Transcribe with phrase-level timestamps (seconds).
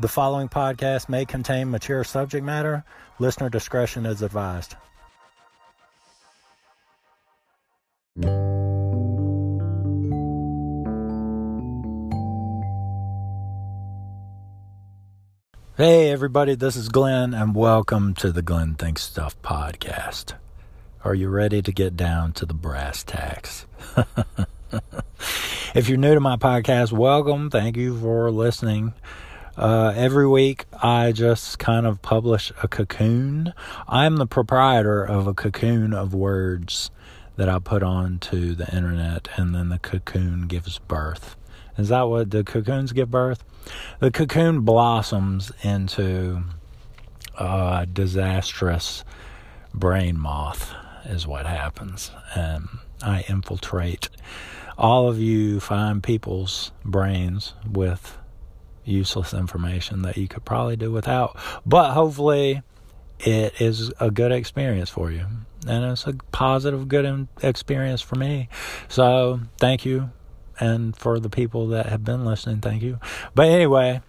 [0.00, 2.84] The following podcast may contain mature subject matter.
[3.18, 4.76] Listener discretion is advised.
[15.76, 20.34] Hey, everybody, this is Glenn, and welcome to the Glenn Thinks Stuff podcast.
[21.02, 23.66] Are you ready to get down to the brass tacks?
[25.74, 27.50] if you're new to my podcast, welcome.
[27.50, 28.94] Thank you for listening.
[29.58, 33.52] Uh, every week, I just kind of publish a cocoon.
[33.88, 36.92] I'm the proprietor of a cocoon of words
[37.34, 41.34] that I put onto the internet, and then the cocoon gives birth.
[41.76, 43.42] Is that what the cocoons give birth?
[43.98, 46.44] The cocoon blossoms into
[47.36, 49.02] a disastrous
[49.74, 50.72] brain moth,
[51.04, 52.12] is what happens.
[52.36, 52.68] And
[53.02, 54.08] I infiltrate
[54.78, 58.16] all of you fine people's brains with
[58.88, 61.36] useless information that you could probably do without.
[61.66, 62.62] But hopefully,
[63.20, 65.26] it is a good experience for you.
[65.66, 68.48] And it's a positive, good experience for me.
[68.88, 70.10] So, thank you
[70.60, 72.98] and for the people that have been listening, thank you.
[73.34, 74.00] But anyway,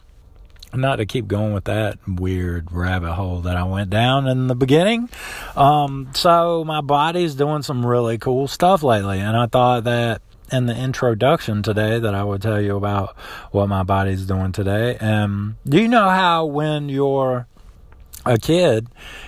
[0.73, 4.55] not to keep going with that weird rabbit hole that I went down in the
[4.55, 5.09] beginning.
[5.55, 10.65] Um, so my body's doing some really cool stuff lately, and I thought that in
[10.65, 13.15] the introduction today that I will tell you about
[13.51, 14.97] what my body's doing today.
[14.97, 17.47] Um, do you know how when you're
[18.25, 18.87] a kid,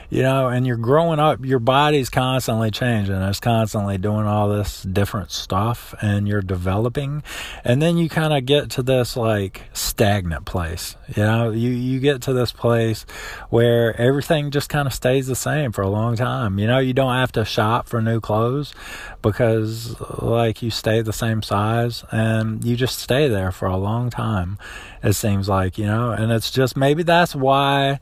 [0.09, 3.15] you know, and you're growing up, your body's constantly changing.
[3.15, 7.23] It's constantly doing all this different stuff and you're developing.
[7.63, 10.97] And then you kind of get to this like stagnant place.
[11.15, 13.05] You know, you, you get to this place
[13.49, 16.59] where everything just kind of stays the same for a long time.
[16.59, 18.73] You know, you don't have to shop for new clothes
[19.21, 24.09] because like you stay the same size and you just stay there for a long
[24.09, 24.57] time.
[25.01, 27.99] It seems like, you know, and it's just maybe that's why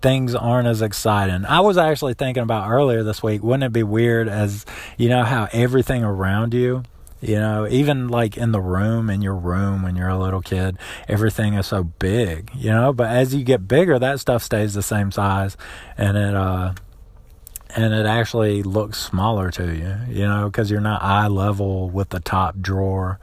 [0.00, 1.44] things aren't as exciting.
[1.44, 4.64] I was actually thinking about earlier this week, wouldn't it be weird as,
[4.96, 6.82] you know, how everything around you,
[7.20, 10.78] you know, even like in the room, in your room when you're a little kid,
[11.08, 14.82] everything is so big, you know, but as you get bigger, that stuff stays the
[14.82, 15.56] same size
[15.96, 16.72] and it, uh,
[17.74, 22.10] and it actually looks smaller to you, you know, because you're not eye level with
[22.10, 23.18] the top drawer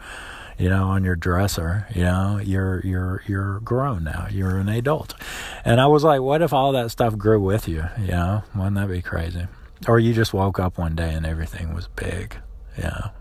[0.57, 4.27] you know, on your dresser, you know, you're you're you're grown now.
[4.31, 5.13] You're an adult.
[5.65, 8.43] And I was like, what if all that stuff grew with you, you know?
[8.55, 9.47] Wouldn't that be crazy?
[9.87, 12.37] Or you just woke up one day and everything was big,
[12.77, 13.11] you know.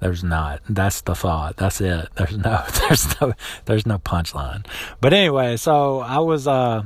[0.00, 0.60] There's not.
[0.68, 1.56] That's the thought.
[1.56, 2.08] That's it.
[2.16, 3.32] There's no there's no
[3.64, 4.66] there's no punchline.
[5.00, 6.82] But anyway, so I was uh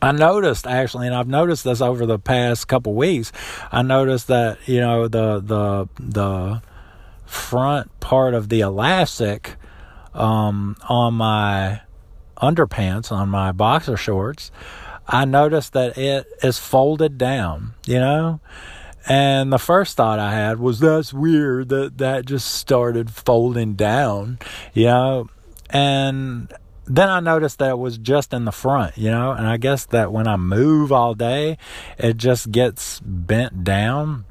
[0.00, 3.32] I noticed actually, and I've noticed this over the past couple weeks.
[3.72, 6.62] I noticed that you know the the the
[7.26, 9.56] front part of the elastic
[10.14, 11.80] um, on my
[12.36, 14.50] underpants, on my boxer shorts,
[15.06, 18.40] I noticed that it is folded down, you know?
[19.08, 24.38] And the first thought I had was that's weird that that just started folding down,
[24.72, 25.28] you know?
[25.70, 26.52] And
[26.86, 29.30] then I noticed that it was just in the front, you know?
[29.30, 31.56] And I guess that when I move all day,
[31.98, 34.24] it just gets bent down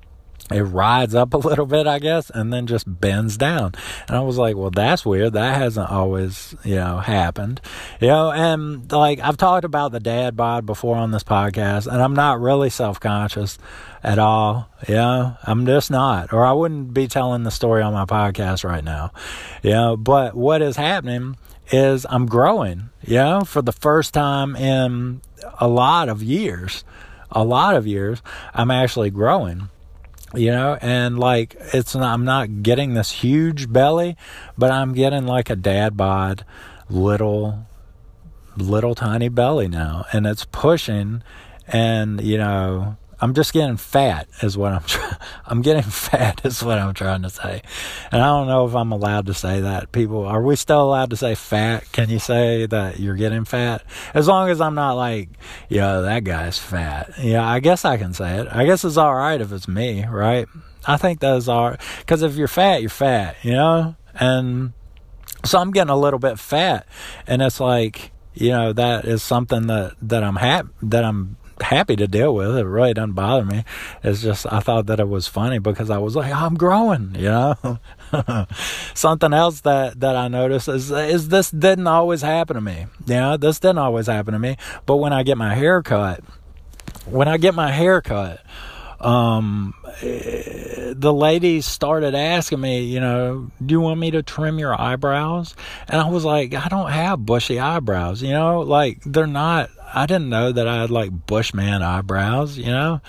[0.52, 3.74] it rides up a little bit, I guess, and then just bends down.
[4.08, 5.34] And I was like, well, that's weird.
[5.34, 7.62] That hasn't always, you know, happened.
[8.00, 12.02] You know, and like I've talked about the dad bod before on this podcast, and
[12.02, 13.58] I'm not really self conscious
[14.04, 14.70] at all.
[14.88, 15.36] Yeah?
[15.44, 19.12] I'm just not, or I wouldn't be telling the story on my podcast right now.
[19.64, 19.98] Yeah, you know?
[19.98, 21.38] but what is happening
[21.72, 25.22] is I'm growing, you know, for the first time in
[25.60, 26.84] a lot of years.
[27.32, 28.22] A lot of years,
[28.54, 29.70] I'm actually growing
[30.36, 34.16] you know and like it's not, i'm not getting this huge belly
[34.58, 36.46] but i'm getting like a dad bod
[36.90, 37.66] little
[38.58, 41.22] little tiny belly now and it's pushing
[41.68, 45.18] and you know I'm just getting fat is what I'm trying.
[45.46, 47.62] I'm getting fat is what I'm trying to say.
[48.12, 49.92] And I don't know if I'm allowed to say that.
[49.92, 51.92] People, are we still allowed to say fat?
[51.92, 53.84] Can you say that you're getting fat?
[54.14, 55.30] As long as I'm not like,
[55.70, 57.12] yeah, that guy's fat.
[57.20, 58.48] Yeah, I guess I can say it.
[58.52, 60.48] I guess it's all right if it's me, right?
[60.88, 61.82] I think all right.
[62.00, 63.96] Because if you're fat, you're fat, you know?
[64.14, 64.74] And
[65.44, 66.86] so I'm getting a little bit fat.
[67.26, 71.96] And it's like, you know, that is something that, that I'm happy, that I'm happy
[71.96, 72.58] to deal with.
[72.58, 73.64] It really doesn't bother me.
[74.04, 77.30] It's just I thought that it was funny because I was like, I'm growing, you
[77.30, 77.80] know.
[78.94, 82.88] Something else that that I noticed is is this didn't always happen to me.
[83.08, 84.58] Know, this didn't always happen to me.
[84.86, 86.24] But when I get my hair cut,
[87.06, 88.42] when I get my hair cut,
[89.00, 94.80] um, the ladies started asking me, you know, do you want me to trim your
[94.80, 95.56] eyebrows?
[95.88, 99.70] And I was like, I don't have bushy eyebrows, you know, like they're not.
[99.94, 103.02] I didn't know that I had like Bushman eyebrows, you know,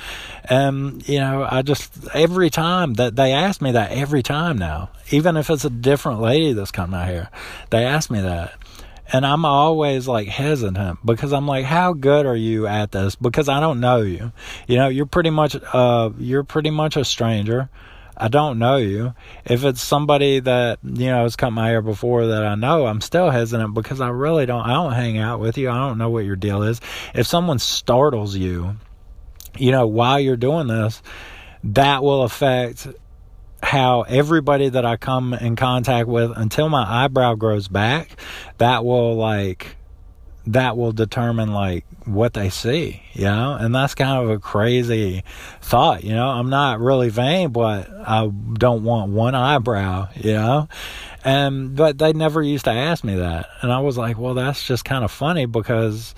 [0.45, 4.91] and you know, I just every time that they ask me that every time now,
[5.11, 7.31] even if it's a different lady that's cutting my hair,
[7.71, 8.53] they ask me that.
[9.13, 13.15] And I'm always like hesitant because I'm like, how good are you at this?
[13.15, 14.33] Because I don't know you.
[14.67, 17.71] You know, you're pretty much, uh, you're pretty much a stranger.
[18.17, 19.15] I don't know you.
[19.45, 23.01] If it's somebody that, you know, has cut my hair before that I know, I'm
[23.01, 25.71] still hesitant because I really don't, I don't hang out with you.
[25.71, 26.81] I don't know what your deal is.
[27.15, 28.77] If someone startles you,
[29.59, 31.03] you know, while you're doing this,
[31.65, 32.89] that will affect
[33.67, 38.17] how everybody that I come in contact with until my eyebrow grows back,
[38.59, 39.77] that will like
[40.47, 43.55] that will determine like what they see, you know?
[43.55, 45.25] And that's kind of a crazy
[45.61, 46.29] thought, you know?
[46.29, 50.69] I'm not really vain, but I don't want one eyebrow, you know?
[51.25, 53.49] And but they never used to ask me that.
[53.63, 56.15] And I was like, well, that's just kind of funny because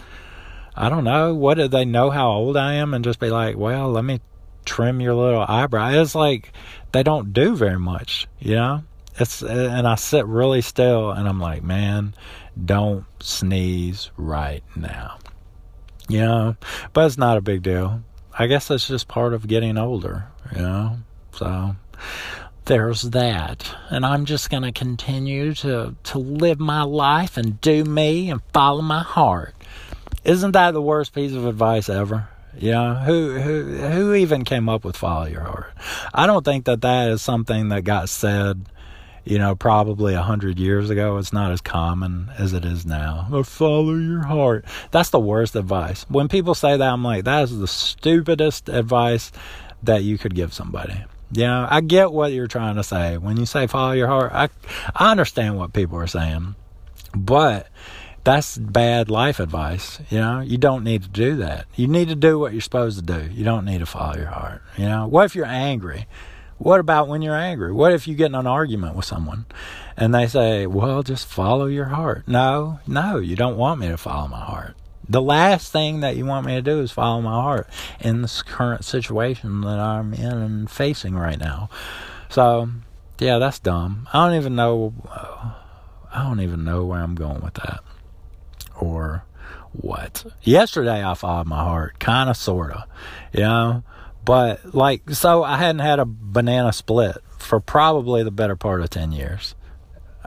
[0.76, 3.56] I don't know, what did they know how old I am and just be like,
[3.56, 4.20] well, let me
[4.68, 5.90] trim your little eyebrow.
[6.00, 6.52] It's like
[6.92, 8.82] they don't do very much, you know?
[9.16, 12.14] It's and I sit really still and I'm like, man,
[12.62, 15.18] don't sneeze right now.
[16.08, 16.56] You know,
[16.92, 18.02] but it's not a big deal.
[18.38, 20.98] I guess that's just part of getting older, you know?
[21.32, 21.74] So
[22.64, 23.74] there's that.
[23.90, 28.40] And I'm just going to continue to to live my life and do me and
[28.52, 29.54] follow my heart.
[30.24, 32.28] Isn't that the worst piece of advice ever?
[32.58, 35.72] You know, who who who even came up with follow your heart?
[36.12, 38.64] I don't think that that is something that got said,
[39.24, 41.18] you know, probably a hundred years ago.
[41.18, 43.28] It's not as common as it is now.
[43.30, 44.64] Oh, follow your heart.
[44.90, 46.04] That's the worst advice.
[46.08, 49.30] When people say that, I'm like, that is the stupidest advice
[49.84, 51.04] that you could give somebody.
[51.30, 53.18] Know, I get what you're trying to say.
[53.18, 54.48] When you say follow your heart, I
[54.96, 56.56] I understand what people are saying,
[57.14, 57.68] but
[58.28, 60.00] that's bad life advice.
[60.10, 61.64] You know, you don't need to do that.
[61.76, 63.32] You need to do what you're supposed to do.
[63.32, 64.60] You don't need to follow your heart.
[64.76, 66.06] You know, what if you're angry?
[66.58, 67.72] What about when you're angry?
[67.72, 69.46] What if you get in an argument with someone
[69.96, 72.28] and they say, well, just follow your heart?
[72.28, 74.76] No, no, you don't want me to follow my heart.
[75.08, 77.66] The last thing that you want me to do is follow my heart
[77.98, 81.70] in this current situation that I'm in and facing right now.
[82.28, 82.68] So,
[83.18, 84.06] yeah, that's dumb.
[84.12, 84.92] I don't even know.
[85.08, 85.52] Uh,
[86.12, 87.80] I don't even know where I'm going with that
[88.80, 89.24] or
[89.72, 90.24] what.
[90.42, 92.84] Yesterday I followed my heart, kind of, sort of,
[93.32, 93.82] you know.
[94.24, 98.90] But like, so I hadn't had a banana split for probably the better part of
[98.90, 99.54] 10 years.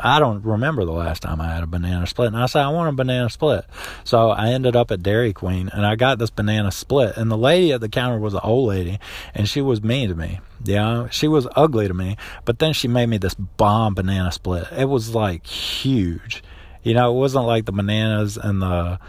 [0.04, 2.28] I don't remember the last time I had a banana split.
[2.28, 3.66] And I said, I want a banana split.
[4.04, 7.18] So I ended up at Dairy Queen and I got this banana split.
[7.18, 9.00] And the lady at the counter was an old lady
[9.36, 10.40] and she was mean to me.
[10.64, 12.18] Yeah, she was ugly to me.
[12.46, 14.68] But then she made me this bomb banana split.
[14.72, 16.44] It was like huge.
[16.84, 19.00] You know, it wasn't like the bananas and the,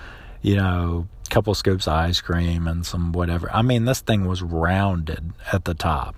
[0.42, 3.50] you know, couple scoops of ice cream and some whatever.
[3.50, 6.14] I mean, this thing was rounded at the top.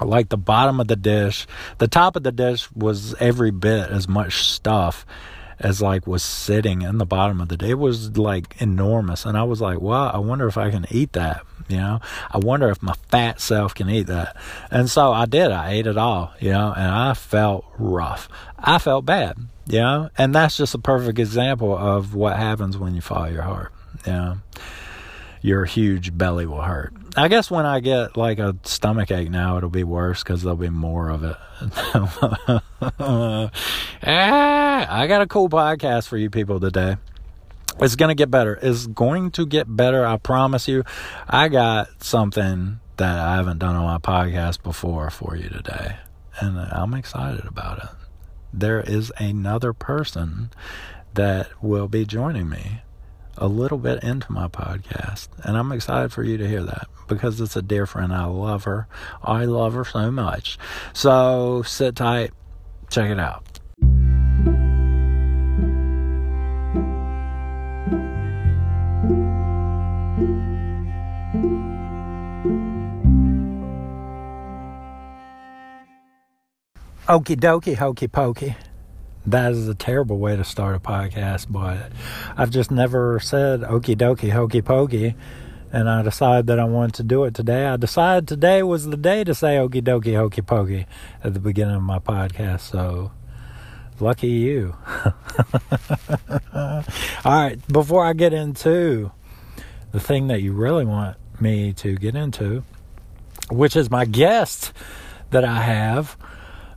[0.00, 1.46] Like the bottom of the dish,
[1.78, 5.04] the top of the dish was every bit as much stuff
[5.60, 9.24] as like was sitting in the bottom of the day It was like enormous.
[9.24, 11.42] And I was like, well, I wonder if I can eat that.
[11.68, 12.00] You know,
[12.30, 14.36] I wonder if my fat self can eat that.
[14.70, 15.50] And so I did.
[15.50, 18.28] I ate it all, you know, and I felt rough.
[18.58, 19.36] I felt bad
[19.68, 23.42] you know, and that's just a perfect example of what happens when you follow your
[23.42, 23.72] heart.
[24.06, 24.38] You know,
[25.42, 26.94] your huge belly will hurt.
[27.18, 30.56] I guess when I get like a stomach ache now, it'll be worse because there'll
[30.56, 31.36] be more of it.
[33.00, 33.50] ah,
[34.06, 36.96] I got a cool podcast for you people today.
[37.80, 38.58] It's going to get better.
[38.60, 40.06] It's going to get better.
[40.06, 40.84] I promise you.
[41.28, 45.96] I got something that I haven't done on my podcast before for you today.
[46.40, 47.90] And I'm excited about it
[48.52, 50.50] there is another person
[51.14, 52.80] that will be joining me
[53.38, 55.28] a little bit into my podcast.
[55.44, 58.12] And I'm excited for you to hear that because it's a dear friend.
[58.12, 58.86] I love her.
[59.22, 60.58] I love her so much.
[60.92, 62.32] So sit tight,
[62.90, 63.44] check it out.
[77.08, 78.54] Okie dokie, hokey pokey.
[79.30, 81.92] That is a terrible way to start a podcast, but
[82.34, 85.16] I've just never said okie dokie, hokey pokey.
[85.70, 87.66] And I decided that I wanted to do it today.
[87.66, 90.86] I decided today was the day to say okie dokie, hokey pokey
[91.22, 92.60] at the beginning of my podcast.
[92.60, 93.12] So
[94.00, 94.74] lucky you.
[96.54, 96.82] All
[97.26, 99.12] right, before I get into
[99.92, 102.64] the thing that you really want me to get into,
[103.50, 104.72] which is my guest
[105.32, 106.16] that I have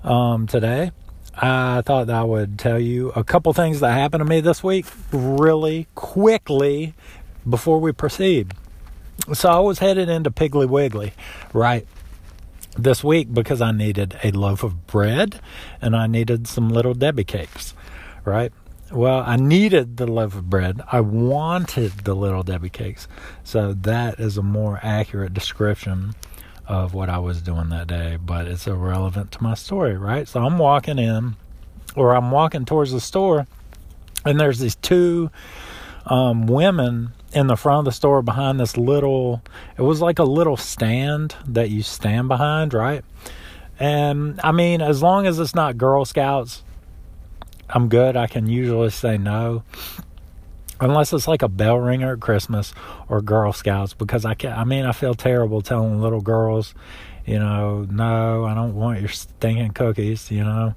[0.03, 0.91] um, today.
[1.33, 4.85] I thought I would tell you a couple things that happened to me this week
[5.11, 6.93] really quickly
[7.49, 8.53] before we proceed.
[9.33, 11.13] So I was headed into Piggly Wiggly,
[11.53, 11.87] right?
[12.77, 15.39] This week because I needed a loaf of bread
[15.81, 17.73] and I needed some little Debbie cakes,
[18.25, 18.51] right?
[18.91, 20.81] Well, I needed the loaf of bread.
[20.91, 23.07] I wanted the little Debbie cakes.
[23.43, 26.13] So that is a more accurate description
[26.71, 30.25] of what I was doing that day, but it's irrelevant to my story, right?
[30.25, 31.35] So I'm walking in,
[31.95, 33.45] or I'm walking towards the store,
[34.23, 35.29] and there's these two
[36.05, 39.41] um, women in the front of the store behind this little,
[39.77, 43.03] it was like a little stand that you stand behind, right?
[43.77, 46.63] And I mean, as long as it's not Girl Scouts,
[47.69, 48.15] I'm good.
[48.15, 49.63] I can usually say no
[50.81, 52.73] unless it's like a bell ringer at Christmas
[53.07, 56.73] or Girl Scouts because I can I mean I feel terrible telling little girls,
[57.25, 60.73] you know, no, I don't want your stinking cookies, you know.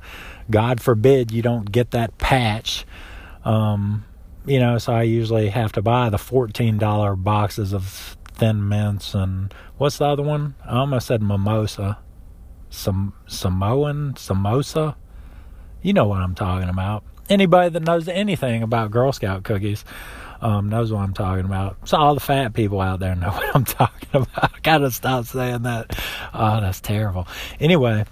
[0.50, 2.84] God forbid you don't get that patch.
[3.44, 4.04] Um,
[4.46, 9.54] you know, so I usually have to buy the $14 boxes of thin mints and
[9.78, 10.54] what's the other one?
[10.64, 11.98] I almost said mimosa.
[12.68, 14.96] Some Samoan samosa.
[15.80, 19.84] You know what I'm talking about anybody that knows anything about Girl Scout cookies
[20.44, 21.88] um, knows what I'm talking about.
[21.88, 24.54] So all the fat people out there know what I'm talking about.
[24.54, 25.98] I gotta stop saying that.
[26.34, 27.26] Oh, that's terrible.
[27.58, 28.04] Anyway,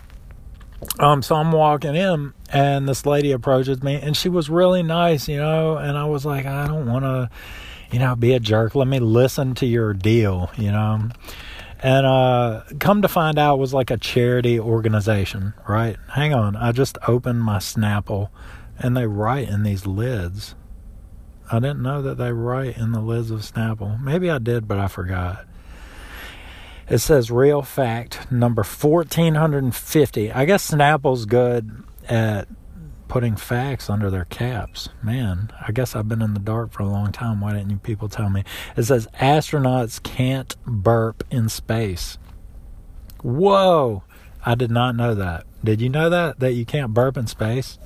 [0.98, 5.28] um, so I'm walking in, and this lady approaches me, and she was really nice,
[5.28, 5.76] you know.
[5.76, 7.30] And I was like, I don't want to,
[7.90, 8.74] you know, be a jerk.
[8.74, 11.10] Let me listen to your deal, you know.
[11.84, 15.96] And uh, come to find out, it was like a charity organization, right?
[16.14, 18.30] Hang on, I just opened my Snapple
[18.78, 20.54] and they write in these lids.
[21.50, 24.00] I didn't know that they write in the lids of Snapple.
[24.00, 25.44] Maybe I did, but I forgot.
[26.88, 30.32] It says real fact number 1450.
[30.32, 32.48] I guess Snapple's good at
[33.08, 34.88] putting facts under their caps.
[35.02, 37.40] Man, I guess I've been in the dark for a long time.
[37.40, 38.42] Why didn't you people tell me?
[38.76, 42.18] It says astronauts can't burp in space.
[43.22, 44.02] Whoa!
[44.44, 45.44] I did not know that.
[45.62, 46.40] Did you know that?
[46.40, 47.78] That you can't burp in space?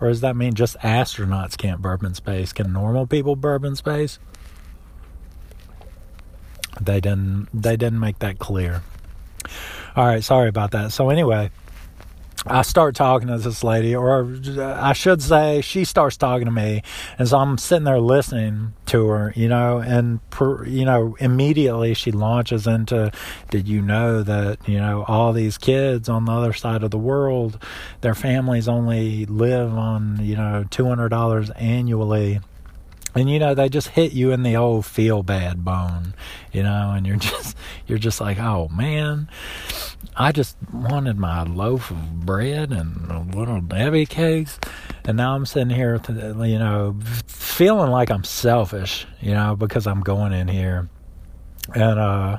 [0.00, 2.52] Or does that mean just astronauts can't burp in space?
[2.52, 4.18] Can normal people burp in space?
[6.80, 8.82] They didn't they didn't make that clear.
[9.96, 10.90] All right, sorry about that.
[10.92, 11.50] So anyway,
[12.46, 16.82] I start talking to this lady, or I should say, she starts talking to me,
[17.18, 21.94] and so I'm sitting there listening to her, you know, and per, you know, immediately
[21.94, 23.10] she launches into,
[23.50, 26.98] "Did you know that you know all these kids on the other side of the
[26.98, 27.58] world,
[28.02, 32.40] their families only live on you know two hundred dollars annually."
[33.14, 36.14] and you know they just hit you in the old feel bad bone
[36.52, 39.28] you know and you're just you're just like oh man
[40.16, 44.58] i just wanted my loaf of bread and a little debbie cakes
[45.04, 50.00] and now i'm sitting here you know feeling like i'm selfish you know because i'm
[50.00, 50.88] going in here
[51.74, 52.38] and uh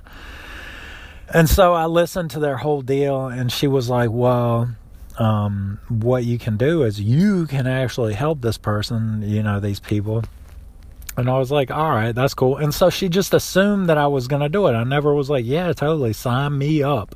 [1.34, 4.70] and so i listened to their whole deal and she was like well
[5.17, 9.79] um, what you can do is you can actually help this person, you know, these
[9.79, 10.25] people
[11.17, 12.58] and I was like, all right, that's cool.
[12.58, 14.74] And so she just assumed that I was going to do it.
[14.74, 17.15] I never was like, yeah, totally, sign me up.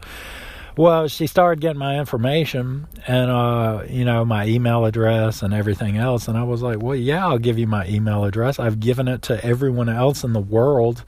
[0.78, 5.98] Well, she started getting my information and, uh, you know, my email address and everything
[5.98, 6.28] else.
[6.28, 8.60] And I was like, well, yeah, I'll give you my email address.
[8.60, 11.04] I've given it to everyone else in the world.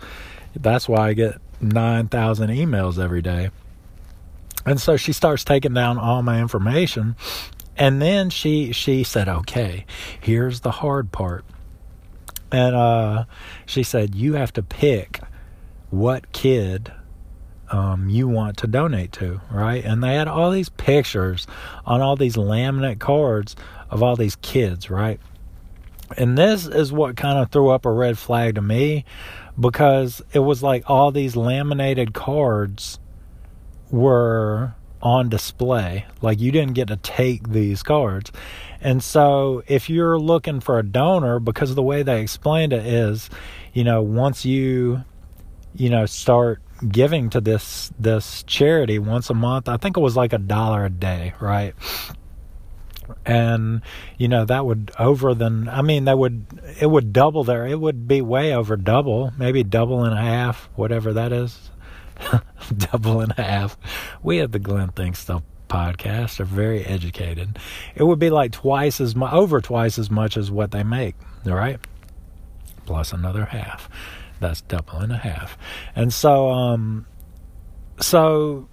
[0.55, 3.49] That's why I get 9,000 emails every day.
[4.65, 7.15] And so she starts taking down all my information.
[7.77, 9.85] And then she, she said, okay,
[10.19, 11.45] here's the hard part
[12.51, 13.25] and uh,
[13.65, 15.21] she said, You have to pick
[15.89, 16.91] what kid
[17.71, 19.83] um, you want to donate to, right?
[19.83, 21.47] And they had all these pictures
[21.85, 23.55] on all these laminate cards
[23.89, 25.19] of all these kids, right?
[26.17, 29.05] And this is what kind of threw up a red flag to me
[29.57, 32.99] because it was like all these laminated cards
[33.89, 36.05] were on display.
[36.21, 38.31] Like you didn't get to take these cards.
[38.81, 43.29] And so if you're looking for a donor, because the way they explained it is,
[43.73, 45.03] you know, once you,
[45.73, 50.15] you know, start giving to this this charity once a month, I think it was
[50.15, 51.73] like a dollar a day, right?
[53.25, 53.81] And
[54.17, 56.45] you know that would over than I mean that would
[56.79, 57.67] it would double there.
[57.67, 61.69] It would be way over double, maybe double and a half, whatever that is.
[62.77, 63.77] double and a half.
[64.21, 67.57] We at the Glenn Thinks Stuff podcast are very educated.
[67.95, 71.15] It would be like twice as much, over twice as much as what they make,
[71.45, 71.79] all right?
[72.85, 73.89] Plus another half.
[74.41, 75.57] That's double and a half.
[75.95, 77.05] And so, um,
[78.01, 78.67] so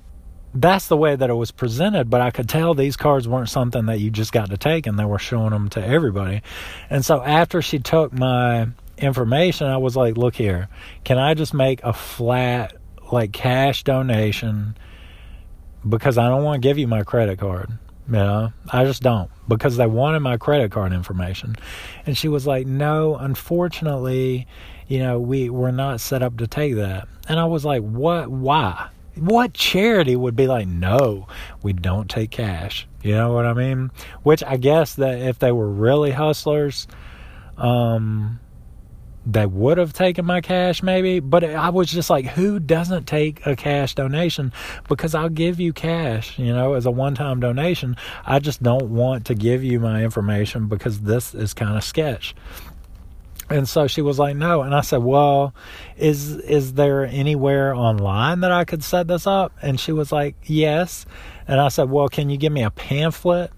[0.54, 3.87] that's the way that it was presented, but I could tell these cards weren't something
[3.87, 6.42] that you just got to take and they were showing them to everybody.
[6.88, 10.68] And so after she took my information, I was like, look here,
[11.04, 12.75] can I just make a flat,
[13.12, 14.76] like, cash donation?
[15.87, 17.70] Because I don't want to give you my credit card.
[18.06, 21.56] You know, I just don't because they wanted my credit card information.
[22.06, 24.46] And she was like, no, unfortunately,
[24.88, 27.07] you know, we we're not set up to take that.
[27.28, 28.30] And I was like, what?
[28.30, 28.88] Why?
[29.14, 31.26] What charity would be like, no,
[31.62, 32.87] we don't take cash?
[33.02, 33.90] You know what I mean?
[34.23, 36.87] Which I guess that if they were really hustlers,
[37.57, 38.40] um,
[39.30, 43.45] they would have taken my cash maybe but i was just like who doesn't take
[43.45, 44.52] a cash donation
[44.88, 49.26] because i'll give you cash you know as a one-time donation i just don't want
[49.26, 52.35] to give you my information because this is kind of sketch
[53.50, 55.55] and so she was like, "No." And I said, "Well,
[55.97, 60.37] is is there anywhere online that I could set this up?" And she was like,
[60.45, 61.07] "Yes."
[61.47, 63.50] And I said, "Well, can you give me a pamphlet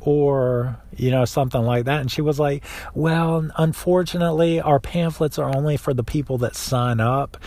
[0.00, 5.54] or, you know, something like that?" And she was like, "Well, unfortunately, our pamphlets are
[5.54, 7.38] only for the people that sign up."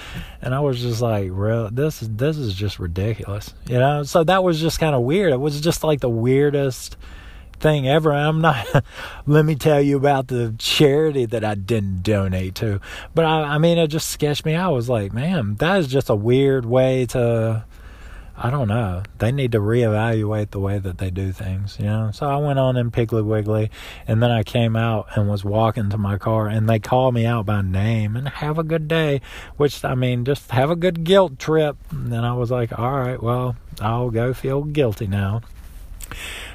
[0.42, 4.04] And I was just like, "Real this is this is just ridiculous." You know?
[4.04, 5.34] So that was just kind of weird.
[5.34, 6.98] It was just like the weirdest
[7.60, 8.12] thing ever.
[8.12, 8.66] I'm not,
[9.26, 12.80] let me tell you about the charity that I didn't donate to.
[13.14, 14.56] But I, I mean, it just sketched me.
[14.56, 17.66] I was like, man, that is just a weird way to,
[18.38, 19.04] I don't know.
[19.20, 22.12] They need to reevaluate the way that they do things, you know?
[22.14, 23.72] So I went on in Piggly Wiggly
[24.08, 27.26] and then I came out and was walking to my car and they called me
[27.26, 29.22] out by name and have a good day,
[29.56, 31.78] which I mean, just have a good guilt trip.
[31.92, 35.42] And I was like, all right, well, I'll go feel guilty now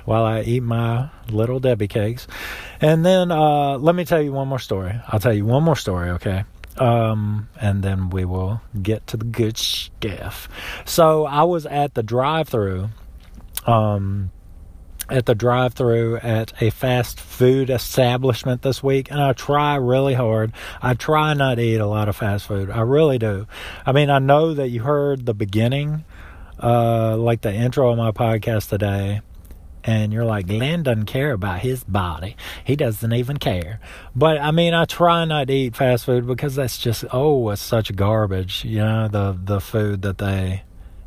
[0.05, 2.27] while I eat my little Debbie cakes.
[2.81, 4.99] And then uh, let me tell you one more story.
[5.09, 6.45] I'll tell you one more story, okay?
[6.77, 10.49] Um, and then we will get to the good stuff.
[10.85, 12.89] So I was at the drive-through,
[13.67, 14.31] um,
[15.11, 20.53] at the drive-through at a fast food establishment this week, and I try really hard.
[20.81, 22.71] I try not to eat a lot of fast food.
[22.71, 23.47] I really do.
[23.85, 26.05] I mean, I know that you heard the beginning,
[26.63, 29.21] uh, like the intro of my podcast today
[29.85, 32.37] and you're like, Glenn doesn't care about his body.
[32.65, 33.81] He doesn't even care.
[34.15, 37.63] But I mean, I try not to eat fast food because that's just oh, it's
[37.63, 38.65] such garbage.
[38.65, 40.63] You know, the the food that they,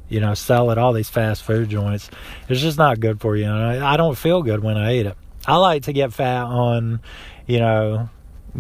[0.10, 2.10] you know, sell at all these fast food joints.
[2.50, 3.46] It's just not good for you.
[3.46, 5.18] And I, I don't feel good when I eat it.
[5.46, 7.02] I like to get fat on,
[7.46, 8.10] you know,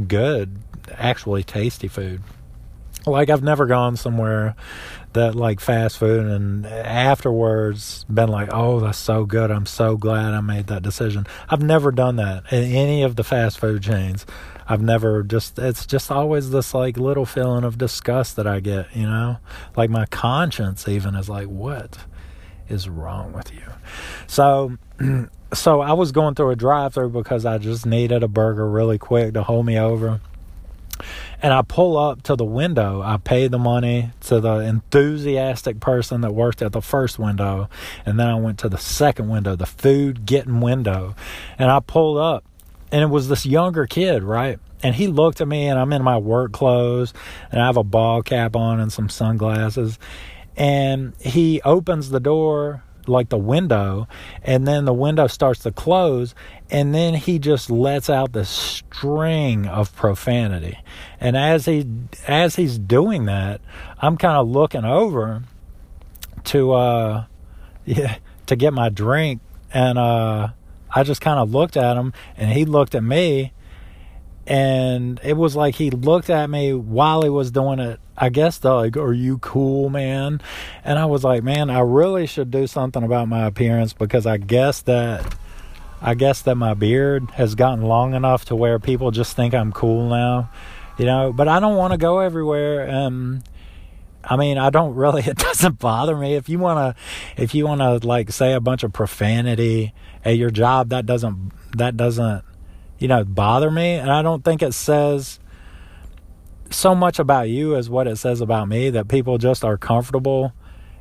[0.08, 0.58] good,
[0.91, 2.21] actually tasty food.
[3.06, 4.56] Like I've never gone somewhere
[5.13, 9.52] that like fast food and afterwards been like, oh, that's so good.
[9.52, 11.26] I'm so glad I made that decision.
[11.49, 14.26] I've never done that in any of the fast food chains.
[14.67, 18.95] I've never just, it's just always this like little feeling of disgust that I get,
[18.95, 19.38] you know?
[19.76, 21.97] Like my conscience even is like, what
[22.69, 23.65] is wrong with you?
[24.28, 24.78] So,
[25.54, 28.97] so I was going through a drive through because I just needed a burger really
[28.97, 30.21] quick to hold me over
[31.43, 33.01] and I pull up to the window.
[33.01, 37.69] I pay the money to the enthusiastic person that worked at the first window.
[38.06, 41.15] And then I went to the second window, the food getting window.
[41.60, 42.45] And I pulled up,
[42.93, 44.58] and it was this younger kid, right?
[44.82, 47.13] And he looked at me, and I'm in my work clothes,
[47.51, 49.99] and I have a ball cap on and some sunglasses.
[50.56, 54.07] And he opens the door like the window
[54.43, 56.33] and then the window starts to close
[56.69, 60.77] and then he just lets out this string of profanity.
[61.19, 61.85] And as he
[62.27, 63.61] as he's doing that
[63.99, 65.43] i'm kind of looking over
[66.45, 67.25] to uh
[67.85, 69.41] yeah to get my drink
[69.73, 70.49] and uh
[70.91, 73.53] i just kind of looked at him and he looked at me
[74.45, 78.58] and it was like he looked at me while he was doing it i guess
[78.58, 80.41] the like are you cool man
[80.84, 84.38] and i was like man i really should do something about my appearance because i
[84.38, 85.36] guess that
[86.02, 89.71] i guess that my beard has gotten long enough to where people just think i'm
[89.71, 90.49] cool now
[90.97, 93.43] you know but i don't want to go everywhere and
[94.26, 95.21] I mean, I don't really.
[95.28, 98.62] It doesn't bother me if you want to, if you want to like say a
[98.62, 100.91] bunch of profanity at your job.
[100.91, 102.45] That doesn't that doesn't
[103.04, 103.95] you know, bother me.
[103.95, 105.38] And I don't think it says
[106.69, 110.54] so much about you as what it says about me that people just are comfortable,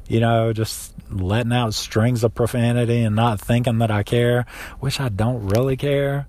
[0.08, 4.46] you know, just letting out strings of profanity and not thinking that I care,
[4.80, 6.26] which I don't really care.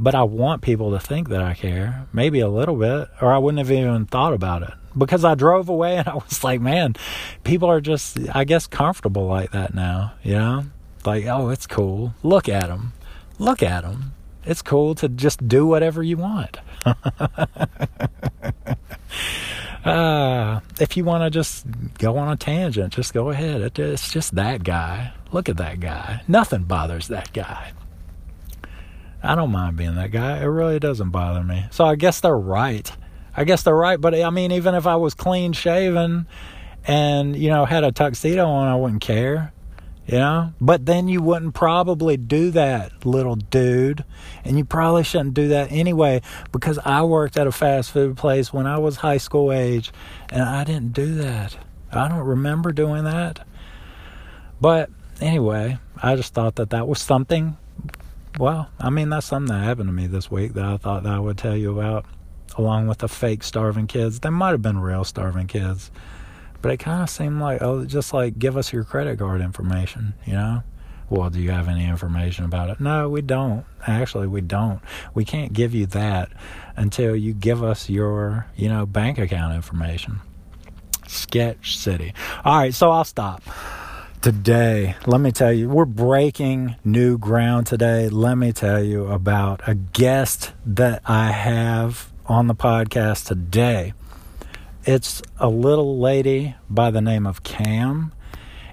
[0.00, 3.38] But I want people to think that I care, maybe a little bit, or I
[3.38, 6.96] wouldn't have even thought about it because I drove away and I was like, man,
[7.44, 10.64] people are just, I guess, comfortable like that now, you know?
[11.04, 12.14] Like, oh, it's cool.
[12.22, 12.92] Look at them.
[13.38, 14.12] Look at them
[14.44, 16.58] it's cool to just do whatever you want.
[19.84, 21.66] uh, if you want to just
[21.98, 22.92] go on a tangent.
[22.92, 23.78] Just go ahead.
[23.78, 25.12] It's just that guy.
[25.30, 26.22] Look at that guy.
[26.26, 27.72] Nothing bothers that guy.
[29.22, 30.42] I don't mind being that guy.
[30.42, 31.66] It really doesn't bother me.
[31.70, 32.90] So I guess they're right.
[33.36, 34.00] I guess they're right.
[34.00, 36.26] But I mean, even if I was clean shaven
[36.84, 39.52] and, you know, had a tuxedo on, I wouldn't care.
[40.06, 40.52] You know?
[40.60, 44.04] But then you wouldn't probably do that, little dude.
[44.44, 48.52] And you probably shouldn't do that anyway because I worked at a fast food place
[48.52, 49.92] when I was high school age
[50.30, 51.56] and I didn't do that.
[51.92, 53.46] I don't remember doing that.
[54.60, 57.56] But anyway, I just thought that that was something
[58.38, 61.12] well, I mean, that's something that happened to me this week that I thought that
[61.12, 62.06] I would tell you about,
[62.56, 64.20] along with the fake starving kids.
[64.20, 65.90] They might have been real starving kids,
[66.62, 70.14] but it kind of seemed like, oh, just like give us your credit card information,
[70.24, 70.62] you know?
[71.10, 72.80] Well, do you have any information about it?
[72.80, 73.66] No, we don't.
[73.86, 74.80] Actually, we don't.
[75.12, 76.30] We can't give you that
[76.74, 80.20] until you give us your, you know, bank account information.
[81.06, 82.14] Sketch City.
[82.44, 83.42] All right, so I'll stop.
[84.22, 88.08] Today, let me tell you, we're breaking new ground today.
[88.08, 93.92] Let me tell you about a guest that I have on the podcast today.
[94.84, 98.12] It's a little lady by the name of Cam,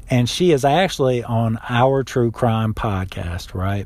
[0.10, 3.86] and she is actually on our true crime podcast, right?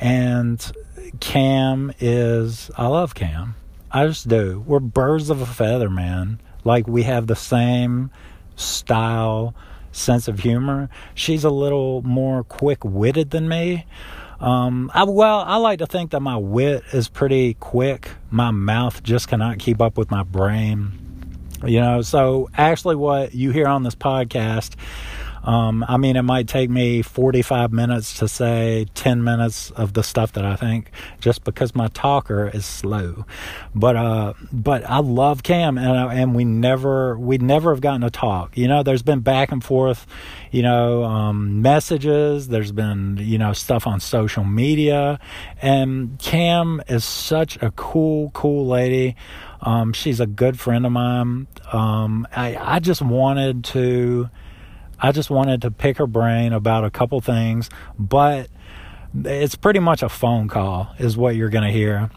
[0.00, 0.72] And
[1.20, 3.56] Cam is, I love Cam.
[3.92, 4.64] I just do.
[4.66, 6.40] We're birds of a feather, man.
[6.64, 8.10] Like we have the same
[8.56, 9.54] style
[9.92, 10.88] sense of humor.
[11.14, 13.84] She's a little more quick witted than me.
[14.40, 18.08] Um, I, well, I like to think that my wit is pretty quick.
[18.30, 21.00] My mouth just cannot keep up with my brain.
[21.66, 24.74] You know, so actually, what you hear on this podcast
[25.44, 30.02] um, I mean, it might take me 45 minutes to say 10 minutes of the
[30.02, 33.26] stuff that I think just because my talker is slow.
[33.74, 38.00] But, uh, but I love Cam and, uh, and we never, we never have gotten
[38.00, 38.56] to talk.
[38.56, 40.06] You know, there's been back and forth,
[40.50, 42.48] you know, um, messages.
[42.48, 45.20] There's been, you know, stuff on social media.
[45.60, 49.14] And Cam is such a cool, cool lady.
[49.64, 51.46] Um, she's a good friend of mine.
[51.72, 54.28] Um, I, I just wanted to,
[55.00, 58.48] I just wanted to pick her brain about a couple things, but
[59.24, 62.10] it's pretty much a phone call, is what you're going to hear.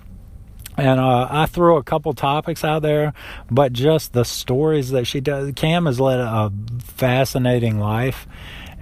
[0.76, 3.14] And uh, I threw a couple topics out there,
[3.50, 5.52] but just the stories that she does.
[5.56, 8.28] Cam has led a fascinating life,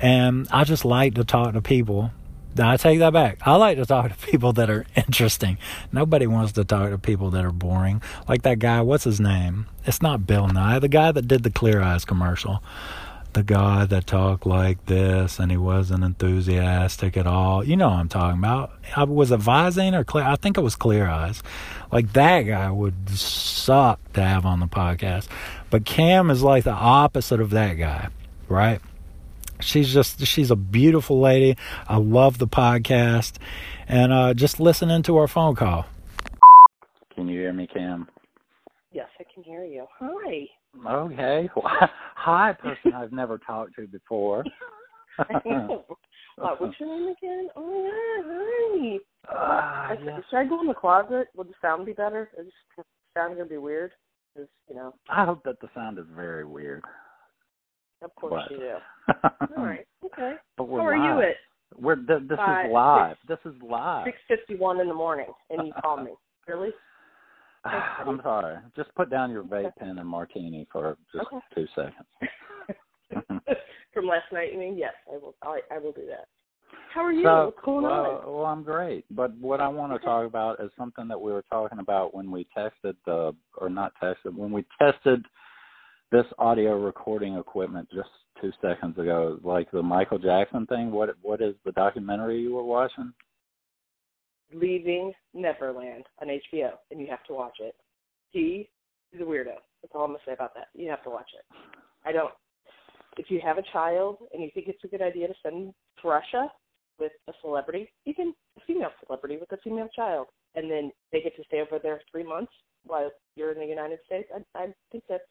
[0.02, 2.12] and I just like to talk to people.
[2.60, 3.40] I take that back.
[3.46, 5.58] I like to talk to people that are interesting.
[5.92, 8.02] Nobody wants to talk to people that are boring.
[8.28, 9.68] Like that guy, what's his name?
[9.86, 12.62] It's not Bill Nye, the guy that did the Clear Eyes commercial
[13.36, 17.66] the guy that talked like this and he wasn't enthusiastic at all.
[17.66, 18.72] You know what I'm talking about.
[18.96, 21.44] I was Visine or clear I think it was clear eyes.
[21.92, 25.28] Like that guy would suck to have on the podcast.
[25.70, 28.08] But Cam is like the opposite of that guy,
[28.48, 28.80] right?
[29.60, 31.58] She's just she's a beautiful lady.
[31.88, 33.38] I love the podcast.
[33.88, 35.86] And uh just listening to our phone call.
[37.14, 38.08] Can you hear me, Cam?
[38.92, 39.86] Yes, I can hear you.
[40.00, 40.48] Hi.
[40.88, 41.50] Okay.
[42.16, 44.44] Hi, person I've never talked to before.
[45.20, 45.26] uh,
[46.58, 47.48] what's your name again?
[47.56, 48.98] Oh yeah,
[49.30, 49.94] hi.
[49.94, 50.20] Uh, yeah.
[50.30, 51.28] Should I go in the closet?
[51.36, 52.30] Would the sound be better?
[52.38, 52.84] Is the
[53.16, 53.92] sound gonna be weird?
[54.36, 54.94] Cause, you know.
[55.10, 56.84] I hope that the sound is very weird.
[58.02, 58.52] Of course but.
[58.52, 58.74] you do.
[59.58, 59.88] All right.
[60.06, 60.34] Okay.
[60.58, 61.18] But we're How are live.
[61.18, 61.36] you at?
[61.78, 63.18] We're th- this Five, is live.
[63.28, 64.06] Six, this is live.
[64.06, 66.12] Six fifty one in the morning, and you call me.
[66.48, 66.70] Really?
[67.66, 68.58] I'm sorry.
[68.76, 71.44] Just put down your vape pen and martini for just okay.
[71.56, 73.42] two seconds.
[73.94, 74.78] From last night, you mean?
[74.78, 75.34] Yes, I will.
[75.42, 76.28] I, I will do that.
[76.94, 77.24] How are you?
[77.24, 78.34] So, What's going well, on?
[78.34, 79.06] Well, I'm great.
[79.10, 80.06] But what I want to okay.
[80.06, 83.94] talk about is something that we were talking about when we tested the, or not
[84.00, 85.26] tested, when we tested
[86.16, 88.08] this audio recording equipment just
[88.40, 90.90] two seconds ago, like the Michael Jackson thing.
[90.90, 93.12] What what is the documentary you were watching?
[94.54, 97.76] Leaving Neverland on HBO, and you have to watch it.
[98.32, 98.70] He
[99.12, 99.56] is a weirdo.
[99.82, 100.68] That's all I'm gonna say about that.
[100.74, 101.44] You have to watch it.
[102.06, 102.34] I don't.
[103.18, 106.08] If you have a child and you think it's a good idea to send to
[106.08, 106.50] Russia
[106.98, 111.36] with a celebrity, even a female celebrity with a female child, and then they get
[111.36, 112.54] to stay over there three months
[112.86, 115.24] while you're in the United States, I, I think that's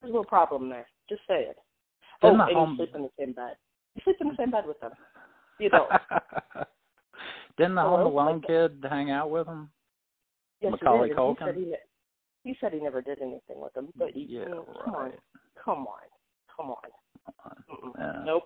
[0.00, 0.86] there's little problem there.
[1.08, 1.56] Just say it.
[2.22, 3.56] Oh, and home- you sleep in the same bed.
[3.94, 4.92] You sleep in the same bed with them.
[5.58, 5.90] You don't.
[7.56, 8.04] Didn't the Hello?
[8.04, 9.70] Home Alone kid hang out with him?
[10.60, 11.38] Yes, Macaulay he Culkin?
[11.38, 11.76] He said he, ne-
[12.44, 13.88] he said he never did anything with them.
[13.96, 15.12] But he, Yeah, mm, come on,
[15.64, 16.76] come on,
[17.24, 17.92] come on.
[17.98, 18.22] Yeah.
[18.24, 18.44] Nope.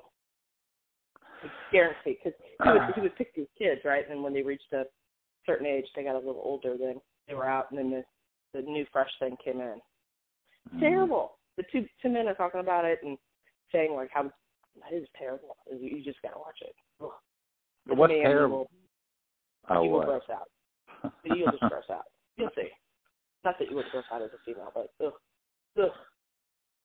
[1.42, 4.72] It's guaranteed because he would he would pick these kids right, and when they reached
[4.72, 4.84] a
[5.46, 6.76] certain age, they got a little older.
[6.78, 8.04] Then they were out, and then the
[8.60, 9.80] the new fresh thing came in.
[10.74, 10.80] Mm.
[10.80, 11.38] Terrible.
[11.60, 13.18] The two two men are talking about it and
[13.72, 15.56] saying like how that is terrible.
[15.70, 16.74] You, just gotta watch it.
[17.02, 17.10] Ugh.
[17.96, 18.68] What's Man, terrible?
[18.72, 18.78] You
[19.68, 20.06] will, Oh, you will what?
[20.06, 21.12] gross out.
[21.24, 22.04] You'll just gross out.
[22.36, 22.68] You'll see.
[23.44, 25.12] Not that you would gross out as a female, but ugh,
[25.82, 25.90] ugh.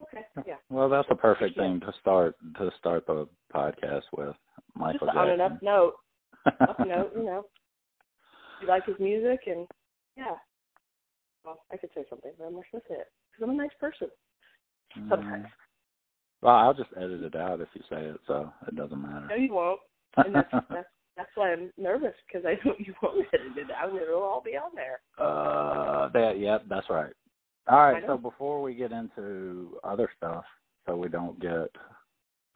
[0.03, 0.55] Okay, yeah.
[0.69, 1.63] Well, that's the perfect Yeah.
[1.63, 4.35] thing to start to start the podcast with.
[4.75, 5.93] Michael just on an up note,
[6.45, 7.43] up note, you know.
[8.61, 9.67] You like his music and
[10.17, 10.35] yeah.
[11.45, 13.75] Well, I could say something, but I'm not gonna say it because I'm a nice
[13.79, 14.09] person.
[15.09, 15.45] Sometimes.
[15.45, 15.51] Mm.
[16.41, 19.27] Well, I'll just edit it out if you say it, so it doesn't matter.
[19.29, 19.79] No, you won't,
[20.17, 23.89] and that's that's that's why I'm nervous because I know you won't edit it out
[23.91, 24.99] and it'll all be on there.
[25.17, 27.13] Uh, that, yep, that's right.
[27.67, 30.43] All right, so before we get into other stuff,
[30.85, 31.69] so we don't get,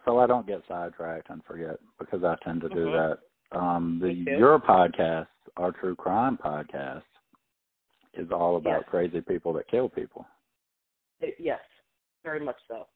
[0.06, 3.18] so I don't get sidetracked and forget because I tend to do Mhm.
[3.52, 3.58] that.
[3.58, 7.02] Um, the your podcast, our true crime podcast,
[8.14, 8.90] is all about Yes.
[8.90, 10.28] crazy people that kill people.
[11.22, 11.62] It, yes,
[12.24, 12.88] very much so.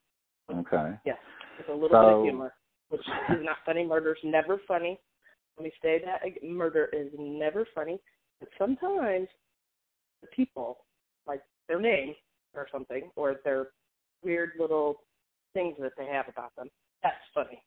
[0.54, 0.94] Okay.
[1.06, 1.18] Yes,
[1.58, 2.54] with a little bit of humor,
[2.90, 3.86] which is not funny.
[3.86, 5.00] Murder's never funny.
[5.58, 8.00] Let me say that murder is never funny.
[8.40, 9.28] But sometimes
[10.22, 10.80] the people,
[11.28, 12.14] like their name
[12.56, 13.68] or something, or their
[14.24, 14.98] weird little
[15.54, 16.70] things that they have about them,
[17.02, 17.62] that's funny.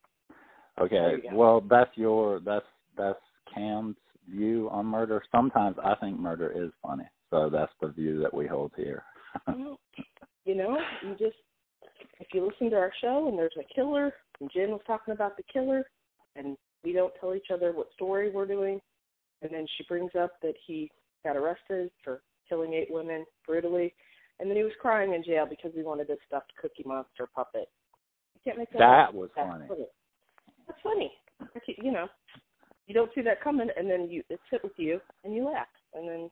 [0.78, 1.22] Okay.
[1.32, 2.66] Well, that's your that's
[2.96, 3.18] that's
[3.54, 3.96] Cam's
[4.28, 5.22] view on murder.
[5.32, 9.04] Sometimes I think murder is funny, so that's the view that we hold here.
[10.46, 11.34] You know, you just
[12.20, 15.36] if you listen to our show and there's a killer, and Jen was talking about
[15.36, 15.84] the killer,
[16.34, 18.80] and we don't tell each other what story we're doing,
[19.42, 20.90] and then she brings up that he
[21.24, 23.94] got arrested for killing eight women brutally,
[24.38, 27.68] and then he was crying in jail because he wanted this stuffed Cookie Monster puppet.
[28.34, 28.82] You can't make that.
[28.82, 29.12] up.
[29.12, 29.66] that was That's funny.
[29.68, 29.86] funny.
[30.66, 31.12] That's funny.
[31.82, 32.06] You know,
[32.86, 35.66] you don't see that coming, and then you it sit with you and you laugh,
[35.94, 36.30] and then,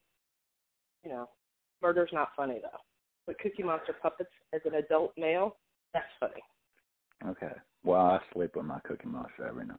[1.03, 1.29] you know,
[1.83, 2.79] murder's not funny though.
[3.27, 5.57] But Cookie Monster puppets as an adult male,
[5.94, 6.42] that's funny.
[7.26, 7.54] Okay.
[7.85, 9.78] Well, I sleep with my Cookie Monster every night.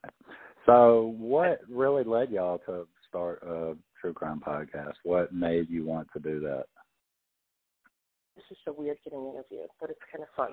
[0.65, 4.93] So, what really led y'all to start a true crime podcast?
[5.04, 6.65] What made you want to do that?
[8.36, 10.51] This is so weird getting interviewed, but it's kind of fun.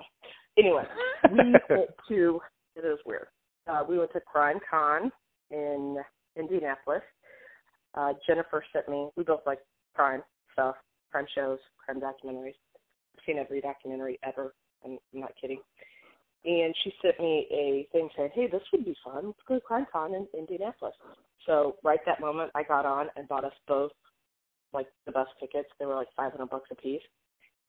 [0.57, 0.83] Anyway,
[1.31, 1.37] we
[1.69, 2.39] went to
[2.75, 3.27] it is weird.
[3.67, 5.11] Uh, we went to Crime Con
[5.51, 5.97] in
[6.37, 7.03] Indianapolis.
[7.95, 9.09] Uh, Jennifer sent me.
[9.15, 9.59] We both like
[9.93, 10.23] crime
[10.53, 10.75] stuff,
[11.11, 12.55] crime shows, crime documentaries.
[12.75, 14.53] I've seen every documentary ever.
[14.85, 15.59] I'm, not kidding.
[16.45, 19.27] And she sent me a thing saying, "Hey, this would be fun.
[19.27, 20.95] Let's go to CrimeCon in Indianapolis."
[21.45, 23.91] So right that moment, I got on and bought us both
[24.73, 25.69] like the bus tickets.
[25.79, 27.01] They were like 500 bucks a piece.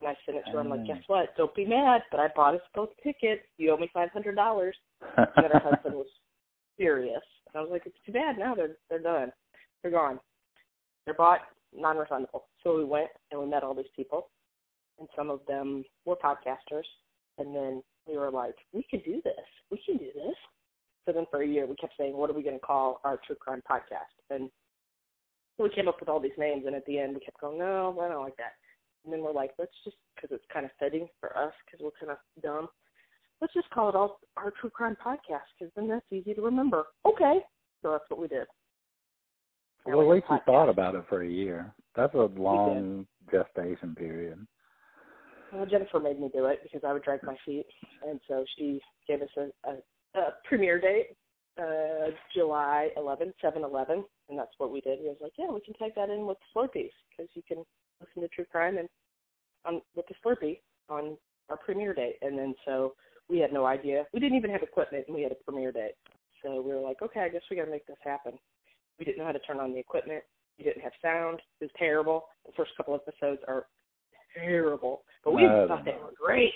[0.01, 0.59] And I sent it to her.
[0.59, 0.87] I'm like, Mm.
[0.87, 1.35] guess what?
[1.37, 3.43] Don't be mad, but I bought us both tickets.
[3.57, 4.75] You owe me five hundred dollars.
[5.15, 6.07] And then her husband was
[6.75, 7.23] furious.
[7.47, 8.37] And I was like, it's too bad.
[8.37, 9.31] Now they're they're done.
[9.81, 10.19] They're gone.
[11.05, 11.41] They're bought,
[11.73, 12.41] non-refundable.
[12.63, 14.29] So we went and we met all these people,
[14.99, 16.83] and some of them were podcasters.
[17.37, 19.33] And then we were like, we can do this.
[19.71, 20.35] We can do this.
[21.05, 23.19] So then for a year we kept saying, what are we going to call our
[23.25, 24.15] true crime podcast?
[24.29, 24.49] And
[25.57, 27.59] so we came up with all these names, and at the end we kept going,
[27.59, 28.53] no, I don't like that.
[29.03, 31.91] And then we're like, let's just, because it's kind of fitting for us, because we're
[31.99, 32.67] kind of dumb,
[33.39, 36.85] let's just call it all our true crime podcast, because then that's easy to remember.
[37.05, 37.39] Okay.
[37.81, 38.47] So that's what we did.
[39.85, 41.71] Well, at least we thought about it for a year.
[41.95, 44.45] That's a long gestation period.
[45.55, 47.65] Well, Jennifer made me do it because I would drag my feet,
[48.05, 51.15] and so she gave us a, a, a premiere date,
[51.57, 54.99] uh, July 11, 7-Eleven, and that's what we did.
[54.99, 57.63] We was like, yeah, we can tag that in with Slurpees because you can
[58.01, 58.89] listen to true crime and
[59.65, 61.17] on with the Slurpee on
[61.49, 62.93] our premiere date, and then so
[63.29, 64.03] we had no idea.
[64.13, 65.95] We didn't even have equipment, and we had a premiere date.
[66.43, 68.33] So we were like, okay, I guess we got to make this happen.
[68.99, 70.23] We didn't know how to turn on the equipment.
[70.57, 71.39] We didn't have sound.
[71.61, 72.25] It was terrible.
[72.45, 73.67] The first couple episodes are
[74.37, 76.53] terrible, but we No, thought they were great.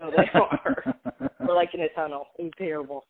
[0.00, 0.96] No, they are.
[1.40, 2.26] we're like in a tunnel.
[2.38, 3.04] It was terrible.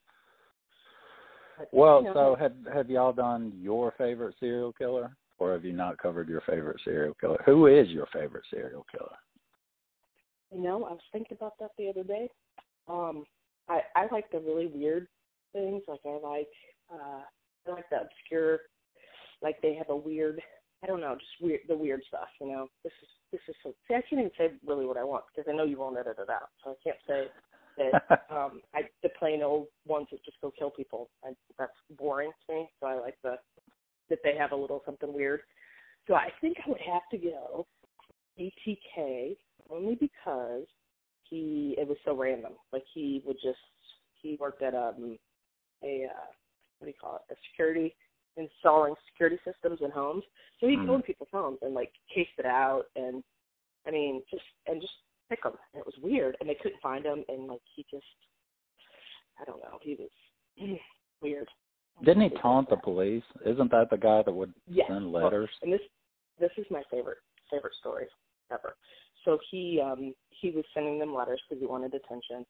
[1.59, 5.65] But, well, you know, so have have y'all done your favorite serial killer, or have
[5.65, 7.41] you not covered your favorite serial killer?
[7.47, 9.17] Who is your favorite serial killer?
[10.53, 12.29] You know, I was thinking about that the other day.
[12.89, 13.25] Um,
[13.69, 15.07] I I like the really weird
[15.53, 15.83] things.
[15.89, 16.49] Like I like
[16.93, 17.23] uh
[17.67, 18.59] I like the obscure
[19.43, 20.41] like they have a weird
[20.85, 22.69] I don't know, just weird the weird stuff, you know.
[22.83, 25.51] This is this is so see I can't even say really what I want because
[25.51, 26.51] I know you won't edit it out.
[26.63, 27.27] So I can't say
[27.79, 31.09] that um I the plain old ones that just go kill people.
[31.25, 32.69] I that's boring to me.
[32.81, 33.37] So I like the
[34.11, 35.41] that they have a little something weird.
[36.07, 37.67] So I think I would have to go
[38.39, 39.37] BTK
[39.71, 40.67] only because
[41.31, 42.53] he it was so random.
[42.75, 43.59] Like he would just
[44.21, 45.17] he worked at um
[45.83, 46.27] a uh
[46.79, 47.33] what do you call it?
[47.33, 47.97] A security
[48.37, 50.25] installing security systems in homes.
[50.61, 50.87] So he'd Hmm.
[50.87, 53.23] go in people's homes and like case it out and
[53.87, 54.95] I mean just and just
[55.29, 55.55] pick them.
[55.73, 58.05] And it was weird, and they couldn't find him, and like he just,
[59.41, 60.79] I don't know, he was
[61.23, 61.49] weird.
[62.05, 63.23] Didn't he taunt the police?
[63.47, 64.87] Isn't that the guy that would yes.
[64.89, 65.51] send letters?
[65.63, 65.87] Well, and this
[66.41, 67.19] this is my favorite
[67.51, 68.07] favorite story
[68.53, 68.75] ever.
[69.25, 72.45] So he um he was sending them letters because he wanted attention,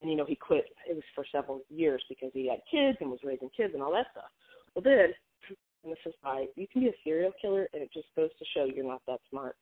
[0.00, 0.66] and you know he quit.
[0.88, 3.92] It was for several years because he had kids and was raising kids and all
[3.92, 4.30] that stuff.
[4.74, 5.14] Well, then,
[5.86, 8.44] and this is why you can be a serial killer, and it just goes to
[8.52, 9.56] show you're not that smart.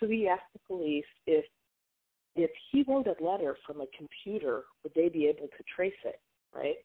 [0.00, 1.44] So he asked the police if
[2.36, 6.20] if he wrote a letter from a computer, would they be able to trace it,
[6.54, 6.76] right?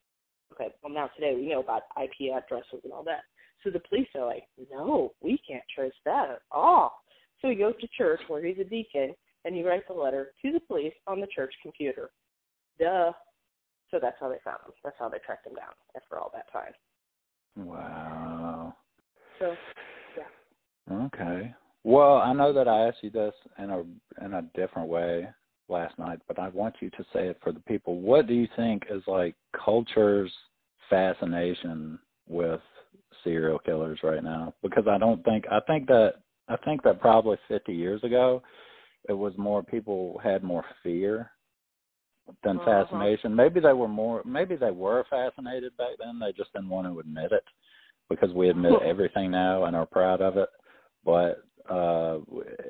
[0.53, 3.21] Okay, well now today we know about IP addresses and all that.
[3.63, 6.99] So the police are like, no, we can't trace that at all.
[7.41, 9.13] So he goes to church where he's a deacon
[9.45, 12.09] and he writes a letter to the police on the church computer.
[12.79, 13.11] Duh.
[13.91, 14.73] So that's how they found him.
[14.83, 16.73] That's how they tracked him down after all that time.
[17.55, 18.44] Wow.
[19.39, 19.55] So,
[20.17, 20.95] yeah.
[21.05, 21.53] Okay.
[21.83, 23.83] Well, I know that I asked you this in a
[24.25, 25.27] in a different way
[25.69, 27.99] last night, but I want you to say it for the people.
[27.99, 30.31] What do you think is like culture's
[30.89, 32.61] fascination with
[33.23, 34.53] serial killers right now?
[34.63, 36.15] Because I don't think I think that
[36.47, 38.41] I think that probably 50 years ago
[39.07, 41.31] it was more people had more fear
[42.43, 42.83] than uh-huh.
[42.83, 43.35] fascination.
[43.35, 46.99] Maybe they were more maybe they were fascinated back then, they just didn't want to
[46.99, 47.43] admit it
[48.09, 50.49] because we admit everything now and are proud of it.
[51.03, 52.19] But uh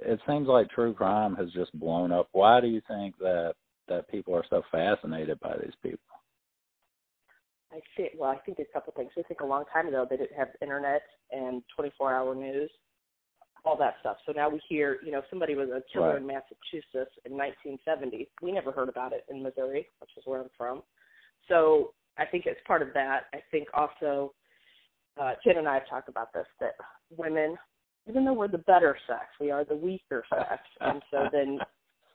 [0.06, 2.30] it seems like true crime has just blown up.
[2.32, 3.56] Why do you think that
[3.88, 6.00] that people are so fascinated by these people?
[7.72, 9.12] I think well, I think a couple of things.
[9.18, 12.72] I think a long time ago they didn't have internet and 24-hour news,
[13.66, 14.18] all that stuff.
[14.26, 16.18] So now we hear, you know, somebody was a killer right.
[16.18, 18.30] in Massachusetts in 1970.
[18.42, 20.84] We never heard about it in Missouri, which is where I'm from.
[21.50, 23.24] So I think it's part of that.
[23.34, 24.34] I think also,
[25.20, 26.74] uh, Jen and I have talked about this that
[27.16, 27.58] women
[28.08, 30.62] even though we're the better sex, we are the weaker sex.
[30.82, 31.60] and so then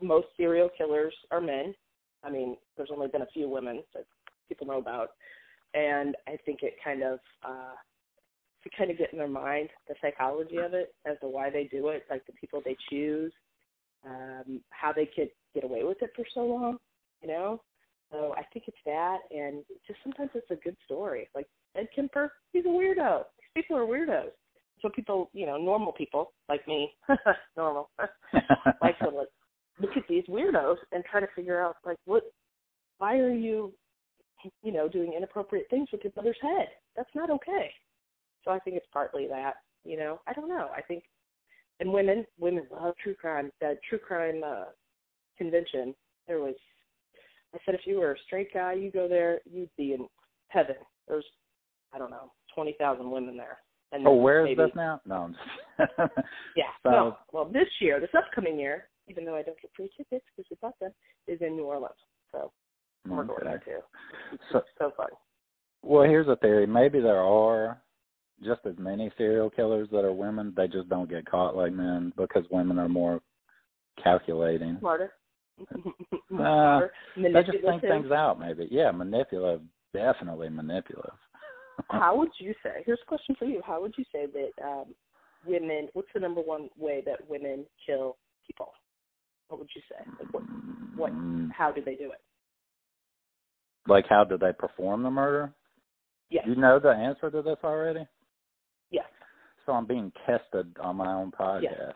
[0.01, 1.75] most serial killers are men.
[2.23, 4.05] I mean, there's only been a few women that
[4.49, 5.11] people know about.
[5.75, 7.75] And I think it kind of uh
[8.63, 11.65] to kind of get in their mind the psychology of it as to why they
[11.65, 13.33] do it, like the people they choose,
[14.05, 16.77] um, how they could get away with it for so long,
[17.23, 17.63] you know?
[18.13, 21.29] So I think it's that and just sometimes it's a good story.
[21.35, 23.25] Like Ed Kemper, he's a weirdo.
[23.39, 24.31] These people are weirdos
[24.83, 26.93] so people, you know, normal people like me,
[27.57, 27.91] normal,
[28.83, 29.29] like to like
[29.81, 32.25] look at these weirdos and try to figure out like what,
[32.99, 33.73] why are you,
[34.63, 36.69] you know, doing inappropriate things with your brother's head?
[36.97, 37.71] That's not okay.
[38.45, 39.55] So I think it's partly that,
[39.85, 40.69] you know, I don't know.
[40.75, 41.05] I think,
[41.79, 43.51] and women, women love true crime.
[43.61, 44.65] That true crime uh,
[45.39, 45.95] convention,
[46.27, 46.55] there was,
[47.55, 50.07] I said, if you were a straight guy, you go there, you'd be in
[50.49, 50.77] heaven.
[51.09, 51.25] There's,
[51.93, 53.59] I don't know, twenty thousand women there
[53.93, 55.01] and oh, where is maybe, this now?
[55.05, 55.31] No.
[56.57, 56.65] yeah.
[56.83, 57.17] So, no.
[57.33, 60.57] Well, this year, this upcoming year, even though I don't get free tickets because we
[60.63, 60.93] bought them,
[61.27, 61.95] is in New Orleans.
[62.31, 62.53] So
[63.09, 63.79] we're going there too.
[64.33, 65.09] It's so, so fun.
[65.83, 66.67] Well, here's a theory.
[66.67, 67.83] Maybe there are
[68.45, 70.55] just as many serial killers that are women.
[70.57, 73.21] They just don't get caught like men because women are more
[74.03, 74.77] calculating.
[74.79, 75.13] Smarter.
[76.41, 76.81] uh,
[77.17, 78.39] they just think things out.
[78.39, 78.69] Maybe.
[78.71, 79.63] Yeah, manipulative.
[79.93, 81.19] Definitely manipulative
[81.91, 82.83] how would you say?
[82.87, 83.61] Here's a question for you.
[83.65, 84.95] How would you say that um,
[85.47, 85.89] women?
[85.93, 88.73] What's the number one way that women kill people?
[89.49, 90.05] What would you say?
[90.19, 90.43] Like what?
[90.97, 91.13] What?
[91.13, 91.51] Mm.
[91.57, 92.21] How do they do it?
[93.89, 95.53] Like how do they perform the murder?
[96.31, 96.45] Yes.
[96.45, 98.07] Do you know the answer to this already.
[98.91, 99.07] Yes.
[99.67, 101.63] So I'm being tested on my own podcast.
[101.63, 101.95] Yes,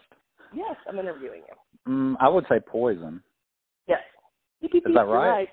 [0.55, 1.93] yes I'm interviewing you.
[1.93, 3.23] Mm, I would say poison.
[3.87, 4.01] Yes.
[4.63, 5.29] Is that right?
[5.29, 5.49] right?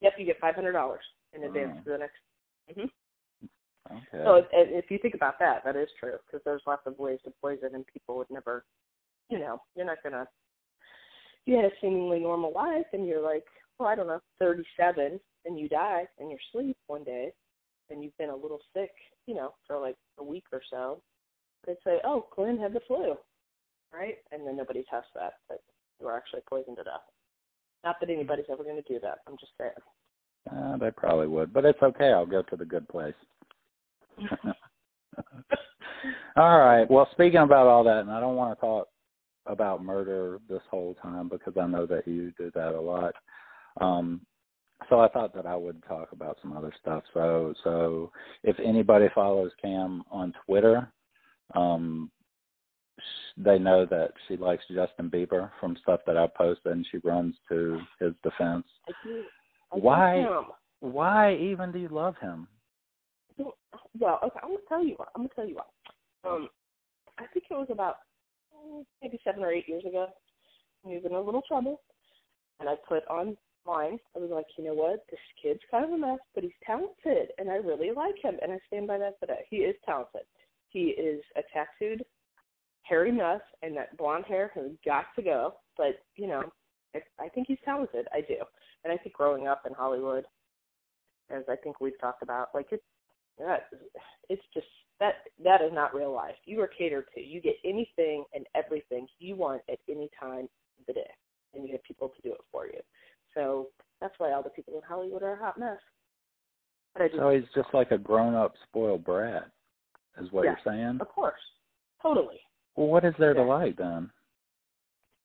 [0.00, 0.12] Yep.
[0.18, 1.02] You get five hundred dollars
[1.34, 1.84] in advance oh.
[1.84, 2.14] for the next.
[2.70, 2.86] Mm-hmm.
[3.90, 4.24] Okay.
[4.24, 7.18] So if, if you think about that, that is true because there's lots of ways
[7.24, 8.64] to poison, and people would never,
[9.30, 10.26] you know, you're not gonna.
[11.46, 13.44] You had a seemingly normal life, and you're like,
[13.78, 17.32] well, I don't know, 37, and you die in your sleep one day,
[17.90, 18.92] and you've been a little sick,
[19.26, 21.02] you know, for like a week or so.
[21.66, 23.14] They'd say, oh, Glenn had the flu,
[23.92, 24.16] right?
[24.32, 25.62] And then nobody tests that, but
[26.00, 27.04] you were actually poisoned to death.
[27.84, 29.18] Not that anybody's ever going to do that.
[29.26, 29.70] I'm just saying.
[30.50, 32.12] Uh, they probably would, but it's okay.
[32.12, 33.14] I'll go to the good place.
[36.36, 36.90] all right.
[36.90, 38.88] Well, speaking about all that, and I don't want to talk
[39.46, 43.14] about murder this whole time because I know that you do that a lot.
[43.80, 44.20] Um,
[44.88, 47.02] so I thought that I would talk about some other stuff.
[47.12, 48.10] So, so
[48.42, 50.90] if anybody follows Cam on Twitter,
[51.54, 52.10] um,
[53.36, 57.34] they know that she likes Justin Bieber from stuff that I posted, and she runs
[57.48, 58.64] to his defense.
[58.88, 59.22] I do.
[59.72, 60.42] I why?
[60.80, 62.46] Why even do you love him?
[63.38, 65.08] Well, okay, I'm gonna tell you what.
[65.14, 65.70] I'm gonna tell you what.
[66.24, 66.48] Um,
[67.18, 67.96] I think it was about
[69.02, 70.08] maybe seven or eight years ago.
[70.86, 71.80] He was in a little trouble,
[72.60, 73.98] and I put online.
[74.14, 75.04] I was like, you know what?
[75.10, 78.52] This kid's kind of a mess, but he's talented, and I really like him, and
[78.52, 79.46] I stand by that today.
[79.48, 80.22] He is talented.
[80.68, 82.04] He is a tattooed
[82.82, 85.54] hairy mess, and that blonde hair has got to go.
[85.76, 86.42] But you know,
[86.94, 88.06] I, I think he's talented.
[88.12, 88.36] I do,
[88.84, 90.24] and I think growing up in Hollywood,
[91.30, 92.82] as I think we've talked about, like it's
[93.38, 93.68] that
[94.28, 94.66] it's just
[95.00, 96.34] that that is not real life.
[96.44, 97.20] You are catered to.
[97.20, 101.10] You get anything and everything you want at any time of the day,
[101.54, 102.80] and you have people to do it for you.
[103.34, 103.68] So
[104.00, 105.78] that's why all the people in Hollywood are a hot mess.
[106.92, 109.50] But I just, So he's just like a grown-up spoiled brat,
[110.20, 110.50] is what Yeah.
[110.64, 110.98] you're saying.
[111.00, 111.40] of course,
[112.00, 112.40] totally.
[112.76, 114.10] Well, what is there to like then?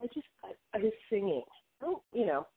[0.02, 0.28] I just
[0.74, 1.44] I, his singing.
[1.84, 2.48] Oh, you know,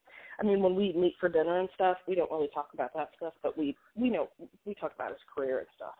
[0.43, 3.11] I mean, when we meet for dinner and stuff, we don't really talk about that
[3.17, 4.29] stuff, but we we know
[4.65, 5.95] we talk about his career and stuff.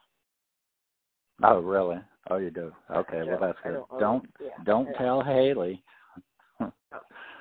[1.45, 1.99] Oh, really?
[2.31, 2.73] Oh, you do.
[2.91, 3.73] Okay, Yeah, well that's good.
[3.91, 4.99] don't- Don't yeah, don't yeah.
[4.99, 5.83] tell Haley.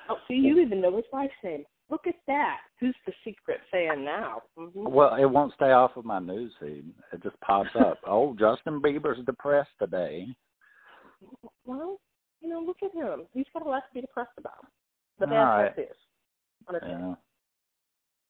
[0.08, 1.64] Oh, see, you even know his wife's name.
[1.88, 2.56] Look at that.
[2.80, 4.42] Who's the secret fan now?
[4.56, 6.84] hmm Well, it won't stay off of my news feed.
[7.12, 7.98] It just pops up.
[8.06, 10.26] oh, Justin Bieber's depressed today.
[11.64, 12.00] Well,
[12.40, 13.26] you know, look at him.
[13.32, 14.66] He's got a lot to be depressed about.
[15.20, 15.76] The bad All right.
[15.76, 15.86] tattoos.
[15.86, 15.96] On his head.
[16.70, 17.14] Yeah.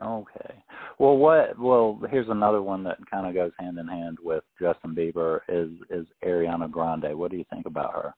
[0.03, 0.65] Okay.
[0.99, 1.59] Well, what?
[1.59, 5.71] Well, here's another one that kind of goes hand in hand with Justin Bieber is
[5.91, 7.17] is Ariana Grande.
[7.17, 8.15] What do you think about her?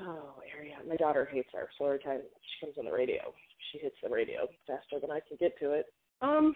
[0.00, 0.88] Oh, Ariana.
[0.88, 3.32] My daughter hates her, so every time she comes on the radio,
[3.70, 5.86] she hits the radio faster than I can get to it.
[6.20, 6.54] Um,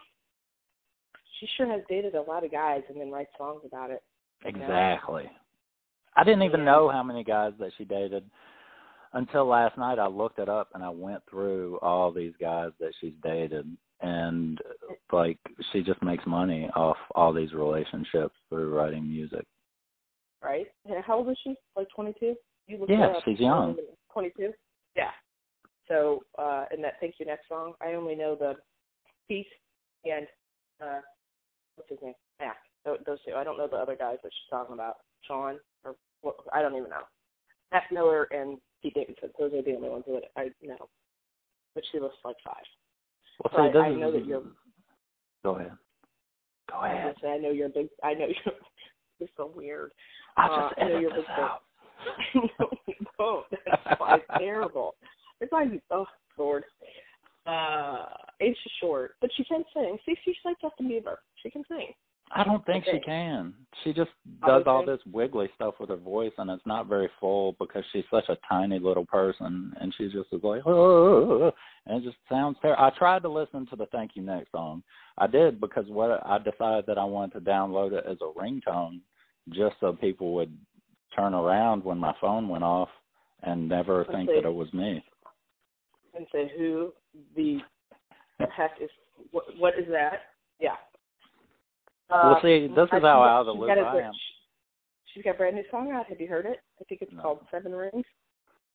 [1.39, 4.03] she sure has dated a lot of guys and then writes songs about it.
[4.45, 5.31] Exactly.
[6.17, 6.67] I didn't even Yeah.
[6.67, 8.29] know how many guys that she dated
[9.13, 9.99] until last night.
[9.99, 13.67] I looked it up and I went through all these guys that she's dated,
[14.01, 14.61] and
[15.13, 15.39] like
[15.73, 19.45] she just makes money off all these relationships through writing music.
[20.43, 20.67] Right?
[20.87, 21.55] And how old is she?
[21.77, 22.35] Like 22?
[22.69, 23.23] You looked Yeah, up.
[23.25, 23.77] she's young.
[24.13, 24.53] 22?
[24.95, 25.11] Yeah.
[25.89, 28.55] So, uh, in that Thank You Next song, I only know the
[29.27, 29.47] Pete
[30.05, 30.27] and,
[30.81, 31.01] uh,
[31.75, 32.15] what's his name?
[32.39, 32.57] Mac.
[32.85, 33.35] Those, those two.
[33.35, 34.97] I don't know the other guys that she's talking about.
[35.27, 37.03] Sean, or what, I don't even know.
[37.73, 39.31] Mac Miller and Pete Davidson.
[39.39, 40.89] Those are the only ones that I know.
[41.75, 42.55] But she looks like five.
[43.43, 44.45] Well, So I- I know that you're-
[45.45, 45.73] Go ahead.
[46.71, 47.17] Go ahead.
[47.23, 48.55] say, I know you're a big, I know you're,
[49.21, 49.93] you're so weird.
[50.37, 51.63] I'll Uh, just I know you're this big out.
[52.35, 53.45] no, you.
[53.65, 54.95] That's why it's terrible.
[55.41, 56.07] It's like, oh
[56.37, 56.65] Lord.
[57.47, 58.05] Uh,
[58.41, 59.99] age is short, but she can sing.
[60.05, 61.17] See, she's like Justin Bieber.
[61.43, 61.95] She can sing.
[62.33, 63.55] I don't think she can.
[63.85, 64.11] She just
[64.47, 68.05] does all this wiggly stuff with her voice, and it's not very full because she's
[68.11, 71.53] such a tiny little person, and she just is like, oh,
[71.87, 72.83] and it just sounds terrible.
[72.83, 74.83] I tried to listen to the "Thank You Next" song.
[75.17, 79.01] I did because what I decided that I wanted to download it as a ringtone,
[79.51, 80.57] just so people would
[81.15, 82.91] turn around when my phone went off
[83.43, 84.37] and never Let's think see.
[84.37, 85.03] that it was me.
[86.15, 86.93] And say who
[87.37, 87.59] the
[88.57, 88.91] heck is
[89.31, 89.45] what?
[89.59, 90.21] What is that?
[90.61, 90.77] Yeah.
[92.11, 94.13] Well, Uh, see, this is I- how out of the loop I am.
[95.07, 96.07] She's got a brand new song out.
[96.07, 96.61] Have you heard it?
[96.81, 97.23] I think it's No.
[97.23, 98.07] called Seven Rings.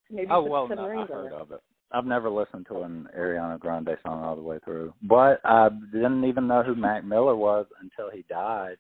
[0.10, 1.62] Maybe Oh well, Seven no, Rings I've heard of it.
[1.92, 6.26] I've never listened to an Ariana Grande song all the way through, but I didn't
[6.26, 8.78] even know who Mac Miller was until he died,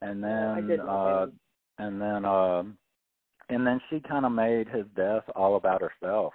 [0.00, 1.26] and then uh,
[1.78, 2.78] and then um,
[3.50, 6.32] and then she kind of made his death all about herself,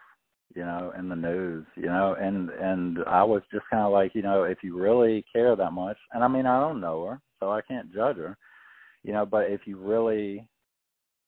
[0.54, 4.14] you know, in the news, you know, and and I was just kind of like,
[4.16, 7.22] you know, if you really care that much, and I mean, I don't know her,
[7.40, 8.38] so I can't judge her,
[9.04, 10.48] you know, but if you really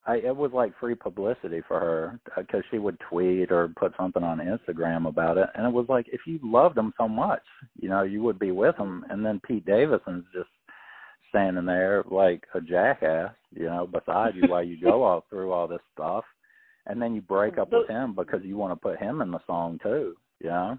[0.07, 4.23] I it was like free publicity for her because she would tweet or put something
[4.23, 7.43] on Instagram about it, and it was like if you loved him so much,
[7.79, 9.05] you know, you would be with him.
[9.09, 10.49] And then Pete Davidson's just
[11.29, 15.67] standing there like a jackass, you know, beside you while you go all through all
[15.67, 16.23] this stuff,
[16.87, 17.61] and then you break mm-hmm.
[17.61, 20.77] up with him because you want to put him in the song too, know.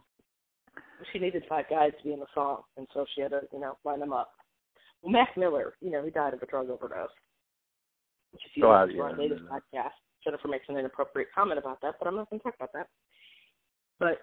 [1.12, 3.60] she needed five guys to be in the song, and so she had to, you
[3.60, 4.32] know, line them up.
[5.02, 7.08] Well, Mac Miller, you know, he died of a drug overdose.
[8.32, 11.80] Which, if you Oh, listen to our latest podcast, Jennifer makes an inappropriate comment about
[11.82, 12.88] that, but I'm not going to talk about that.
[13.98, 14.18] But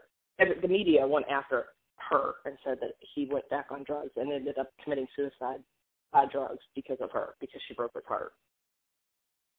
[0.61, 1.65] the media went after
[2.09, 5.63] her and said that he went back on drugs and ended up committing suicide
[6.11, 8.33] by drugs because of her, because she broke his heart.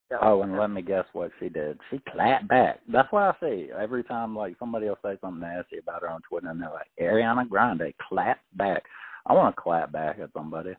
[0.09, 1.79] So, Oh, and let me guess what she did.
[1.91, 2.81] She clapped back.
[2.93, 4.37] That's why I see every time.
[4.37, 7.93] Like somebody will say something nasty about her on Twitter, and they're like, "Ariana Grande
[8.09, 8.85] clap back."
[9.27, 10.75] I want to clap back at somebody.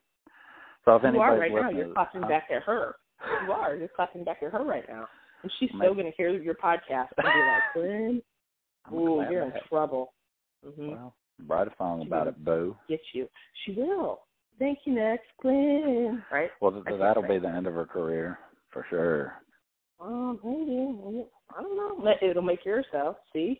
[0.86, 1.69] So if you are right now.
[1.69, 2.95] You're clapping back at her.
[3.47, 3.75] You are.
[3.75, 5.07] You're clapping back at her right now.
[5.41, 5.86] And she's Maybe.
[5.86, 8.21] still going to hear your podcast and be like, Glenn,
[8.86, 9.67] I'm ooh, you're in back.
[9.67, 10.13] trouble.
[10.63, 11.15] hmm Well,
[11.47, 12.75] write a song She about it, boo.
[12.88, 13.28] Get you.
[13.65, 14.19] She will.
[14.59, 16.23] Thank you, next, Glenn.
[16.32, 16.51] Right?
[16.61, 17.30] Well, can't that'll say.
[17.30, 18.38] be the end of her career
[18.78, 19.34] for sure.
[19.99, 21.25] Um, maybe.
[21.57, 22.13] I don't know.
[22.21, 23.15] It'll make yours though.
[23.34, 23.59] See?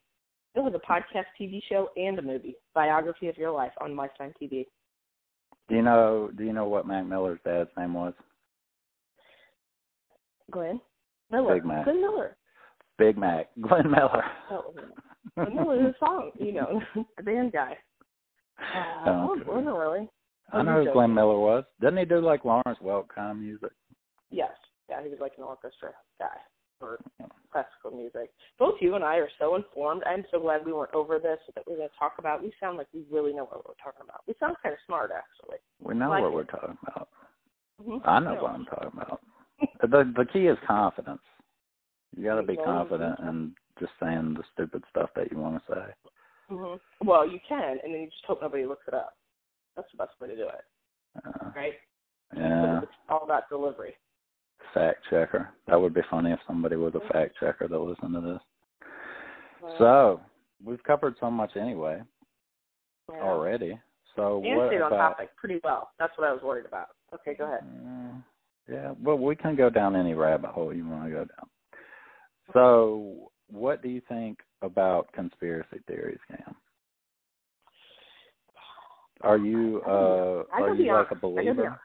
[0.56, 4.34] It was a podcast, TV show, and a movie biography of your life on Lifetime
[4.42, 4.66] TV.
[5.70, 6.30] Do you know?
[6.36, 8.14] Do you know what Mac Miller's dad's name was?
[10.52, 10.80] Glenn
[11.32, 11.56] Miller.
[11.56, 11.84] Big Mac.
[11.86, 12.38] Glenn Miller.
[12.98, 13.50] Big Mac.
[13.62, 14.24] Glenn Miller.
[14.52, 14.74] Oh,
[15.36, 16.82] Glenn Miller, the song, you know,
[17.18, 17.74] the band guy.
[18.60, 20.10] Uh, Oh, oh, wasn't really.
[20.54, 21.14] I know who Glenn.
[21.14, 21.64] Miller was.
[21.82, 23.72] Doesn't he do like Lawrence Welk kind of music?
[24.32, 24.52] Yes.
[24.90, 26.38] Yeah, he was like an orchestra guy
[26.80, 27.00] for
[27.52, 28.32] classical music.
[28.60, 30.04] Both you and I are so informed.
[30.06, 32.42] I'm so glad we weren't over this that we're going to talk about.
[32.44, 34.22] We sound like we really know what we're talking about.
[34.28, 35.58] We sound kind of smart, actually.
[35.82, 36.36] We know Like what it.
[36.36, 37.10] we're talking about.
[37.82, 38.10] Mm-hmm.
[38.10, 39.22] I know what I'm talking about.
[39.82, 41.22] the the key is confidence.
[42.16, 45.74] You got to be confident in just saying the stupid stuff that you want to
[45.74, 45.86] say.
[46.50, 46.76] hmm
[47.06, 49.14] Well, you can, and then you just hope nobody looks it up.
[49.76, 50.66] That's the best way to do it,
[51.24, 51.74] Uh, right?
[52.36, 53.96] yeah, It's all about delivery.
[54.74, 55.50] Fact checker.
[55.68, 59.72] That would be funny if somebody was a fact checker that listened to this.
[59.78, 60.22] So
[60.64, 62.02] we've covered so much anyway
[63.12, 63.22] yeah.
[63.22, 63.80] already.
[64.16, 65.12] So And what stayed on about?
[65.12, 65.92] topic pretty well.
[66.00, 66.88] That's what I was worried about.
[67.14, 67.62] Okay, go ahead.
[67.64, 68.18] Uh,
[68.72, 71.50] yeah, well, we can go down any rabbit hole you want to go down.
[72.54, 76.56] So, what do you think about conspiracy theories, Cam?
[79.22, 81.22] Are you uh are you like a honest.
[81.22, 81.80] Believer?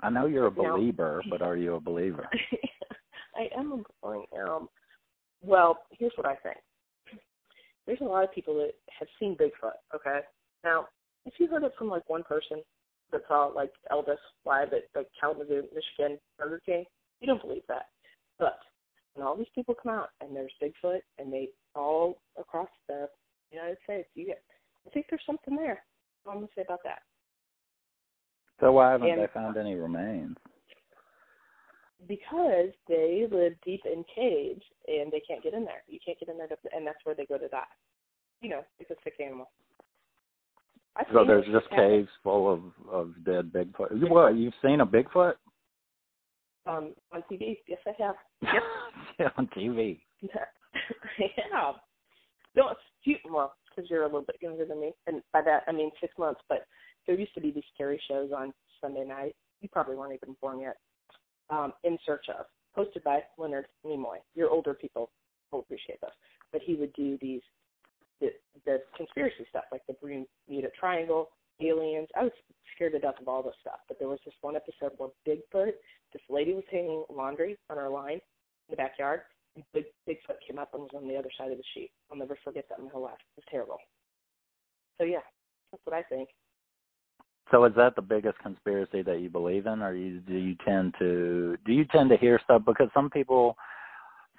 [0.00, 2.28] I know you're a believer, but are you a believer?
[3.36, 4.68] I am a I am.
[5.42, 6.56] Well, here's what I think.
[7.86, 9.76] There's a lot of people that have seen Bigfoot.
[9.94, 10.20] Okay,
[10.64, 10.86] now
[11.24, 12.62] if you heard it from like one person
[13.12, 16.84] that saw like Elvis live at like Kalamazoo, Michigan, Burger King,
[17.20, 17.86] you don't believe that.
[18.38, 18.58] But
[19.14, 23.08] when all these people come out and there's Bigfoot and they all across the
[23.50, 24.42] United States, you get.
[24.86, 25.82] I think there's something there.
[26.26, 27.00] I'm gonna say about that.
[28.60, 30.36] So why haven't And- they found any remains?
[32.06, 35.82] because they live deep in caves and they can't get in there.
[35.88, 37.64] You can't get in there, to, and that's where they go to die.
[38.42, 39.50] You know, it's a sick animal.
[40.94, 43.98] I've So there's just caves full of of dead Bigfoot.
[43.98, 44.36] You- What?
[44.36, 45.34] You've seen a Bigfoot?
[46.66, 47.58] um on TV.
[47.66, 48.16] Yes, I have.
[48.42, 48.62] Yep.
[49.18, 50.00] yeah, on TV.
[50.20, 51.72] yeah.
[52.54, 53.20] No, it's cute.
[53.28, 56.16] Well, because you're a little bit younger than me, and by that I mean six
[56.18, 56.40] months.
[56.48, 56.66] But
[57.06, 59.34] there used to be these scary shows on Sunday night.
[59.60, 60.76] You probably weren't even born yet.
[61.48, 62.46] Um, in search of,
[62.76, 64.16] hosted by Leonard Nimoy.
[64.34, 65.10] Your older people
[65.52, 66.10] will appreciate this,
[66.52, 67.42] but he would do these
[68.20, 68.28] the,
[68.64, 71.28] the conspiracy stuff, like the Bermuda Triangle,
[71.60, 72.08] aliens.
[72.16, 72.32] I was
[72.74, 75.72] scared to death of all this stuff, but there was this one episode where Bigfoot,
[76.12, 79.20] this lady was hanging laundry on her line in the backyard,
[79.54, 81.90] and Big Bigfoot came up and was on the other side of the sheet.
[82.10, 83.18] I'll never forget that in whole life.
[83.36, 83.78] It was terrible.
[84.98, 85.24] So yeah,
[85.70, 86.28] that's what I think.
[87.50, 90.94] So is that the biggest conspiracy that you believe in, or you, do you tend
[90.98, 93.56] to do you tend to hear stuff because some people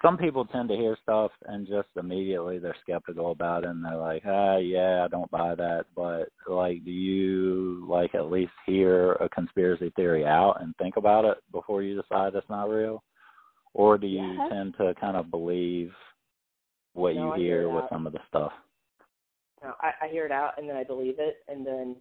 [0.02, 3.96] some people tend to hear stuff and just immediately they're skeptical about it and they're
[3.96, 5.86] like, ah, yeah, I don't buy that.
[5.96, 11.24] But like, do you like at least hear a conspiracy theory out and think about
[11.24, 13.02] it before you decide it's not real,
[13.74, 14.50] or do you Yes.
[14.50, 15.92] tend to kind of believe
[16.92, 18.52] what No, you hear hear with some of the stuff?
[19.62, 21.96] No, I, I hear it out and then I believe it, and then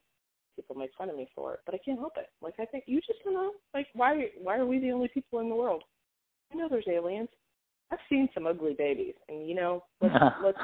[0.57, 1.61] people make fun of me for it.
[1.65, 2.27] But I can't help it.
[2.41, 3.51] Like I think you just don't know.
[3.73, 5.83] Like why why are we the only people in the world?
[6.51, 7.29] I know there's aliens.
[7.91, 10.57] I've seen some ugly babies, and you know, let's let's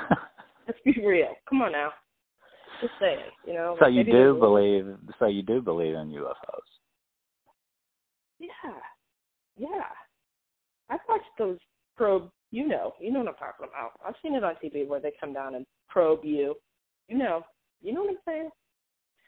[0.67, 1.35] let's be real.
[1.49, 1.91] Come on now.
[2.81, 3.77] Just saying, you know.
[3.79, 4.85] so like, you do believe
[5.19, 6.33] so you do believe in UFOs.
[8.39, 8.49] Yeah,
[9.57, 9.83] yeah.
[10.89, 11.57] I've watched those
[11.95, 12.29] probe.
[12.51, 13.93] You know, you know what I'm talking about.
[14.05, 16.55] I've seen it on TV where they come down and probe you.
[17.07, 17.43] You know,
[17.81, 18.49] you know what I'm saying.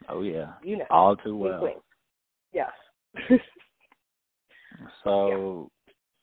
[0.10, 0.54] Oh yeah.
[0.64, 0.86] You know.
[0.90, 1.62] All too well.
[1.62, 1.78] wink.
[2.54, 2.72] Yes.
[5.04, 5.72] So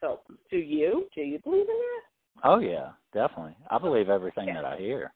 [0.02, 0.18] so,
[0.50, 1.06] do you?
[1.14, 2.48] Do you believe in that?
[2.48, 3.56] oh yeah, definitely.
[3.70, 5.12] I believe everything that I hear.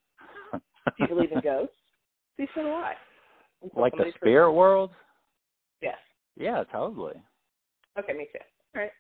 [0.53, 0.61] Do
[0.99, 1.75] you believe in ghosts?
[2.37, 2.95] See, so do I.
[3.63, 4.55] Until like the spirit it.
[4.55, 4.91] world?
[5.83, 5.97] Yes.
[6.37, 7.15] Yeah, totally.
[7.99, 8.39] Okay, me too.
[8.77, 8.91] All right.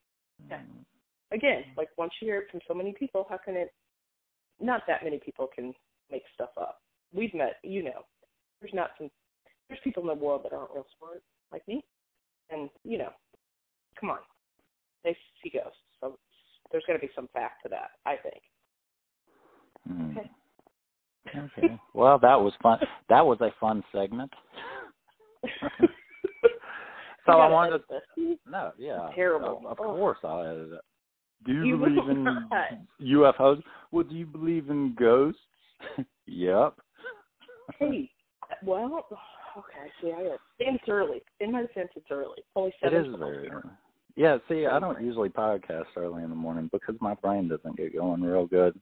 [0.50, 0.58] Yeah.
[0.58, 3.72] Mm, Again, like once you hear it from so many people, how can it?
[4.60, 5.72] Not that many people can
[6.10, 6.80] make stuff up.
[7.14, 8.04] We've met, you know.
[8.60, 9.10] There's not some.
[9.68, 11.84] There's people in the world that aren't real smart, like me,
[12.50, 13.10] and you know,
[13.98, 14.18] come on,
[15.04, 15.78] they see ghosts.
[16.00, 16.18] So
[16.70, 17.90] there's got to be some fact to that.
[18.04, 18.42] I think.
[19.90, 20.16] mm.
[20.18, 20.30] Okay.
[21.58, 21.80] Okay.
[21.94, 22.78] Well, that was fun.
[23.08, 24.32] That was a fun segment.
[27.26, 28.36] So I wanted this.
[28.48, 29.10] No, yeah.
[29.16, 29.58] Terrible.
[29.66, 29.96] Of, of Oh.
[29.96, 30.80] course I'll edit it.
[31.44, 32.50] Do you, You believe in not.
[33.00, 33.60] UFOs?
[33.90, 35.40] Well, do you believe in ghosts?
[36.26, 36.74] yep.
[37.80, 38.08] Hey,
[38.62, 39.08] well,
[39.56, 39.90] okay.
[40.00, 41.22] See, I got it's early.
[41.40, 42.38] In my defense, it's early.
[42.54, 43.04] Only It seven.
[43.06, 43.70] is very early.
[44.16, 47.94] Yeah, see, I don't usually podcast early in the morning because my brain doesn't get
[47.94, 48.78] going real good.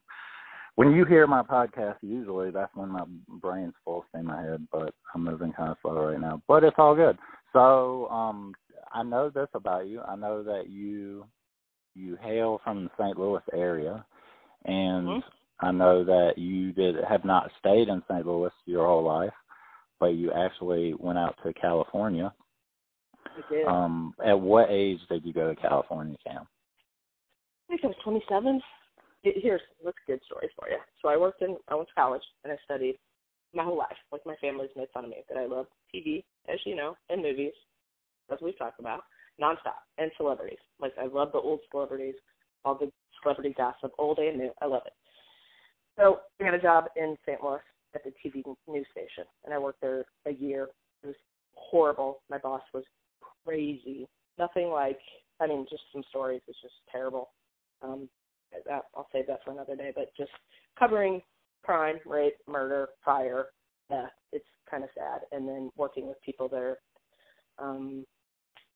[0.76, 3.04] when you hear my podcast, usually that's when my
[3.40, 6.42] brain's full steam ahead, but I'm moving kind of slow right now.
[6.48, 7.16] But it's all good.
[7.52, 8.52] So, um,
[8.92, 10.00] I know this about you.
[10.02, 11.26] I know that you
[11.96, 13.16] you hail from the St.
[13.18, 14.04] Louis area,
[14.64, 15.66] and mm-hmm.
[15.66, 18.26] I know that you did have not stayed in St.
[18.26, 19.32] Louis your whole life,
[20.00, 22.32] but you actually went out to California.
[23.26, 23.66] I did.
[23.66, 26.42] Um, at what age did you go to California, Cam?
[26.42, 28.60] I think I was 27.
[29.22, 30.76] Here's what's a good story for you.
[31.00, 32.98] So I worked in, I went to college and I studied
[33.54, 33.96] my whole life.
[34.12, 37.22] Like my family's made fun of me that I love TV, as you know, and
[37.22, 37.52] movies,
[38.30, 39.04] as we've talked about,
[39.40, 40.58] nonstop, and celebrities.
[40.78, 42.16] Like I love the old celebrities,
[42.64, 42.92] all the
[43.22, 44.50] celebrity gossip, old and new.
[44.60, 44.92] I love it.
[45.96, 47.42] So I got a job in St.
[47.42, 47.60] Louis
[47.94, 50.68] at the TV news station, and I worked there a year.
[51.02, 51.16] It was
[51.54, 52.20] horrible.
[52.30, 52.84] My boss was
[53.44, 54.08] crazy.
[54.38, 54.98] Nothing like,
[55.40, 56.40] I mean, just some stories.
[56.48, 57.30] It's just terrible.
[57.82, 58.08] Um,
[58.66, 59.92] that, I'll save that for another day.
[59.94, 60.30] But just
[60.78, 61.20] covering
[61.62, 63.46] crime, rape, murder, fire,
[63.88, 64.10] death.
[64.32, 65.20] It's kind of sad.
[65.32, 66.78] And then working with people that are
[67.58, 68.04] um,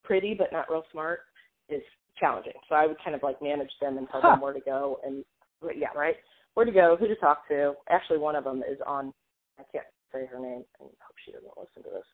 [0.05, 1.21] pretty but not real smart
[1.69, 1.83] is
[2.19, 2.53] challenging.
[2.69, 4.31] So I would kind of like manage them and tell huh.
[4.31, 5.25] them where to go and
[5.77, 6.15] yeah, right,
[6.55, 7.75] where to go, who to talk to.
[7.89, 9.13] Actually, one of them is on.
[9.59, 10.65] I can't say her name.
[10.81, 12.07] I hope she doesn't listen to this.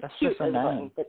[0.00, 0.52] That's just a name.
[0.52, 1.06] Button, but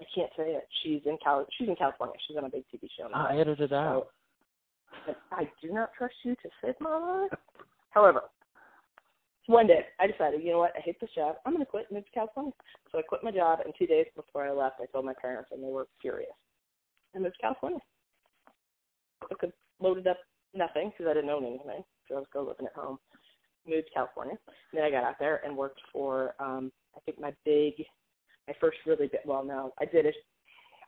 [0.00, 0.66] I can't say it.
[0.82, 1.46] She's in Cal.
[1.58, 2.16] She's in California.
[2.26, 3.26] She's on a big TV show now.
[3.28, 4.08] I edited it out.
[5.32, 7.38] I do not trust you to save my life.
[7.90, 8.22] However,
[9.46, 11.36] one day I decided, you know what, I hate this job.
[11.44, 12.52] I'm going to quit and move to California.
[12.90, 15.50] So I quit my job, and two days before I left, I told my parents,
[15.52, 16.30] and they were furious.
[17.14, 17.80] I moved to California.
[19.30, 20.18] I could loaded up
[20.54, 22.98] nothing because I didn't own anything, so I was still living at home.
[23.66, 27.18] Moved to California, and then I got out there and worked for, um I think
[27.20, 27.74] my big,
[28.46, 29.20] my first really big.
[29.24, 30.14] Well, no, I did it.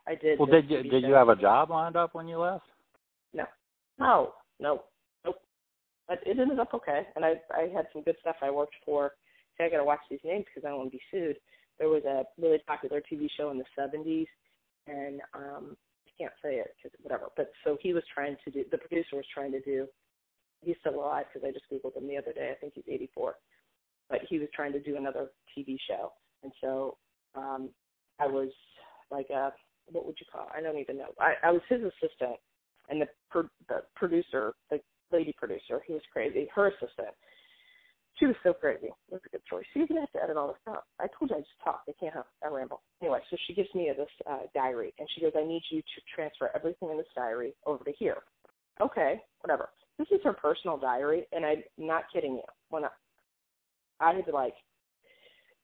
[0.07, 0.39] I did.
[0.39, 2.65] Well, did you did you have a job lined up when you left?
[3.33, 3.45] No,
[3.99, 4.83] no, no,
[5.25, 5.41] nope.
[6.07, 8.37] But it ended up okay, and I I had some good stuff.
[8.41, 9.11] I worked for.
[9.57, 11.37] See, I got to watch these names because I don't want to be sued.
[11.79, 14.27] There was a really popular TV show in the '70s,
[14.87, 15.75] and um
[16.17, 17.27] can't say it because whatever.
[17.35, 18.63] But so he was trying to do.
[18.71, 19.87] The producer was trying to do.
[20.61, 22.51] He's still alive because I just googled him the other day.
[22.51, 23.35] I think he's 84.
[24.09, 26.13] But he was trying to do another TV show,
[26.43, 26.97] and so
[27.35, 27.69] um
[28.19, 28.49] I was
[29.11, 29.53] like a
[29.91, 30.47] what would you call?
[30.47, 30.57] It?
[30.57, 31.13] I don't even know.
[31.19, 32.37] I I was his assistant
[32.89, 34.79] and the per, the producer, the
[35.11, 37.15] lady producer, who was crazy, her assistant.
[38.19, 38.87] She was so crazy.
[38.87, 39.65] It was a good story.
[39.75, 40.85] You're gonna have to edit all this out.
[40.99, 41.83] I told you I just talk.
[41.87, 42.81] I can't have I ramble.
[43.01, 46.01] Anyway, so she gives me this uh, diary, and she goes, "I need you to
[46.13, 48.17] transfer everything in this diary over to here."
[48.81, 49.69] Okay, whatever.
[49.99, 52.43] This is her personal diary, and I'm not kidding you.
[52.69, 52.89] When I,
[53.99, 54.53] I had to like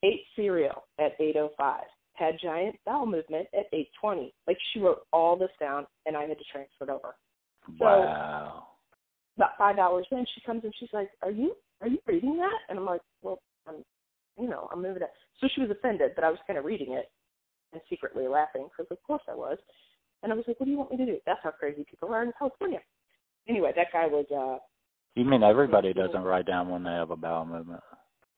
[0.03, 1.79] ate cereal at 8:05,
[2.13, 4.31] had giant bowel movement at 8:20.
[4.47, 7.15] Like she wrote all this down, and I had to transfer it over.
[7.79, 8.67] So, wow.
[9.37, 12.59] About five hours in, she comes and she's like, "Are you are you reading that?"
[12.69, 13.83] And I'm like, "Well, I'm,
[14.39, 16.93] you know, I'm moving it." So she was offended, but I was kind of reading
[16.93, 17.11] it
[17.73, 19.57] and secretly laughing because, of course, I was.
[20.21, 22.13] And I was like, "What do you want me to do?" That's how crazy people
[22.13, 22.79] are in California.
[23.47, 24.25] Anyway, that guy was.
[24.31, 24.59] uh
[25.15, 27.81] You mean everybody doesn't write down when they have a bowel movement?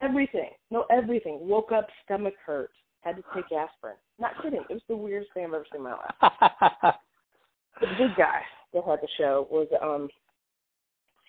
[0.01, 0.49] Everything.
[0.71, 1.39] No, everything.
[1.41, 2.71] Woke up, stomach hurt.
[3.01, 3.95] Had to take aspirin.
[4.19, 4.63] Not kidding.
[4.69, 6.15] It was the weirdest thing I've ever seen in my life.
[7.81, 8.41] the big guy
[8.73, 10.09] that had the show was um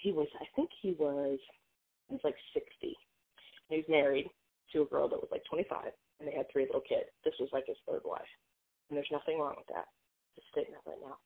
[0.03, 1.39] he was I think he was
[2.09, 2.97] he was like sixty.
[3.69, 4.31] He was married
[4.73, 7.11] to a girl that was like twenty five and they had three little kids.
[7.25, 8.29] This was like his third wife.
[8.89, 9.87] And there's nothing wrong with that.
[10.35, 11.17] Just stating that right now.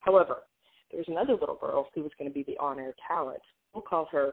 [0.00, 0.42] However,
[0.90, 3.40] there was another little girl who was going to be the on air talent.
[3.74, 4.32] We'll call her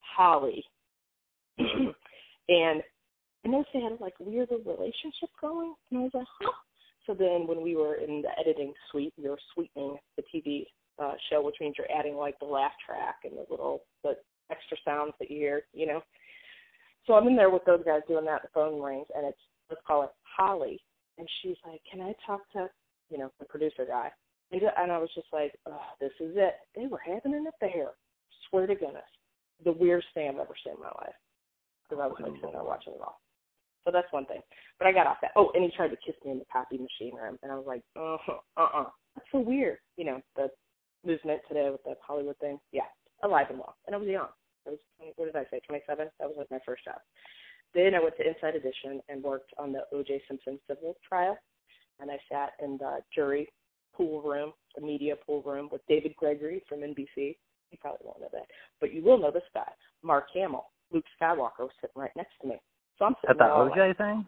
[0.00, 0.64] Holly.
[1.58, 2.82] and
[3.44, 6.52] I noticed they had like weird relationship going, and I was like, huh.
[7.06, 10.64] So then when we were in the editing suite, we were sweetening the TV
[10.98, 14.14] uh, show, which means you're adding like the laugh track and the little the
[14.54, 16.02] extra sounds that you hear, you know.
[17.06, 18.42] So I'm in there with those guys doing that.
[18.42, 19.38] The phone rings, and it's
[19.68, 20.80] let's call it Holly,
[21.18, 22.70] and she's like, "Can I talk to,
[23.10, 24.10] you know, the producer guy?"
[24.52, 27.88] And I was just like, "Oh, this is it." They were having an affair.
[28.48, 29.02] Swear to goodness,
[29.64, 31.18] the weirdest thing I've ever seen in my life.
[31.82, 33.20] Because I was like sitting there watching it all.
[33.84, 34.40] So that's one thing.
[34.78, 35.32] But I got off that.
[35.36, 37.66] Oh, and he tried to kiss me in the copy machine room, and I was
[37.66, 38.16] like, uh,
[38.56, 38.90] uh, uh.
[39.14, 39.78] That's so weird.
[39.96, 40.48] You know, the
[41.04, 42.58] movement today with the Hollywood thing.
[42.72, 42.88] Yeah,
[43.22, 43.76] alive and well.
[43.86, 44.28] And I was young.
[44.66, 44.78] I was,
[45.16, 46.08] what did I say, 27?
[46.18, 47.00] That was like my first job.
[47.74, 50.22] Then I went to Inside Edition and worked on the O.J.
[50.28, 51.36] Simpson civil trial,
[52.00, 53.48] and I sat in the jury
[53.94, 57.36] pool room, the media pool room, with David Gregory from NBC.
[57.70, 58.46] You probably won't know that,
[58.80, 59.68] but you will know this guy,
[60.02, 60.66] Mark Hamill.
[60.92, 62.56] Luke Skywalker was sitting right next to me.
[62.98, 64.24] So I'm sitting at the OJ like, thing.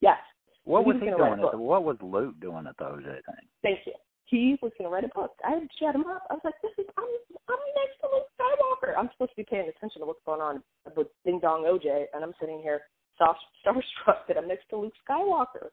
[0.00, 0.18] Yes.
[0.64, 1.38] What so was he, he doing?
[1.38, 3.46] At the, what was Luke doing at the OJ thing?
[3.62, 3.92] Thank you.
[4.26, 5.36] He was going to write a book.
[5.44, 6.26] I had him up.
[6.30, 7.06] I was like, "This is I'm
[7.46, 8.92] I'm next to Luke Skywalker.
[8.98, 10.62] I'm supposed to be paying attention to what's going on
[10.96, 12.82] with Ding Dong OJ, and I'm sitting here
[13.18, 15.68] soft starstruck that I'm next to Luke Skywalker.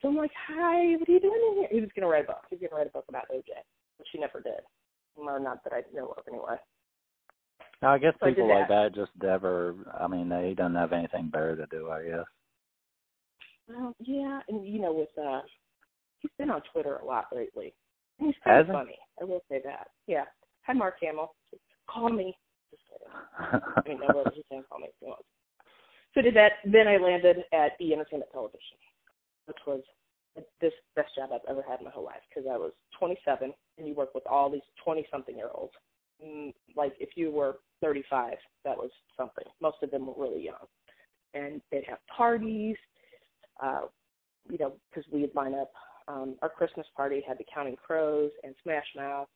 [0.00, 1.68] So I'm like, hi, what are you doing in here?
[1.70, 2.42] He was going to write a book.
[2.48, 3.50] He was going to write a book about OJ,
[3.98, 4.62] which he never did.
[5.16, 6.54] Or not that I know of anyway.
[7.82, 8.92] No, I guess So people did like that.
[8.92, 9.74] that just never.
[9.98, 11.90] I mean, they don't have anything better to do.
[11.90, 12.24] I guess.
[13.68, 15.40] Well, yeah, and you know, with uh,
[16.20, 17.74] he's been on Twitter a lot lately.
[18.18, 18.98] And he's kind of funny.
[19.20, 19.88] I will say that.
[20.06, 20.24] Yeah.
[20.66, 21.34] Hi, Mark Hamill.
[21.88, 22.36] Call me.
[22.70, 23.62] Just kidding.
[23.76, 25.24] I mean, no, he can call me if he wants.
[26.14, 26.52] So did that.
[26.64, 28.76] Then I landed at E Entertainment Television,
[29.46, 29.82] which was
[30.60, 33.88] this best job I've ever had in my whole life because I was 27 and
[33.88, 35.72] you work with all these 20 something year olds.
[36.24, 38.34] Mm, Like if you were 35,
[38.64, 39.44] that was something.
[39.60, 40.66] Most of them were really young,
[41.34, 42.76] and they'd have parties.
[43.62, 43.86] Uh,
[44.48, 45.70] you know, because we'd line up.
[46.06, 49.28] Um, our Christmas party had the Counting Crows and Smash Mouth.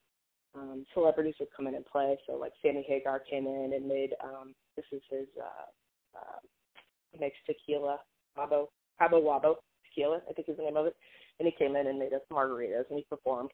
[0.55, 2.18] Um, celebrities would come in and play.
[2.26, 7.36] So like Sammy Hagar came in and made um, this is his uh, uh, makes
[7.46, 7.98] tequila,
[8.36, 8.66] Wabo,
[8.98, 9.55] Cabo Wabo
[9.88, 10.96] tequila, I think is the name of it.
[11.38, 13.50] And he came in and made us margaritas and he performed.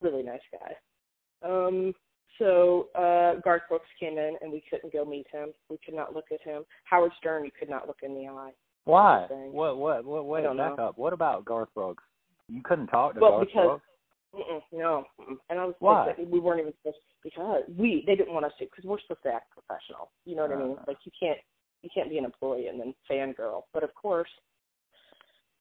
[0.00, 1.48] Really nice guy.
[1.48, 1.92] Um,
[2.38, 5.52] so uh, Garth Brooks came in and we couldn't go meet him.
[5.68, 6.64] We could not look at him.
[6.84, 8.52] Howard Stern, you could not look in the eye.
[8.84, 9.26] Why?
[9.30, 9.78] What?
[9.78, 10.04] What?
[10.04, 10.26] What?
[10.26, 10.76] Wait, back know.
[10.78, 10.98] up.
[10.98, 12.02] What about Garth Brooks?
[12.48, 13.84] You couldn't talk to Well, Garth because- Brooks.
[14.34, 15.36] Mm-mm, no, mm-mm.
[15.48, 16.06] and I was Why?
[16.06, 19.22] like, we weren't even supposed because we they didn't want us to because we're supposed
[19.22, 20.10] to act professional.
[20.24, 20.76] You know what I mean?
[20.78, 20.84] Uh.
[20.88, 21.38] Like you can't
[21.82, 23.62] you can't be an employee and then fangirl.
[23.72, 24.28] But of course,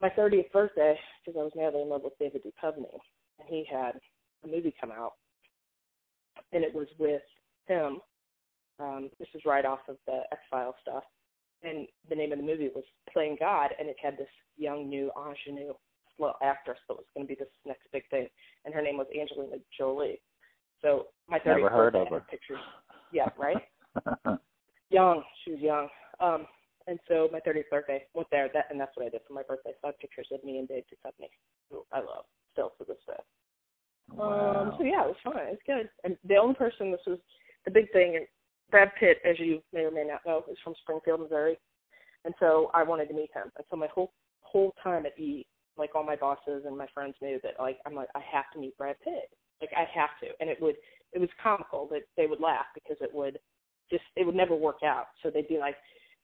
[0.01, 2.97] my 30th birthday, because I was madly in love with David Duchovny,
[3.39, 3.93] and he had
[4.43, 5.13] a movie come out,
[6.51, 7.21] and it was with
[7.67, 7.99] him.
[8.79, 11.03] Um, this is right off of the X Files stuff,
[11.61, 15.11] and the name of the movie was Playing God, and it had this young new
[15.15, 15.73] ingenue
[16.19, 18.27] little actress that was going to be this next big thing,
[18.65, 20.21] and her name was Angelina Jolie.
[20.81, 22.27] So my 30th Never heard birthday of her.
[22.29, 22.59] pictures.
[23.11, 23.57] Yeah, right.
[24.89, 25.23] young.
[25.43, 25.87] She was young.
[26.19, 26.45] Um,
[26.87, 29.43] and so my 30th birthday went there, that, and that's what I did for my
[29.43, 29.71] birthday.
[29.81, 31.29] So I have pictures of me and Dave Duchovny,
[31.71, 33.13] who I love still to this day.
[34.11, 34.75] Um, wow.
[34.77, 35.37] so yeah, it was fun.
[35.37, 35.89] It was good.
[36.03, 37.19] And the only person, this was
[37.65, 38.27] the big thing, and
[38.69, 41.57] Brad Pitt, as you may or may not know, is from Springfield, Missouri.
[42.25, 43.51] And so I wanted to meet him.
[43.55, 44.11] And so my whole
[44.41, 45.45] whole time at E,
[45.77, 48.59] like all my bosses and my friends knew that like I'm like I have to
[48.59, 49.29] meet Brad Pitt.
[49.61, 50.27] Like I have to.
[50.39, 50.75] And it would
[51.13, 53.39] it was comical that they would laugh because it would
[53.89, 55.07] just it would never work out.
[55.21, 55.75] So they'd be like,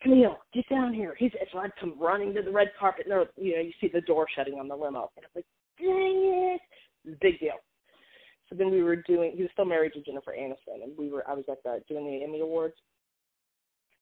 [0.02, 1.16] Camille, get down here.
[1.18, 4.02] He's so I'd come running to the red carpet and you know, you see the
[4.02, 5.12] door shutting on the limo.
[5.18, 5.46] And I'm like,
[5.80, 6.62] dang it.
[7.06, 7.54] It big deal.
[8.50, 11.28] So then we were doing he was still married to Jennifer Aniston and we were
[11.28, 12.76] I was at the doing the Emmy Awards.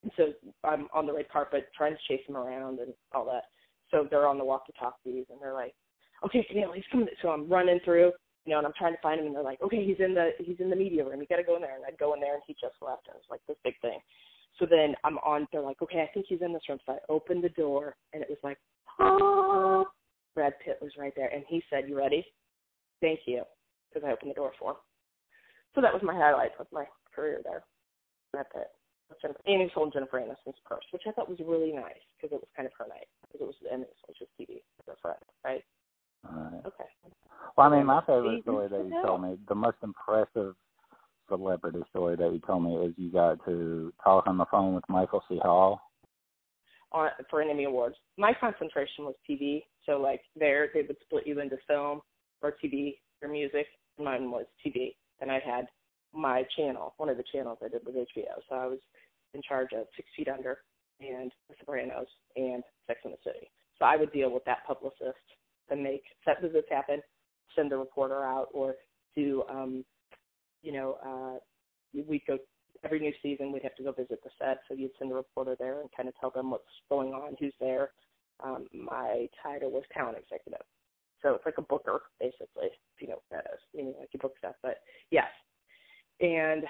[0.02, 0.32] And so
[0.64, 3.44] I'm on the red carpet trying to chase him around and all that.
[3.90, 5.74] So they're on the walkie talkies and they're like,
[6.24, 8.12] Okay, Camille, he's coming so I'm running through,
[8.44, 10.30] you know, and I'm trying to find him and they're like, Okay, he's in the
[10.38, 12.34] he's in the media room, you gotta go in there and I'd go in there
[12.34, 13.98] and he just left and it was like this big thing.
[14.58, 16.78] So then I'm on they're like, Okay, I think he's in this room.
[16.86, 18.58] So I opened the door and it was like,
[18.98, 19.86] Oh
[20.34, 22.24] Brad Pitt was right there and he said, You ready?
[23.00, 23.42] Thank you.
[23.92, 24.76] Because I opened the door for him.
[25.74, 26.84] So that was my highlight of my
[27.14, 27.62] career there.
[28.32, 28.68] Brad Pitt.
[29.20, 32.40] Jennifer, and he sold Jennifer Aniston's purse, which I thought was really nice because it
[32.40, 35.18] was kind of her night because it was and it was just TV her friend,
[35.44, 35.64] right?
[36.26, 36.66] Alright.
[36.66, 36.84] Okay.
[37.56, 40.54] Well, I mean, my favorite story that you told me, the most impressive
[41.28, 44.84] celebrity story that you told me is you got to talk on the phone with
[44.88, 45.38] Michael C.
[45.42, 45.80] Hall.
[46.92, 49.64] On for an Emmy Awards, my concentration was TV.
[49.84, 52.00] So like there, they would split you into film
[52.42, 53.66] or TV or music.
[53.98, 55.66] Mine was TV, and I had
[56.18, 56.94] my channel.
[56.96, 58.42] One of the channels I did was HBO.
[58.48, 58.78] So I was
[59.34, 60.58] in charge of Six Feet Under
[61.00, 62.06] and The Sopranos
[62.36, 63.50] and Sex and the City.
[63.78, 65.24] So I would deal with that publicist
[65.70, 67.00] and make set visits happen,
[67.54, 68.74] send the reporter out, or
[69.14, 69.84] do um,
[70.62, 71.38] you know, uh,
[72.08, 72.38] we'd go
[72.84, 73.52] every new season.
[73.52, 76.08] We'd have to go visit the set, so you'd send a reporter there and kind
[76.08, 77.90] of tell them what's going on, who's there.
[78.42, 80.64] Um, my title was talent executive,
[81.22, 84.20] so it's like a booker basically, if you know what that is, meaning like you
[84.20, 84.54] book stuff.
[84.62, 84.78] But
[85.10, 85.26] yes,
[86.20, 86.64] and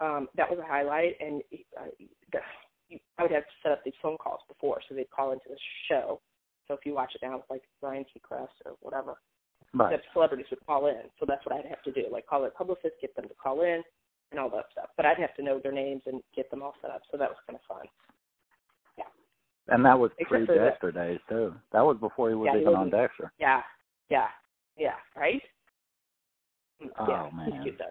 [0.00, 1.16] um, that was a highlight.
[1.20, 1.42] And
[1.78, 1.88] uh,
[3.18, 5.56] I would have to set up these phone calls before, so they'd call into the
[5.88, 6.20] show.
[6.68, 9.16] So if you watch it now, it's like Ryan Seacrest or whatever
[9.74, 9.90] Right.
[9.90, 11.02] that celebrities would call in.
[11.18, 13.62] So that's what I'd have to do, like call their publicist, get them to call
[13.62, 13.82] in,
[14.30, 14.88] and all that stuff.
[14.96, 17.02] But I'd have to know their names and get them all set up.
[17.10, 17.86] So that was kind of fun.
[18.96, 19.04] Yeah.
[19.68, 21.54] And that was pre Dexter days too.
[21.72, 23.32] That was before he was Yeah, even was on Dexter.
[23.38, 23.62] Yeah,
[24.08, 24.28] yeah,
[24.78, 24.94] yeah.
[25.16, 25.42] Right?
[26.98, 27.52] Oh, yeah, man.
[27.52, 27.84] he's cute though.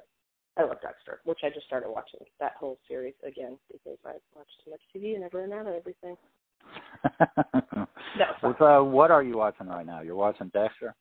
[0.58, 4.52] I love Dexter, which I just started watching that whole series again because I watched
[4.64, 6.16] too much TV and never ran out of everything.
[8.42, 10.02] Well, so what are you watching right now?
[10.02, 10.96] You're watching Dexter.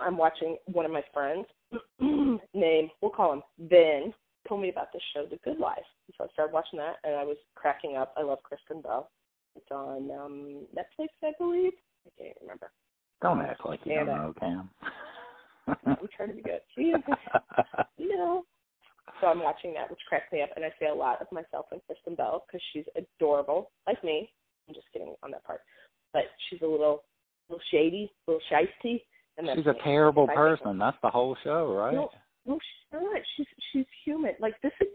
[0.00, 1.46] I'm watching one of my friends
[2.54, 4.12] named we'll call him Ben
[4.48, 5.78] told me about this show, The Good Life.
[6.16, 8.14] So I started watching that, and I was cracking up.
[8.16, 9.10] I love Kristen Bell.
[9.56, 11.72] It's on um Netflix, I believe.
[12.06, 12.70] I can't remember.
[13.22, 14.70] Don't act like you And, don't uh, know, Cam.
[15.86, 16.60] I'm trying to be good.
[17.98, 18.44] You know.
[19.20, 21.66] So I'm watching that, which cracks me up, and I see a lot of myself
[21.72, 24.30] in Kristen Bell because she's adorable, like me.
[24.68, 25.60] I'm just kidding on that part,
[26.12, 27.04] but she's a little,
[27.48, 29.00] little shady, a little shisty,
[29.38, 29.80] and She's a me.
[29.82, 30.78] terrible person.
[30.78, 31.94] That's the whole show, right?
[31.94, 32.10] No,
[32.46, 33.22] no, she's not.
[33.36, 34.32] She's she's human.
[34.40, 34.88] Like this is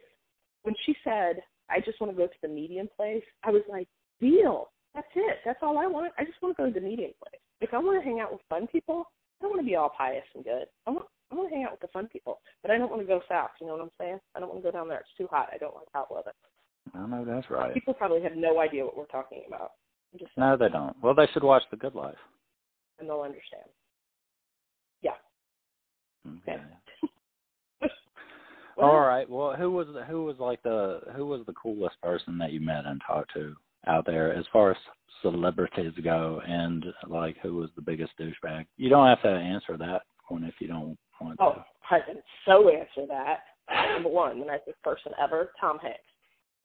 [0.64, 3.88] when she said, "I just want to go to the medium place." I was like,
[4.20, 4.70] "Deal.
[4.94, 5.38] That's it.
[5.46, 6.14] That's all I want.
[6.18, 7.42] I just want to go to the medium place.
[7.62, 9.06] If I want to hang out with fun people,
[9.42, 10.66] I don't want to be all pious and good.
[10.86, 13.02] I want I want to hang out with the fun people, but I don't want
[13.02, 13.50] to go south.
[13.60, 14.20] You know what I'm saying?
[14.36, 15.00] I don't want to go down there.
[15.00, 15.50] It's too hot.
[15.52, 16.34] I don't like hot weather.
[16.94, 17.74] I know that's right.
[17.74, 19.72] People probably have no idea what we're talking about.
[20.20, 20.96] Just No, they don't.
[21.02, 22.18] Well, they should watch The Good Life.
[23.00, 23.66] and they'll understand.
[25.02, 25.12] Yeah.
[26.28, 26.62] Okay.
[28.78, 29.30] Well, All right.
[29.30, 32.86] Well, who was who was like the who was the coolest person that you met
[32.86, 33.54] and talked to
[33.88, 34.78] out there as far as
[35.22, 38.66] celebrities go, and like who was the biggest douchebag?
[38.78, 41.44] You don't have to answer that one if you don't want to.
[41.44, 41.66] Oh, to.
[41.90, 43.40] I can so answer that.
[43.94, 46.00] Number one, the nicest person ever, Tom Hanks.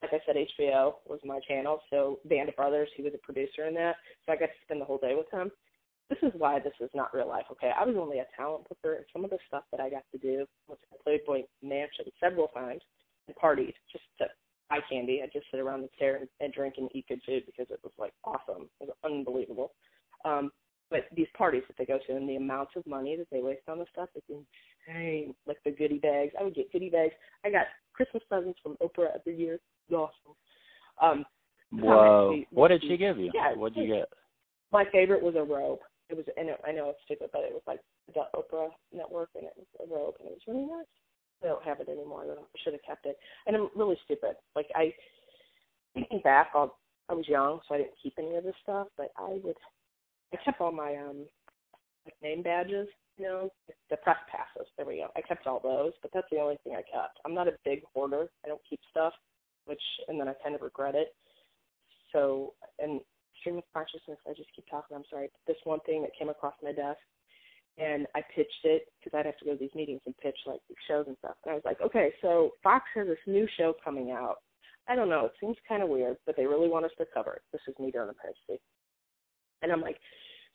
[0.02, 3.66] Like I said, HBO was my channel, so Band of Brothers, he was a producer
[3.66, 5.50] in that, so I got to spend the whole day with him.
[6.10, 7.72] This is why this is not real life, okay?
[7.76, 10.18] I was only a talent booker, and some of the stuff that I got to
[10.18, 12.82] do was to Playboy Mansion several times
[13.26, 14.26] and partied just to
[14.70, 15.20] eye candy.
[15.22, 17.80] I just sit around and stare and, and drink and eat good food because it
[17.82, 18.68] was like awesome.
[18.80, 19.72] It was unbelievable.
[20.24, 20.50] Um,
[20.90, 23.68] but these parties that they go to and the amounts of money that they waste
[23.68, 25.34] on this stuff is insane.
[25.46, 26.32] Like the goodie bags.
[26.38, 27.14] I would get goodie bags.
[27.44, 29.54] I got Christmas presents from Oprah every year.
[29.54, 29.60] It
[29.90, 30.10] was
[31.00, 31.18] awesome.
[31.20, 31.24] Um,
[31.72, 32.32] Whoa!
[32.34, 33.30] He- What did she give you?
[33.34, 34.08] yeah, What'd you get?
[34.72, 35.80] my favorite was a robe.
[36.08, 37.80] It was, and it, I know it's stupid, but it was like
[38.14, 40.86] the Oprah Network, and it was a robe, and it was really nice.
[41.42, 42.24] I don't have it anymore.
[42.28, 43.16] I should have kept it.
[43.46, 44.36] And I'm really stupid.
[44.54, 44.92] Like I,
[45.94, 46.76] thinking back, I'll,
[47.08, 48.88] I was young, so I didn't keep any of this stuff.
[48.96, 49.56] But I would,
[50.32, 51.26] I kept all my um,
[52.04, 52.88] like name badges.
[53.18, 53.50] You know,
[53.88, 54.68] the press passes.
[54.76, 55.08] There we go.
[55.16, 57.18] I kept all those, but that's the only thing I kept.
[57.24, 58.26] I'm not a big hoarder.
[58.44, 59.14] I don't keep stuff,
[59.64, 61.14] which, and then I kind of regret it.
[62.12, 63.00] So, and
[63.40, 66.54] stream of consciousness, I just keep talking, I'm sorry, this one thing that came across
[66.62, 66.98] my desk,
[67.78, 70.60] and I pitched it because I'd have to go to these meetings and pitch like
[70.68, 71.36] these shows and stuff.
[71.44, 74.36] And I was like, okay, so Fox has this new show coming out.
[74.88, 77.34] I don't know, it seems kind of weird, but they really want us to cover
[77.34, 77.42] it.
[77.52, 78.62] This is me during the pregnancy.
[79.62, 79.98] And I'm like,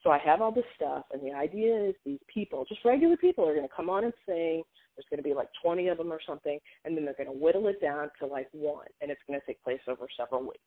[0.03, 3.47] so I have all this stuff, and the idea is these people, just regular people,
[3.47, 4.63] are going to come on and sing.
[4.95, 7.37] There's going to be like 20 of them or something, and then they're going to
[7.37, 10.59] whittle it down to like one, and it's going to take place over several weeks.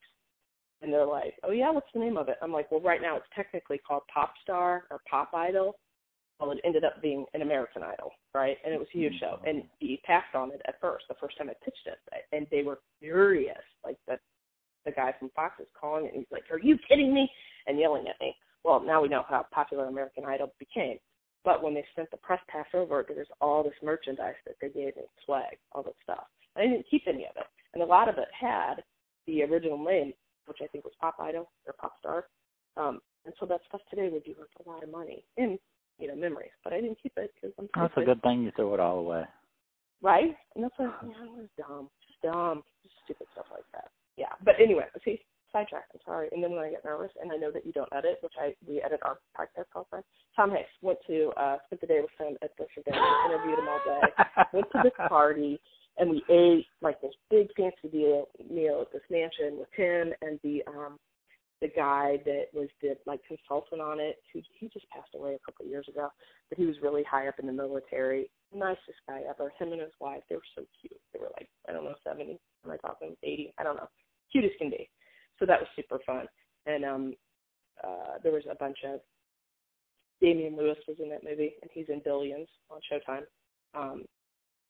[0.82, 2.36] And they're like, oh yeah, what's the name of it?
[2.42, 5.76] I'm like, well, right now it's technically called Pop Star or Pop Idol.
[6.40, 8.56] Well, it ended up being an American Idol, right?
[8.64, 9.38] And it was a huge show.
[9.46, 11.98] And he passed on it at first, the first time I pitched it,
[12.32, 13.62] and they were furious.
[13.84, 14.18] Like the
[14.84, 17.30] the guy from Fox is calling it, and he's like, "Are you kidding me?"
[17.66, 18.34] and yelling at me.
[18.64, 20.98] Well, now we know how popular American Idol became.
[21.44, 24.68] But when they sent the press pass over, there was all this merchandise that they
[24.68, 26.24] gave me, swag, all that stuff.
[26.56, 28.82] And I didn't keep any of it, and a lot of it had
[29.26, 30.12] the original name,
[30.46, 32.26] which I think was Pop Idol or Pop Star.
[32.76, 35.58] Um, and so that stuff today would be worth a lot of money in,
[35.98, 36.50] you know, memories.
[36.62, 38.98] But I didn't keep it because I'm That's a good thing you threw it all
[38.98, 39.24] away.
[40.02, 40.34] right?
[40.54, 43.90] And that's like, yeah, it was dumb, just dumb, just stupid stuff like that.
[44.16, 45.20] Yeah, but anyway, see,
[45.52, 45.84] sidetrack.
[45.92, 46.28] I'm sorry.
[46.32, 48.54] And then when I get nervous, and I know that you don't edit, which I
[48.66, 50.04] we edit our podcast all the time.
[50.36, 53.68] Tom Hanks went to uh spent the day with him at this event, interviewed him
[53.68, 55.60] all day went to this party
[55.98, 60.38] and we ate like this big fancy deal meal at this mansion with him and
[60.42, 60.98] the um
[61.60, 65.44] the guy that was the like consultant on it who he just passed away a
[65.44, 66.08] couple of years ago
[66.48, 68.30] but he was really high up in the military.
[68.54, 69.52] Nicest guy ever.
[69.58, 71.00] Him and his wife they were so cute.
[71.12, 72.38] They were like i don't know seventy.
[72.64, 73.52] Am i talking eighty?
[73.58, 73.88] I don't know.
[74.30, 74.88] Cute as can be.
[75.38, 76.26] So that was super fun.
[76.66, 77.14] And um
[77.82, 79.00] uh there was a bunch of
[80.20, 83.24] Damian Lewis was in that movie and he's in Billions on Showtime.
[83.74, 84.04] Um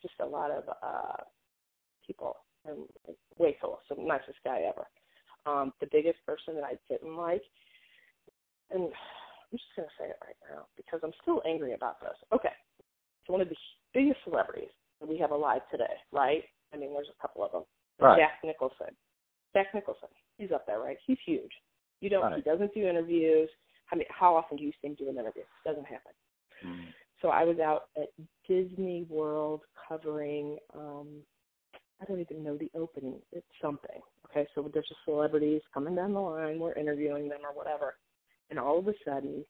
[0.02, 1.22] just a lot of uh
[2.06, 2.36] people.
[2.66, 2.78] And
[3.38, 3.80] way cool.
[3.88, 4.86] So nicest guy ever.
[5.46, 7.42] Um, the biggest person that I didn't like
[8.70, 12.16] and I'm just gonna say it right now because I'm still angry about this.
[12.32, 12.54] Okay.
[13.26, 13.56] So one of the
[13.92, 16.42] biggest celebrities that we have alive today, right?
[16.72, 17.62] I mean there's a couple of them.
[18.00, 18.18] Right.
[18.18, 18.94] Jack Nicholson.
[19.54, 20.08] Jack Nicholson.
[20.38, 20.96] He's up there, right?
[21.06, 21.52] He's huge.
[22.00, 23.48] You don't he doesn't do interviews.
[23.92, 25.44] I mean how often do you see him do an interview?
[25.64, 26.12] Doesn't happen.
[26.66, 26.86] Mm.
[27.22, 28.08] So I was out at
[28.48, 31.08] Disney World covering um
[32.00, 33.20] I don't even know the opening.
[33.32, 34.00] It's something.
[34.30, 37.94] Okay, so there's just celebrities coming down the line, we're interviewing them or whatever.
[38.50, 39.44] And all of a sudden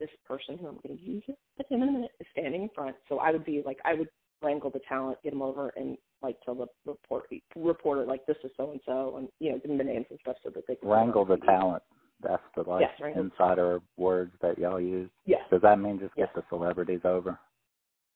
[0.00, 1.38] this person who I'm gonna use it
[1.70, 2.96] in a minute is standing in front.
[3.08, 4.08] So I would be like I would
[4.42, 7.24] wrangle the talent, get them over and like to le- report
[7.54, 10.06] report it like this is so and so, and you know, give them the names
[10.10, 11.46] and stuff so that they can Wrangle the TV.
[11.46, 11.82] talent.
[12.22, 15.10] That's the like Yes, insider words that y'all use.
[15.24, 16.28] Yes, Does that mean just Yes.
[16.34, 17.38] get the celebrities over?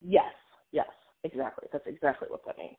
[0.02, 0.32] yes,
[0.72, 0.88] yes,
[1.24, 1.68] exactly.
[1.72, 2.76] That's exactly what that means.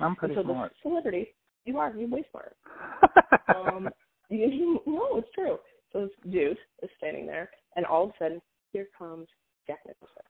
[0.00, 0.72] I'm And pretty so smart.
[0.82, 1.34] the celebrity,
[1.64, 2.56] you are, you're way smart.
[3.54, 3.88] um,
[4.30, 5.58] you, no, it's true.
[5.92, 8.40] So this dude is standing there, and all of a sudden,
[8.72, 9.26] here comes
[9.66, 10.22] Jack Nicholson.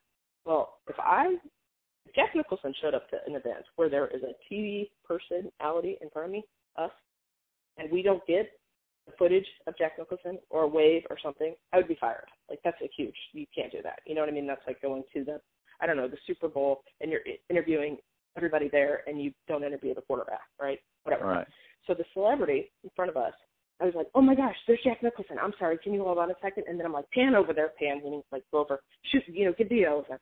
[0.44, 1.36] Well, if I,
[2.06, 6.08] if Jack Nicholson showed up to an event where there is a TV personality in
[6.10, 6.44] front of me,
[6.76, 6.92] us,
[7.76, 8.50] and we don't get
[9.06, 12.26] the footage of Jack Nicholson or a wave or something, I would be fired.
[12.48, 13.14] Like that's a huge.
[13.32, 14.00] You can't do that.
[14.06, 14.46] You know what I mean?
[14.46, 15.40] That's like going to the,
[15.80, 17.96] I don't know, the Super Bowl, and you're interviewing
[18.36, 20.78] everybody there, and you don't interview the quarterback, right?
[21.04, 21.26] Whatever.
[21.26, 21.46] right.
[21.86, 23.32] So the celebrity in front of us,
[23.80, 25.36] I was like, oh my gosh, there's Jack Nicholson.
[25.40, 26.64] I'm sorry, can you hold on a second?
[26.68, 29.54] And then I'm like, pan over there, pan, meaning like go over, shoot, you know,
[29.56, 30.04] get video.
[30.10, 30.20] Like,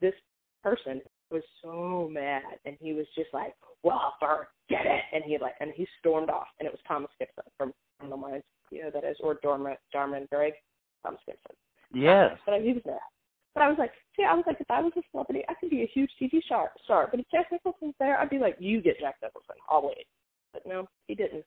[0.00, 0.14] this
[0.62, 5.54] person was so mad, and he was just like, well, forget it, and he like,
[5.60, 8.90] and he stormed off, and it was Thomas Gibson from from the Lines, you know
[8.92, 10.52] that is, or Dharma, Darman Greg,
[11.04, 11.56] Thomas Gibson.
[11.92, 12.36] Yes.
[12.46, 12.98] But he was mad.
[13.58, 15.70] But I was like, see, I was like, if I was a celebrity, I could
[15.70, 16.70] be a huge TV star.
[16.84, 17.08] star.
[17.10, 19.56] But if Jack Nicholson's there, I'd be like, you get Jack Nicholson.
[19.68, 20.06] I'll wait.
[20.52, 21.44] But no, he didn't.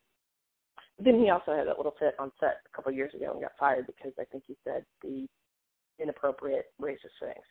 [0.99, 3.39] Then he also had that little fit on set a couple of years ago and
[3.39, 5.25] got fired because I think he said the
[6.03, 7.47] inappropriate racist things.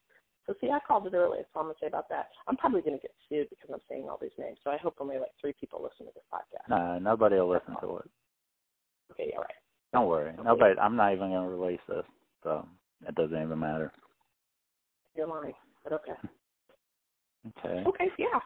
[0.46, 1.38] So see, I called it early.
[1.38, 2.28] That's all I'm gonna say about that.
[2.46, 4.58] I'm probably gonna get sued because I'm saying all these names.
[4.62, 6.68] So I hope only like three people listen to this podcast.
[6.68, 8.10] No, nobody will listen to it.
[9.12, 9.60] Okay, all right.
[9.94, 10.32] Don't worry.
[10.44, 10.78] Nobody.
[10.78, 12.04] I'm not even going to release this,
[12.44, 12.66] so
[13.08, 13.90] it doesn't even matter.
[15.20, 15.52] You're lying.
[15.84, 16.12] But okay.
[17.58, 17.82] Okay.
[17.86, 18.40] Okay, yeah.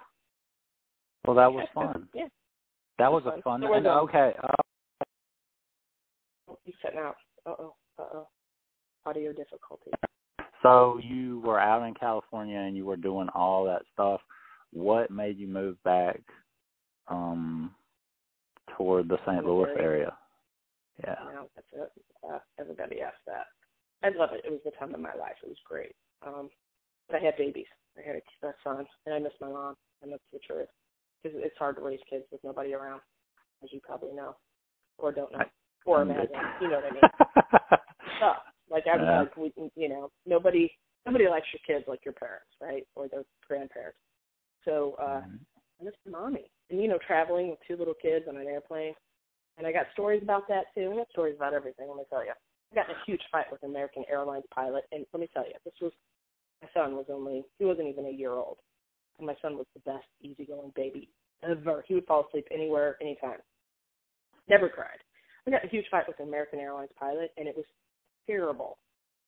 [1.25, 2.09] Well, that was fun.
[2.13, 2.27] Yeah.
[2.99, 3.39] That was fun.
[3.39, 3.63] a fun.
[3.65, 4.35] And- okay.
[4.43, 5.05] Uh,
[6.65, 7.15] You setting out.
[7.47, 7.75] Uh oh.
[7.97, 8.29] Uh oh.
[9.07, 9.93] Audio difficulty.
[10.65, 14.21] so you were out in California and you were doing all that stuff.
[14.73, 16.21] What made you move back
[17.07, 17.73] um
[18.77, 19.47] toward the St.
[19.47, 20.13] Louis area?
[21.05, 21.15] Yeah.
[21.33, 21.93] No, that's it.
[22.29, 23.47] Uh, everybody asked that.
[24.03, 24.43] I love it.
[24.45, 25.37] It was the time of my life.
[25.45, 25.95] It was great.
[26.27, 26.49] Um,
[27.13, 27.67] I had babies.
[27.97, 30.69] I had a, son, and I miss my mom, and that's the truth.
[31.23, 33.01] Because it's hard to raise kids with nobody around,
[33.63, 34.37] as you probably know,
[34.99, 35.45] or don't know,
[35.87, 36.37] or imagine.
[36.61, 37.03] You know what I mean?
[38.21, 38.43] Tough.
[38.71, 39.19] Like I was Yeah.
[39.21, 40.71] like, we, you know, nobody,
[41.07, 43.99] nobody likes your kids like your parents, right, or their grandparents.
[44.65, 45.41] So uh, Mhm.
[45.81, 46.51] I miss my mommy.
[46.71, 48.95] And you know, traveling with two little kids on an airplane.
[49.57, 50.91] And I got stories about that too.
[50.93, 52.33] I got stories about everything, let me tell you.
[52.73, 55.47] I got in a huge fight with an American Airlines pilot and let me tell
[55.47, 55.93] you, this was
[56.73, 58.59] son was only he wasn't even a year old.
[59.19, 61.11] And my son was the best easygoing baby
[61.49, 61.85] ever.
[61.87, 63.39] He would fall asleep anywhere, anytime.
[64.49, 64.99] Never cried.
[65.47, 67.67] I got a huge fight with an American Airlines pilot and it was
[68.27, 68.79] terrible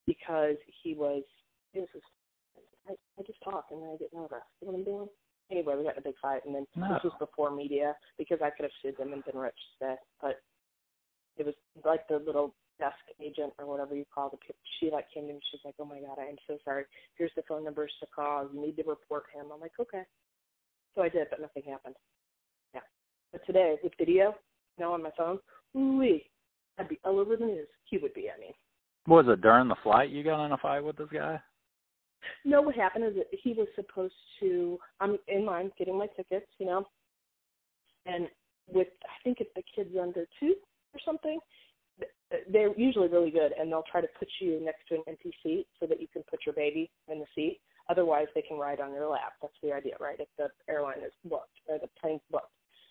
[0.07, 1.23] because he was
[1.75, 2.07] it was just
[2.89, 4.45] I, I just talk and then I get nervous.
[4.61, 5.09] You know what I'm doing?
[5.51, 6.95] Anyway, we got in a big fight, and then No.
[6.95, 9.95] this was before media because I could have sued them and been rich today.
[10.21, 10.41] But
[11.37, 14.39] it was like the little desk agent or whatever you call the.
[14.79, 15.31] She like came in.
[15.31, 16.85] and She's like, "Oh my god, I am so sorry.
[17.17, 18.49] Here's the phone numbers to call.
[18.53, 20.03] You need to report him." I'm like, "Okay."
[20.95, 21.97] So I did, but nothing happened.
[22.75, 22.81] Yeah.
[23.33, 24.35] But today with video,
[24.79, 25.39] now on my phone,
[25.77, 26.03] ooh
[26.79, 27.69] I'd be all over the news.
[27.85, 28.53] He would be, I mean.
[29.07, 31.41] Was it during the flight you got in a fight with this guy?
[32.45, 34.79] No, what happened is that he was supposed to.
[35.01, 36.85] I'm in line getting my tickets, you know,
[38.05, 38.29] and
[38.69, 40.55] with I think it's the kid's under two
[40.93, 41.41] or something, th-
[42.51, 45.67] they're usually really good, and they'll try to put you next to an empty seat
[45.81, 47.61] so that you can put your baby in the seat.
[47.89, 49.35] Otherwise, they can ride on your lap.
[49.41, 50.19] That's the idea, right?
[50.19, 52.51] If the airline is booked or the plane's booked.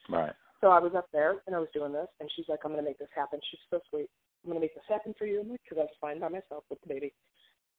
[0.09, 0.31] Right.
[0.61, 2.83] So I was up there and I was doing this, and she's like, "I'm going
[2.83, 4.09] to make this happen." She's so sweet.
[4.43, 6.29] I'm going to make this happen for you, I'm like, because I was fine by
[6.29, 7.13] myself with the baby.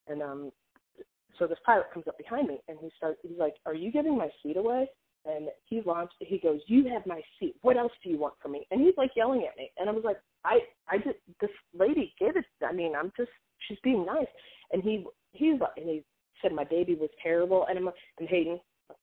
[0.09, 0.51] And um,
[1.39, 3.18] so this pilot comes up behind me, and he starts.
[3.22, 4.89] He's like, "Are you giving my seat away?"
[5.24, 6.14] And he launched.
[6.20, 7.57] He goes, "You have my seat.
[7.62, 9.93] What else do you want from me?" And he's like yelling at me, and I
[9.93, 12.45] was like, "I, I just this lady gave it.
[12.67, 13.31] I mean, I'm just
[13.67, 14.31] she's being nice."
[14.73, 16.05] And he, he's like, and he
[16.41, 18.61] said my baby was terrible, and I'm and Hayden,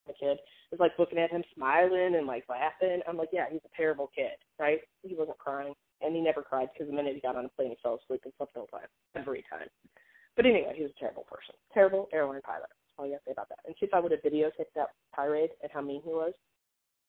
[0.07, 0.37] my kid,
[0.71, 3.01] was like looking at him, smiling and like laughing.
[3.07, 4.79] I'm like, yeah, he's a terrible kid, right?
[5.03, 7.69] He wasn't crying, and he never cried because the minute he got on a plane,
[7.69, 9.67] he fell asleep and slept all the whole time, every time.
[10.35, 12.69] But anyway, he was a terrible person, terrible airline pilot.
[12.69, 13.59] That's all you have to say about that.
[13.65, 16.33] And see if I would have videotaped that tirade and how mean he was,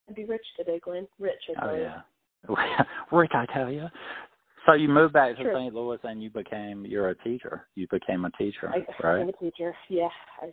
[0.09, 1.09] I'd be rich today, Glenn.
[1.19, 2.01] Rich, Oh yeah.
[3.13, 3.87] Rick, I tell you.
[4.67, 5.55] So you moved back to True.
[5.55, 5.75] St.
[5.75, 7.69] Louis and you became you're a teacher.
[7.75, 9.21] You became a teacher, I, right?
[9.21, 9.75] I'm a teacher.
[9.91, 10.09] Yeah,
[10.41, 10.47] I,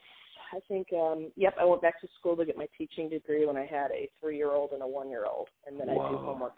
[0.55, 0.87] I think.
[0.93, 3.91] um Yep, I went back to school to get my teaching degree when I had
[3.91, 6.53] a three-year-old and a one-year-old, and then I do homework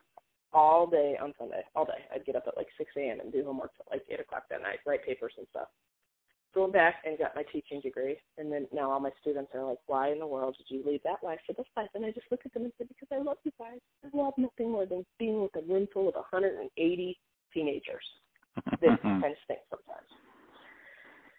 [0.51, 1.61] all day on Sunday.
[1.75, 3.19] All day, I'd get up at like 6 a.m.
[3.19, 5.67] and do homework till like 8 o'clock that night, write papers and stuff.
[6.53, 9.79] Going back and got my teaching degree, and then now all my students are like,
[9.87, 12.29] "Why in the world did you leave that life for this life?" And I just
[12.31, 13.79] look at them and say, "Because I love you guys.
[14.03, 17.19] I love nothing more than being with a room full of 180
[17.53, 18.05] teenagers."
[18.81, 20.09] They kind of stink sometimes,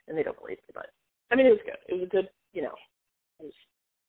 [0.08, 0.74] and they don't believe me.
[0.74, 0.90] But
[1.30, 1.78] I mean, it was good.
[1.88, 2.74] It was a good, you know,
[3.38, 3.54] it was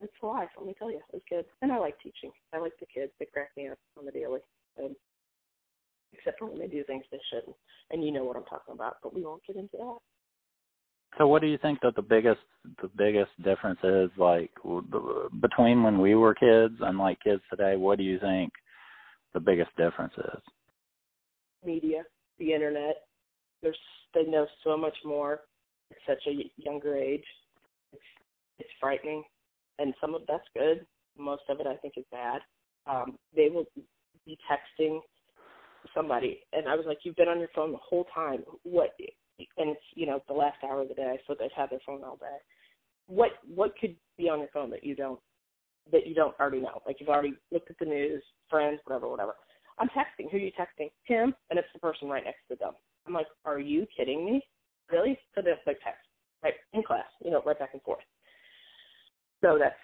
[0.01, 0.49] it's life.
[0.57, 1.45] Let me tell you, it was good.
[1.61, 2.31] And I like teaching.
[2.53, 3.11] I like the kids.
[3.19, 4.39] They crack me up on the daily.
[4.79, 4.95] Um,
[6.17, 7.55] except for when they do things they shouldn't.
[7.91, 9.97] And you know what I'm talking about, but we won't get into that.
[11.17, 12.41] So, what do you think that the biggest
[12.81, 14.51] the biggest difference is like
[15.41, 17.75] between when we were kids and like kids today?
[17.77, 18.51] What do you think
[19.33, 20.41] the biggest difference is?
[21.65, 22.03] Media,
[22.37, 23.07] the internet.
[23.61, 23.77] There's
[24.13, 25.41] they know so much more
[25.91, 27.23] at such a younger age.
[27.93, 28.03] It's
[28.59, 29.23] it's frightening,
[29.79, 30.85] and some of that's good.
[31.17, 32.41] Most of it I think is bad.
[32.87, 33.65] Um, they will
[34.25, 34.99] be texting
[35.93, 38.43] somebody, and I was like, "You've been on your phone the whole time.
[38.63, 38.91] What
[39.39, 42.03] and it's you know the last hour of the day, so they've had their phone
[42.03, 42.37] all day.
[43.07, 45.19] What what could be on your phone that you don't
[45.91, 46.81] that you don't already know?
[46.85, 49.35] Like you've already looked at the news, friends, whatever, whatever.
[49.77, 50.31] I'm texting.
[50.31, 50.89] Who are you texting?
[51.03, 52.73] Him, and it's the person right next to them.
[53.05, 54.41] I'm like, are you kidding me?
[54.91, 55.19] Really?
[55.35, 56.05] So they like text
[56.43, 58.03] right in class, you know, right back and forth.
[59.41, 59.75] So that's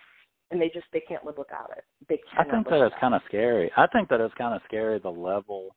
[0.51, 1.83] and they just they can't live without it.
[2.07, 3.71] They I think that it's kind of scary.
[3.77, 5.75] I think that it's kind of scary the level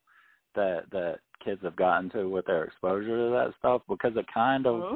[0.54, 4.66] that that kids have gotten to with their exposure to that stuff because it kind
[4.66, 4.94] of mm-hmm.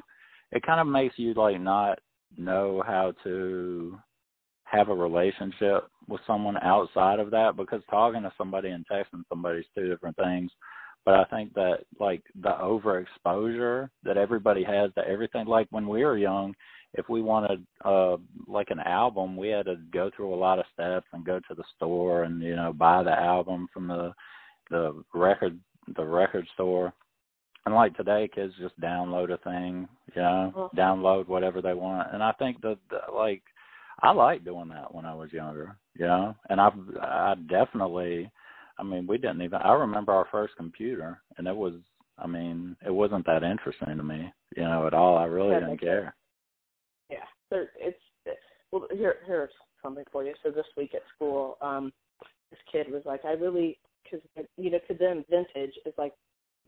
[0.52, 1.98] it kind of makes you like not
[2.36, 3.98] know how to
[4.64, 9.60] have a relationship with someone outside of that because talking to somebody and texting somebody
[9.60, 10.50] is two different things
[11.04, 16.04] but i think that like the overexposure that everybody has to everything like when we
[16.04, 16.54] were young
[16.94, 20.66] if we wanted uh like an album we had to go through a lot of
[20.72, 24.12] steps and go to the store and you know buy the album from the
[24.70, 25.58] the record
[25.96, 26.92] the record store.
[27.66, 32.08] And like today, kids just download a thing, you know, well, download whatever they want.
[32.14, 32.78] And I think that,
[33.14, 33.42] like
[34.00, 36.34] I like doing that when I was younger, you know.
[36.48, 38.30] And I I definitely,
[38.78, 39.60] I mean, we didn't even.
[39.60, 41.74] I remember our first computer, and it was,
[42.18, 45.18] I mean, it wasn't that interesting to me, you know, at all.
[45.18, 46.14] I really yeah, didn't care.
[47.10, 47.16] Yeah,
[47.50, 47.98] there, it's
[48.72, 48.86] well.
[48.94, 49.50] Here, here's
[49.82, 50.32] something for you.
[50.42, 51.92] So this week at school, um,
[52.50, 53.78] this kid was like, I really
[54.10, 56.12] because you know to them vintage is like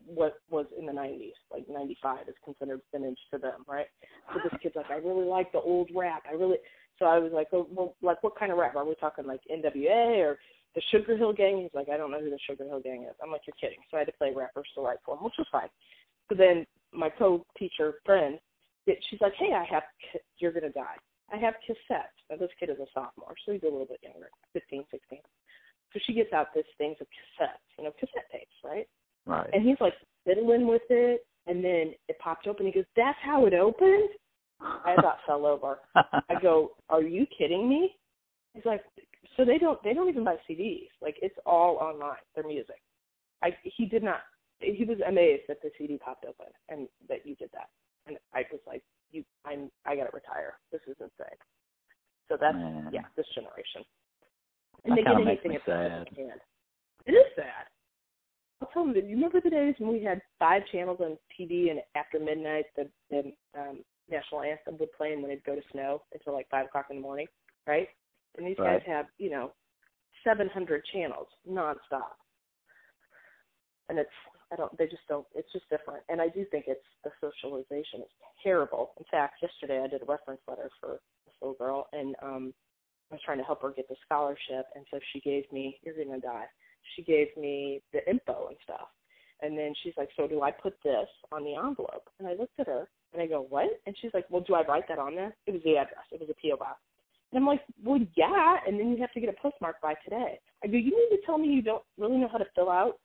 [0.05, 3.87] what was in the 90s, like 95 is considered vintage to them, right?
[4.33, 6.23] So this kid's like, I really like the old rap.
[6.29, 6.57] I really,
[6.97, 8.75] so I was like, oh, well, like what kind of rap?
[8.75, 10.39] Are we talking like NWA or
[10.75, 11.61] the Sugar Hill Gang?
[11.61, 13.15] He's like, I don't know who the Sugar Hill Gang is.
[13.23, 13.83] I'm like, you're kidding.
[13.89, 15.69] So I had to play Rapper's Delight for him, which was fine.
[16.29, 18.39] So then my co-teacher friend,
[18.87, 19.83] she's like, hey, I have,
[20.39, 20.97] you're gonna die.
[21.31, 22.17] I have cassettes.
[22.29, 25.19] Now this kid is a sophomore, so he's a little bit younger, 15, 16.
[25.93, 28.87] So she gets out this things of cassettes, you know, cassette tapes, right?
[29.25, 29.49] Right.
[29.53, 29.93] And he's like
[30.25, 32.65] fiddling with it, and then it popped open.
[32.65, 34.09] He goes, "That's how it opened."
[34.61, 35.79] I about fell over.
[35.95, 37.97] I go, "Are you kidding me?"
[38.53, 38.83] He's like,
[39.35, 40.89] "So they don't they don't even buy CDs.
[41.01, 42.21] Like it's all online.
[42.35, 42.81] Their music."
[43.43, 44.21] I he did not.
[44.59, 47.69] He was amazed that the CD popped open and that you did that.
[48.07, 50.59] And I was like, "You, I'm I gotta retire.
[50.71, 51.37] This is insane."
[52.29, 52.89] So that's Man.
[52.93, 53.83] yeah, this generation.
[54.83, 56.07] And that they get anything if sad.
[56.09, 56.37] they can.
[57.05, 57.67] It is sad.
[58.61, 58.95] I'll tell them.
[58.95, 62.87] You remember the days when we had five channels on TV, and after midnight, the,
[63.09, 66.65] the um, national anthem would play, and then it'd go to snow until like five
[66.65, 67.27] o'clock in the morning,
[67.67, 67.87] right?
[68.37, 68.79] And these right.
[68.79, 69.51] guys have, you know,
[70.23, 72.17] seven hundred channels nonstop,
[73.89, 74.09] and it's
[74.51, 74.75] I don't.
[74.77, 75.25] They just don't.
[75.33, 78.11] It's just different, and I do think it's the socialization is
[78.43, 78.91] terrible.
[78.99, 82.53] In fact, yesterday I did a reference letter for this little girl, and um
[83.11, 85.95] I was trying to help her get the scholarship, and so she gave me, you're
[85.95, 86.45] gonna die.
[86.95, 88.87] She gave me the info and stuff,
[89.41, 92.09] and then she's like, so do I put this on the envelope?
[92.19, 93.67] And I looked at her and I go, what?
[93.85, 95.35] And she's like, well, do I write that on there?
[95.47, 96.05] It was the address.
[96.11, 96.79] It was a PO box.
[97.31, 98.57] And I'm like, well, yeah.
[98.67, 100.39] And then you have to get a postmark by today.
[100.63, 102.99] I go, you mean to tell me you don't really know how to fill out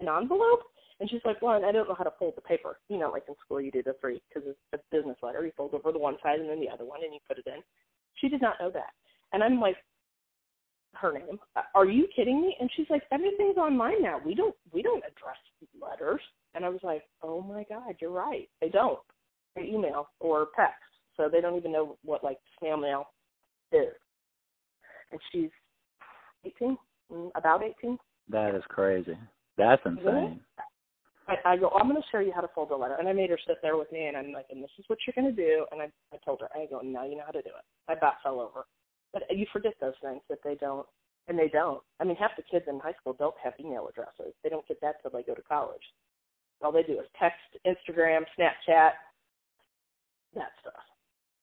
[0.00, 0.62] an envelope?
[1.00, 2.78] And she's like, well, I don't know how to fold the paper.
[2.88, 5.44] You know, like in school you do the three because it's a business letter.
[5.44, 7.46] You fold over the one side and then the other one, and you put it
[7.46, 7.62] in.
[8.16, 8.90] She did not know that.
[9.32, 9.76] And I'm like,
[10.94, 11.38] her name.
[11.74, 12.56] Are you kidding me?
[12.60, 14.20] And she's like, everything's online now.
[14.24, 15.36] We don't we don't address
[15.80, 16.20] letters.
[16.54, 18.48] And I was like, oh my god, you're right.
[18.60, 18.98] They don't.
[19.54, 20.82] They email or text,
[21.16, 23.08] so they don't even know what like snail mail
[23.72, 23.94] is.
[25.10, 25.50] And she's
[26.44, 26.76] 18,
[27.12, 27.98] mm, about 18.
[28.28, 29.16] That is crazy.
[29.56, 30.40] That's insane.
[31.26, 32.96] I, I go, I'm going to show you how to fold a letter.
[32.98, 34.98] And I made her sit there with me, and I'm like, and this is what
[35.06, 35.66] you're going to do.
[35.72, 37.64] And I, I told her, I go, now you know how to do it.
[37.88, 38.66] I about fell over.
[39.12, 40.86] But you forget those things that they don't,
[41.28, 41.82] and they don't.
[42.00, 44.34] I mean, half the kids in high school don't have email addresses.
[44.42, 45.82] They don't get that till they go to college.
[46.62, 48.90] All they do is text, Instagram, Snapchat,
[50.34, 50.74] that stuff.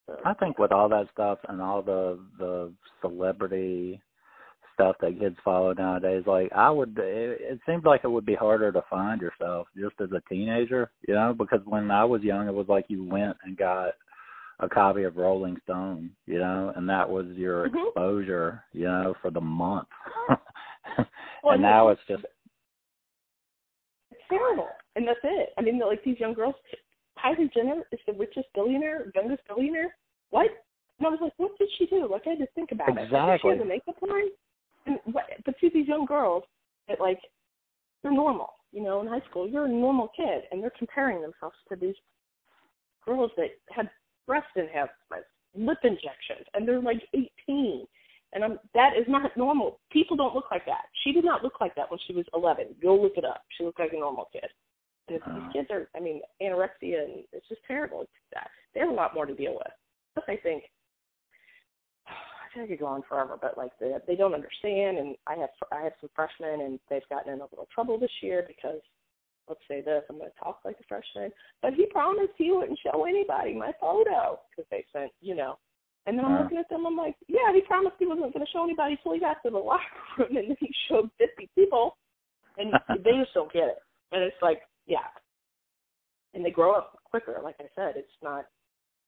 [0.06, 4.00] So, I think with all that stuff and all the the celebrity
[4.74, 8.34] stuff that kids follow nowadays, like I would, it, it seems like it would be
[8.34, 12.46] harder to find yourself just as a teenager, you know, because when I was young,
[12.46, 13.94] it was like you went and got
[14.60, 17.88] a copy of Rolling Stone, you know, and that was your Mhm.
[17.88, 19.88] exposure, you know, for the month.
[21.42, 22.24] Well, and now it's- just
[24.10, 25.52] it's terrible, and that's it.
[25.58, 26.54] I mean, like these young girls.
[27.18, 29.96] Kylie Jenner is the richest billionaire, youngest billionaire.
[30.30, 30.50] What?
[30.98, 32.06] And I was like, what did she do?
[32.10, 32.94] Like I had to think about it.
[32.94, 33.50] Did she Exactly.
[33.52, 34.28] have a makeup line?
[34.86, 35.24] And what?
[35.44, 36.44] But see, these young girls,
[36.88, 37.20] that like,
[38.02, 38.54] they're normal.
[38.72, 41.94] You know, in high school, you're a normal kid, and they're comparing themselves to these
[43.04, 43.88] girls that had
[44.26, 47.86] breast enhancements, lip injections, and they're like 18.
[48.32, 49.80] And I'm, that is not normal.
[49.90, 50.86] People don't look like that.
[51.04, 52.74] She did not look like that when she was 11.
[52.82, 53.44] Go look it up.
[53.56, 54.50] She looked like a normal kid.
[55.08, 55.34] And oh.
[55.34, 58.02] these kids are, I mean, anorexia, and it's just terrible.
[58.02, 58.50] It's that.
[58.74, 59.72] They have a lot more to deal with.
[60.14, 60.64] Plus, I think,
[62.08, 64.98] I think I could go on forever, but like they they don't understand.
[64.98, 68.10] And I have I have some freshmen, and they've gotten in a little trouble this
[68.22, 68.80] year because
[69.48, 71.32] let's say this, I'm going to talk like a freshman,
[71.62, 75.58] but he promised he wouldn't show anybody my photo because they sent, you know.
[76.06, 76.42] And then I'm Uh.
[76.42, 79.12] looking at them, I'm like, yeah, he promised he wasn't going to show anybody, so
[79.12, 79.84] he got to the locker
[80.18, 81.96] room and then he showed 50 people,
[82.58, 82.72] and
[83.04, 83.78] they just don't get it.
[84.12, 85.08] And it's like, yeah.
[86.34, 87.94] And they grow up quicker, like I said.
[87.96, 88.46] It's not,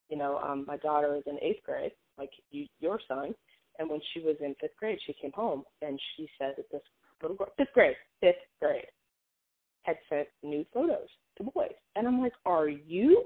[0.09, 3.35] you know, um, my daughter is in eighth grade, like you, your son,
[3.79, 6.83] and when she was in fifth grade, she came home and she said that this
[7.23, 8.87] little girl, fifth grade, fifth grade,
[9.89, 11.09] had sent nude photos
[11.39, 11.73] to boys.
[11.97, 13.25] And I'm like, are you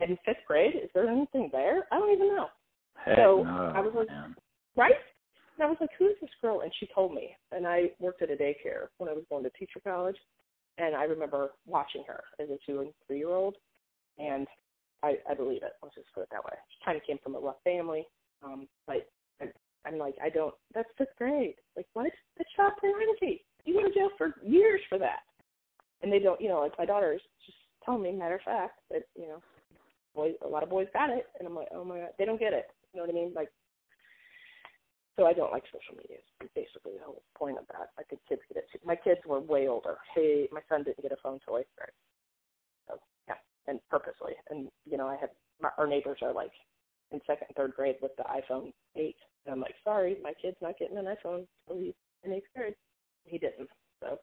[0.00, 0.74] in fifth grade?
[0.82, 1.86] Is there anything there?
[1.90, 2.48] I don't even know.
[2.96, 4.36] heck So, no, I was like- man.
[4.76, 4.94] Right?
[5.56, 6.60] And I was like, who is this girl?
[6.62, 7.36] And she told me.
[7.52, 10.16] And I worked at a daycare when I was going to teacher college.
[10.78, 13.54] And I remember watching her as a two and three year old.
[14.18, 14.48] And
[15.04, 15.72] I, I believe it.
[15.82, 16.52] Let's just put it that way.
[16.70, 18.04] She kind of came from a rough family.
[18.42, 19.08] Um, but
[19.40, 19.46] I,
[19.86, 21.54] I'm like, I don't, that's fifth grade.
[21.76, 22.10] Like, what?
[22.36, 23.44] That's child pornography.
[23.64, 25.20] You go to jail for years for that.
[26.04, 29.04] And they don't, you know, like my daughter's just telling me, matter of fact, that,
[29.16, 29.40] you know,
[30.14, 31.24] boys, a lot of boys got it.
[31.38, 32.66] And I'm like, oh my God, they don't get it.
[32.92, 33.32] You know what I mean?
[33.34, 33.48] Like,
[35.16, 36.18] so I don't like social media.
[36.42, 37.96] Is basically the whole point of that.
[37.98, 38.66] I think kids get it.
[38.70, 38.80] Too.
[38.84, 39.96] My kids were way older.
[40.14, 41.96] Hey, my son didn't get a phone eighth grade.
[42.86, 44.34] So yeah, and purposely.
[44.50, 45.30] And you know, I have
[45.62, 46.52] my, our neighbors are like
[47.12, 49.16] in second and third grade with the iPhone eight.
[49.46, 51.94] And I'm like, sorry, my kid's not getting an iPhone till he's
[52.24, 52.74] in eighth grade.
[53.24, 53.70] He didn't.
[54.02, 54.18] So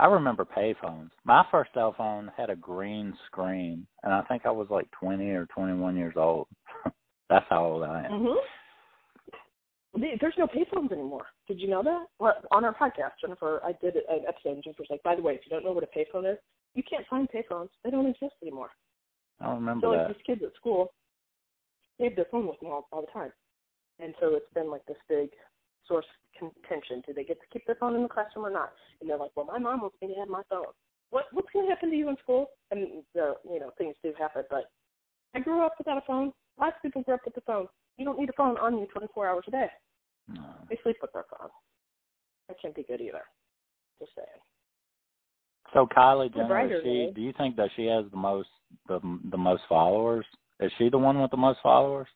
[0.00, 1.10] I remember payphones.
[1.24, 5.28] My first cell phone had a green screen, and I think I was like 20
[5.30, 6.48] or 21 years old.
[7.28, 8.12] That's how old I am.
[8.12, 8.38] Mm-hmm.
[10.20, 11.26] There's no payphones anymore.
[11.46, 12.06] Did you know that?
[12.18, 15.34] Well, on our podcast, Jennifer, I did an episode, and Jennifer's like, by the way,
[15.34, 16.38] if you don't know what a payphone is,
[16.74, 17.68] you can't find payphones.
[17.84, 18.70] They don't exist anymore.
[19.40, 20.14] I don't remember So like that.
[20.14, 20.94] these kids at school,
[21.98, 23.32] they have their phone with them all, all the time,
[23.98, 25.28] and so it's been like this big
[25.86, 26.06] source
[26.38, 28.72] contention: do they get to keep their phone in the classroom or not?
[29.00, 30.72] And they're like, well, my mom wants me to have my phone.
[31.10, 32.50] What what's going to happen to you in school?
[32.70, 34.70] And the you know things do happen, but
[35.34, 36.32] I grew up without a phone.
[36.58, 37.66] Lots of people grew up with a phone.
[37.96, 39.66] You don't need a phone on you 24 hours a day.
[40.28, 40.42] No.
[40.68, 41.50] They sleep with their phone.
[42.48, 43.22] That can't be good either.
[43.98, 44.26] Just saying.
[45.72, 48.48] So Kylie Jenner, brighter she, do you think that she has the most
[48.88, 49.00] the
[49.30, 50.24] the most followers?
[50.58, 52.08] Is she the one with the most followers?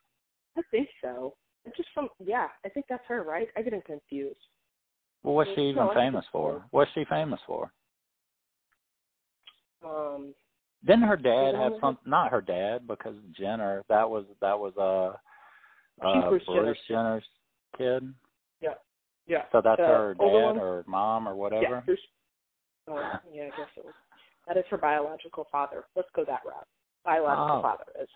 [0.56, 1.34] I think so.
[1.76, 2.48] Just from yeah.
[2.64, 3.48] I think that's her, right?
[3.56, 4.38] I get confused.
[5.22, 6.64] Well, what's she even famous for?
[6.70, 7.72] What's she famous for?
[9.84, 10.34] Um,
[10.84, 11.98] Didn't her dad have some?
[12.04, 13.84] Not her dad, because Jenner.
[13.88, 17.24] That was that was uh, uh Bruce Bruce Jenner's-
[17.78, 18.12] kid.
[18.60, 18.74] yeah,
[19.26, 19.42] yeah.
[19.52, 20.58] So that's The her dad one?
[20.58, 21.82] or mom or Yeah, whatever.
[21.86, 21.98] Bruce.
[22.86, 22.96] Oh,
[23.32, 23.94] yeah, I guess it was.
[24.46, 25.84] That is her biological father.
[25.96, 26.66] Let's go that route.
[27.04, 27.62] Biological Oh.
[27.62, 28.08] father is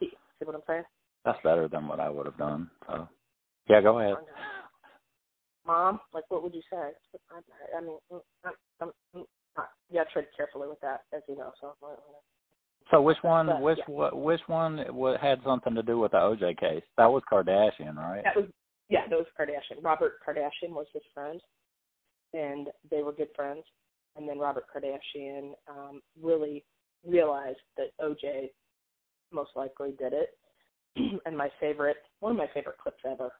[0.00, 0.06] he.
[0.38, 0.84] See what I'm saying?
[1.24, 2.70] That's better than what I would have done.
[2.86, 3.08] So,
[3.68, 4.14] yeah, go ahead.
[5.66, 6.92] Mom, like, what would you say?
[7.76, 7.98] I mean,
[8.44, 9.24] I'm, I'm,
[9.56, 11.52] uh, yeah, tread carefully with that, as you know.
[11.60, 11.74] So,
[12.90, 13.46] So which one?
[13.46, 13.84] But, Which yeah.
[13.94, 14.16] what?
[14.16, 16.82] Which one wa- had something to do with the OJ case?
[16.96, 18.24] That was Kardashian, right?
[18.24, 18.46] that was
[18.88, 19.82] yeah, that was Kardashian.
[19.82, 21.40] Robert Kardashian was his friend,
[22.32, 23.64] and they were good friends.
[24.16, 26.64] And then Robert Kardashian um, really
[27.06, 28.48] realized that OJ
[29.30, 30.30] most likely did it.
[31.26, 33.30] and my favorite, one of my favorite clips ever,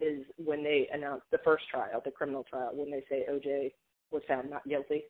[0.00, 3.72] is when they announced the first trial, the criminal trial, when they say OJ
[4.10, 5.04] was found not guilty,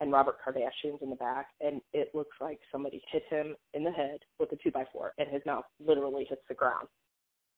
[0.00, 3.90] and Robert Kardashian's in the back, and it looks like somebody hit him in the
[3.90, 6.88] head with a two by four, and his mouth literally hits the ground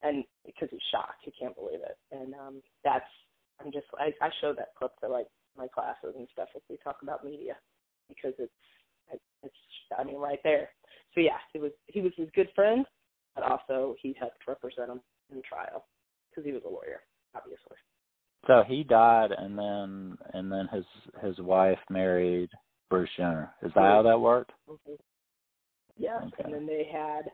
[0.03, 1.97] and because he's shocked, he can't believe it.
[2.11, 3.09] And um that's
[3.61, 5.27] I'm just I, I show that clip to like
[5.57, 7.57] my classes and stuff if we talk about media
[8.09, 8.53] because it's
[9.43, 9.55] It's,
[9.99, 10.71] I mean, right there.
[11.15, 12.85] So yeah, he was he was his good friend,
[13.35, 15.01] but also he helped represent him
[15.33, 15.87] in trial
[16.31, 17.01] because he was a lawyer,
[17.35, 17.77] obviously.
[18.47, 20.85] So he died, and then and then his
[21.23, 22.51] his wife married
[22.91, 23.55] Bruce Jenner.
[23.63, 24.53] Is that how that worked?
[24.69, 24.95] Mm-hmm.
[25.97, 26.45] Yes, Okay.
[26.45, 27.31] and then they had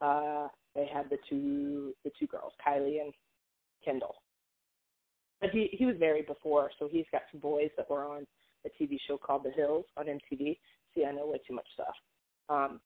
[0.00, 3.12] uh they had the two the two girls, Kylie and
[3.84, 4.14] Kendall.
[5.40, 8.26] But he he was married before, so he's got some boys that were on
[8.64, 10.56] a TV show called The Hills on MTV.
[10.94, 11.94] See, I know way too much stuff.
[12.48, 12.80] Um,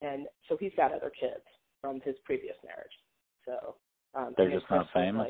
[0.00, 1.44] and so he's got other kids
[1.80, 2.92] from his previous marriage.
[3.44, 3.74] So
[4.14, 5.28] um, They're just not famous?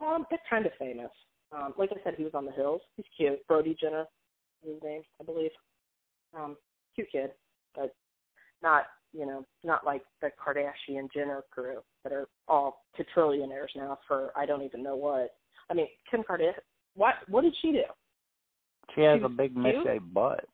[0.00, 1.10] Like, um, they're kind of famous.
[1.56, 2.80] Um, like I said, he was on The Hills.
[2.96, 3.46] He's cute.
[3.46, 4.04] Brody Jenner
[4.64, 5.50] is his name, I believe.
[6.36, 6.56] Um,
[6.94, 7.30] cute kid,
[7.74, 7.94] but
[8.62, 14.32] not you know not like the Kardashian Jenner crew that are all quadrillionaires now for
[14.36, 15.36] I don't even know what.
[15.70, 16.54] I mean, Kim Kardashian.
[16.94, 17.82] What what did she do?
[18.94, 19.64] She has She a big cute?
[19.64, 20.46] misshaped butt.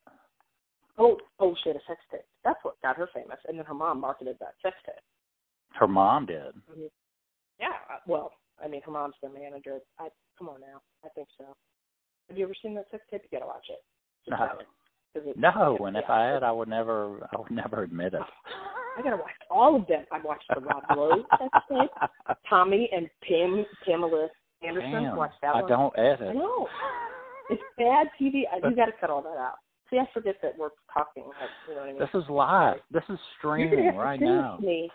[0.99, 2.21] Oh oh, she had a sex tape.
[2.45, 4.95] That's what got her famous, and then her mom marketed that sex tape.
[5.75, 6.55] Her mom did.
[6.71, 6.91] Mhm.
[7.61, 8.33] Yeah, uh, well,
[8.63, 9.81] I mean, her mom's the manager.
[9.99, 10.09] I
[10.39, 11.45] come on now, I think so.
[12.29, 13.23] Have you ever seen that sex tape?
[13.31, 13.83] You gotta watch it.
[14.27, 14.59] Just No.
[15.25, 18.23] it- No, and if yeah, I had, I would never, I would never admit it.
[18.97, 20.05] I gotta watch all of them.
[20.11, 21.91] I watched the Rob Lowe sex tape,
[22.49, 24.29] Tommy and Pam Pamela
[24.63, 24.91] Anderson.
[24.93, 25.69] Damn, Watch that I one.
[25.71, 26.35] don't I edit.
[26.37, 26.69] know.
[27.51, 28.43] It's bad TV.
[28.51, 29.57] I, you gotta cut all that out.
[29.93, 31.25] See, I forget that we're talking.
[31.25, 32.01] Like, you know what I mean?
[32.01, 32.77] This is live.
[32.91, 34.57] This is streaming to right send now.
[34.57, 34.91] this to me.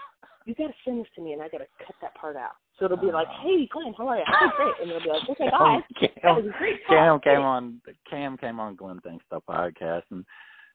[0.45, 2.53] You gotta send this to me, and I gotta cut that part out.
[2.79, 3.41] So it'll be like, Oh.
[3.43, 4.23] "Hey, Glenn, how are you?
[4.25, 7.41] I'm great," and it'll be like, "Okay, bye." Cam, That was a great Cam came
[7.41, 7.81] on.
[8.09, 10.25] Cam came on Glenn Thinks Stuff podcast, and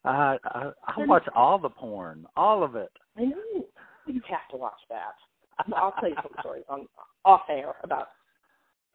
[0.04, 2.92] I I, I watch all the porn, all of it.
[3.18, 3.64] I know.
[4.06, 5.14] You have to watch that.
[5.74, 6.86] I'll tell you some stories on
[7.24, 8.08] off air about.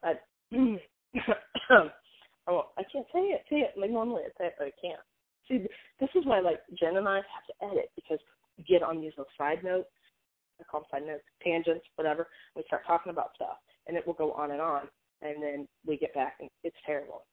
[0.02, 0.14] Uh,
[0.52, 2.66] I won't.
[2.78, 3.44] I can't say it.
[3.50, 5.00] Say it like normally I say it, but I can't.
[5.48, 5.66] See,
[6.00, 8.18] this is why like Jen and I have to edit because
[8.56, 9.88] we get on these little side notes.
[10.60, 12.28] I call them side notes, tangents, whatever.
[12.56, 13.56] We start talking about stuff,
[13.86, 14.82] and it will go on and on,
[15.22, 17.24] and then we get back, and it's terrible.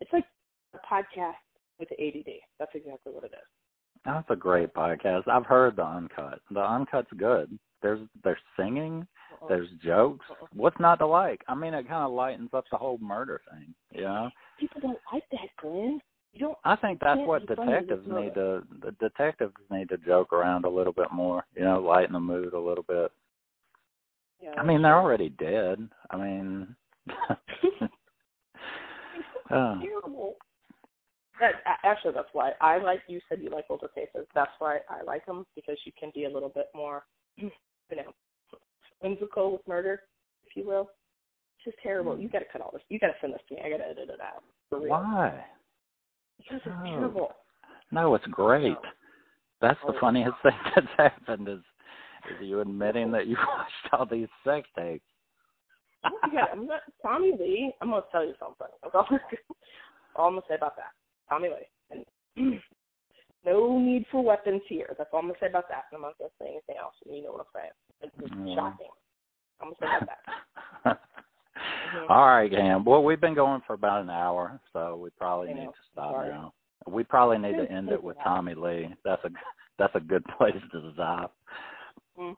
[0.00, 0.24] It's like
[0.74, 1.34] a podcast
[1.78, 2.32] with the ADD.
[2.58, 3.48] That's exactly what it is.
[4.04, 5.28] That's a great podcast.
[5.28, 6.40] I've heard the uncut.
[6.50, 7.58] The uncut's good.
[7.82, 9.48] There's there's singing, Uh-uh.
[9.48, 10.24] there's jokes.
[10.30, 10.46] Uh-uh.
[10.54, 11.42] What's not to like?
[11.48, 13.74] I mean, it kind of lightens up the whole murder thing.
[13.92, 16.00] You know, People don't like that, Glenn.
[16.32, 16.58] You don't.
[16.64, 18.62] I think that's what be funny with detectives need to.
[18.82, 21.44] The detectives need to joke around a little bit more.
[21.54, 23.12] You know, lighten the mood a little bit.
[24.42, 25.88] Yeah, I mean, they're already dead.
[26.10, 26.74] I mean,
[29.50, 30.36] uh, terrible.
[31.38, 31.54] That
[31.84, 33.00] actually, that's why I like.
[33.08, 34.26] You said you like older cases.
[34.34, 37.04] That's why I like them because you can be a little bit more,
[37.36, 37.50] you
[37.90, 38.12] know,
[39.00, 40.00] whimsical with murder,
[40.46, 40.88] if you will.
[41.58, 42.18] It's just terrible.
[42.18, 42.82] You got to cut all this.
[42.88, 43.60] You got to send this to me.
[43.64, 44.42] I got to edit it out.
[44.70, 45.44] Why?
[46.42, 46.96] Because it's No.
[46.96, 47.32] terrible.
[47.90, 48.72] No, it's great.
[48.72, 48.80] No.
[49.60, 50.00] That's the Oh.
[50.00, 51.60] funniest thing that's happened is,
[52.30, 55.04] is you admitting that you watched all these sex tapes.
[56.04, 57.72] you got, I'm not Tommy Lee.
[57.80, 58.66] I'm gonna tell you something.
[58.82, 59.06] That's all,
[60.16, 60.92] all I'm gonna say about that.
[61.28, 62.04] Tommy Lee.
[62.36, 62.60] And
[63.44, 64.94] no need for weapons here.
[64.98, 65.84] That's all I'm gonna say about that.
[65.90, 66.94] And I'm not gonna say anything else.
[67.06, 67.72] And you know what I'm saying.
[68.00, 68.54] It's just Yeah.
[68.56, 68.90] shocking.
[69.60, 71.00] I'm gonna say about that.
[71.92, 72.10] Mhm.
[72.10, 72.84] All right, Cam.
[72.84, 76.28] Well, we've been going for about an hour, so we probably need to stop Sorry.
[76.30, 76.52] now.
[76.86, 78.16] We probably need to end it with.
[78.24, 78.94] Tommy Lee.
[79.04, 79.30] That's a
[79.78, 81.34] that's a good place to stop.
[82.18, 82.36] Mhm.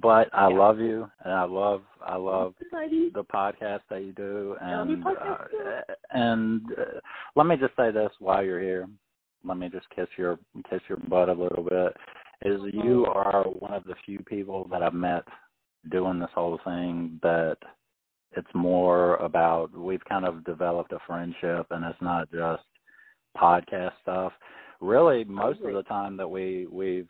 [0.00, 0.56] But I Yeah.
[0.58, 5.50] love you, and I love I love the podcast that you do, I love your
[5.52, 7.00] and uh, and uh,
[7.34, 8.88] let me just say this while you're here.
[9.44, 10.38] Let me just kiss your
[10.68, 11.96] kiss your butt a little bit.
[12.42, 13.18] Is you Mm-hmm.
[13.18, 15.24] are one of the few people that I've met
[15.90, 17.58] doing this whole thing that
[18.36, 22.62] it's more about we've kind of developed a friendship and it's not just
[23.36, 24.32] podcast stuff.
[24.80, 27.08] Really most of the time that we we've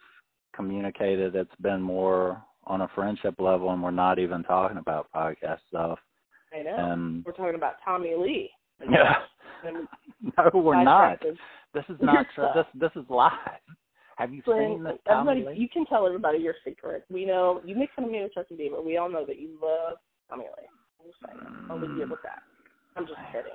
[0.55, 5.59] communicated it's been more on a friendship level and we're not even talking about podcast
[5.69, 5.99] stuff.
[6.57, 6.75] I know.
[6.77, 8.51] And We're talking about Tommy Lee.
[8.91, 9.15] yeah.
[10.39, 11.19] No, we're not.
[11.75, 12.55] This is not stuff.
[12.55, 13.33] this this is live.
[14.17, 15.63] Have you Glenn, seen this Tommy everybody, Lee?
[15.63, 17.05] you can tell everybody your secret.
[17.11, 18.85] We know you make fun of me with Justin Bieber.
[18.85, 19.99] We all know that you love
[20.31, 20.69] Tommy Lee.
[21.07, 21.67] I'm just saying.
[21.71, 22.43] I'll leave you with that.
[22.97, 23.53] I'm just kidding.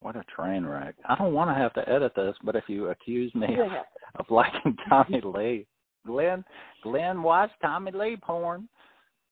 [0.00, 0.94] What a train wreck.
[1.08, 3.70] I don't want to have to edit this, but if you accuse me You don't
[3.70, 4.18] have to.
[4.20, 5.66] of liking Tommy Lee,
[6.06, 6.44] Glenn,
[6.82, 8.68] Glenn watched Tommy Lee porn.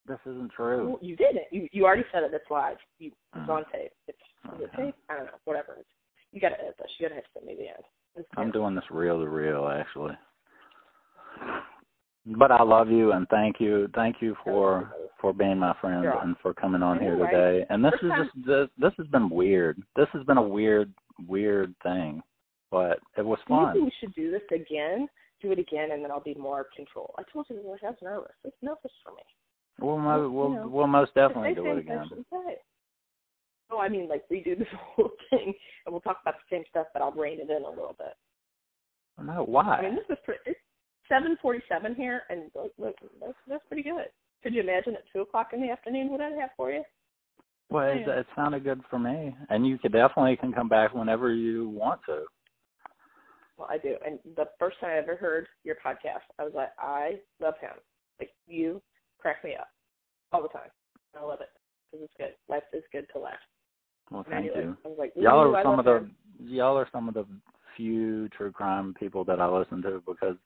[0.06, 0.88] This isn't true.
[0.90, 1.44] Well, you didn't.
[1.52, 2.30] You you already said it.
[2.32, 2.76] It's live.
[2.98, 3.48] You it's Mm.
[3.48, 3.92] on tape.
[4.08, 4.18] It's
[4.54, 4.94] is it tape?
[5.08, 5.32] I don't know.
[5.44, 5.78] Whatever.
[6.32, 6.90] You gotta edit this.
[6.98, 8.26] You gotta have to send me the end.
[8.36, 10.16] I'm doing this real to real, actually.
[12.26, 16.36] But I love you and thank you, thank you for for being my friend and
[16.42, 17.66] for coming on I here today.
[17.70, 19.82] And this is just this, this has been weird.
[19.96, 20.92] This has been a weird
[21.28, 22.22] weird thing.
[22.70, 23.72] but it was Do you fun.
[23.72, 25.08] think we should do this again?
[25.42, 27.14] Do it again, and then I'll be more control.
[27.18, 28.32] I told you I was nervous.
[28.44, 29.22] It's nervous for me.
[29.78, 32.04] We'll Well, mo- you we'll know, we'll most definitely do it again.
[33.70, 35.54] Oh, I mean, like redo this whole thing,
[35.86, 38.14] and we'll talk about the same stuff, but I'll rein it in a little bit.
[39.24, 39.76] No, why?
[39.78, 40.40] I mean, this is pretty.
[40.46, 40.58] It's
[41.10, 44.06] seven forty-seven here, and that's that's pretty good.
[44.42, 46.82] Could you imagine at two o'clock in the afternoon what I'd have for you?
[47.70, 51.32] well, it, it sounded good for me, and you could definitely can come back whenever
[51.32, 52.22] you want to.
[53.56, 53.94] Well, I do.
[54.04, 57.70] And the first time I ever heard your podcast, I was like, I love him.
[58.18, 58.80] Like you
[59.18, 59.68] crack me up
[60.32, 60.70] all the time.
[61.20, 61.48] I love it
[61.92, 62.34] because it's good.
[62.48, 63.34] Life is good to laugh.
[64.10, 64.76] Well, thank you.
[64.84, 66.16] I was like, Y'all are I some of the him.
[66.40, 67.26] y'all are some of the
[67.76, 70.36] few true crime people that I listen to because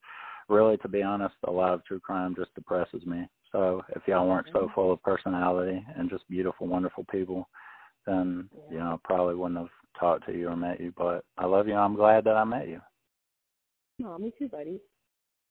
[0.48, 3.28] really to be honest, a lot of true crime just depresses me.
[3.52, 4.74] So if y'all weren't so Mhm.
[4.74, 7.48] full of personality and just beautiful, wonderful people,
[8.06, 10.92] then you know, I probably wouldn't have talked to you or met you.
[10.96, 12.80] But I love you I'm glad that I met you.
[14.04, 14.80] Oh, me too, buddy.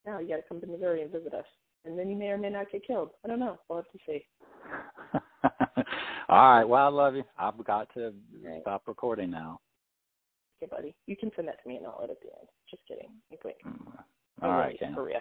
[0.06, 1.46] Now you got to come to Missouri and visit us,
[1.86, 3.12] and then you may or may not get killed.
[3.24, 3.58] I don't know.
[3.70, 4.28] We'll have to see.
[6.30, 7.24] All right, well I love you.
[7.38, 8.14] I've got to
[8.44, 8.62] Right.
[8.62, 9.62] stop recording now.
[10.62, 10.96] Okay, buddy.
[11.08, 12.48] You can send that to me, and I'll edit at the end.
[12.70, 13.10] Just kidding.
[13.30, 13.58] Wink, wink.
[13.66, 14.04] Mm.
[14.44, 14.94] I All love right, you, Ken.
[14.94, 15.02] For.
[15.02, 15.20] All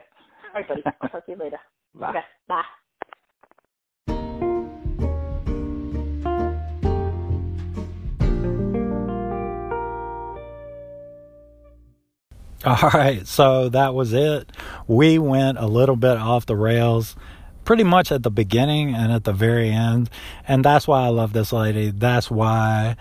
[0.55, 0.83] right, buddy.
[1.01, 1.59] I'll talk to you later.
[1.95, 2.11] Bye.
[2.11, 2.21] Okay.
[2.49, 2.63] Bye.
[12.65, 14.51] All right, so that was it.
[14.87, 17.17] We went a little bit off the rails
[17.65, 20.11] pretty much at the beginning and at the very end.
[20.47, 21.91] And that's why I love this lady.
[21.91, 22.97] That's why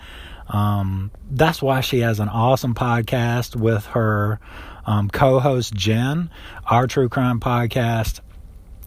[0.48, 4.40] um that's why she has an awesome podcast with her
[4.86, 6.30] um co-host Jen,
[6.66, 8.20] our true crime podcast.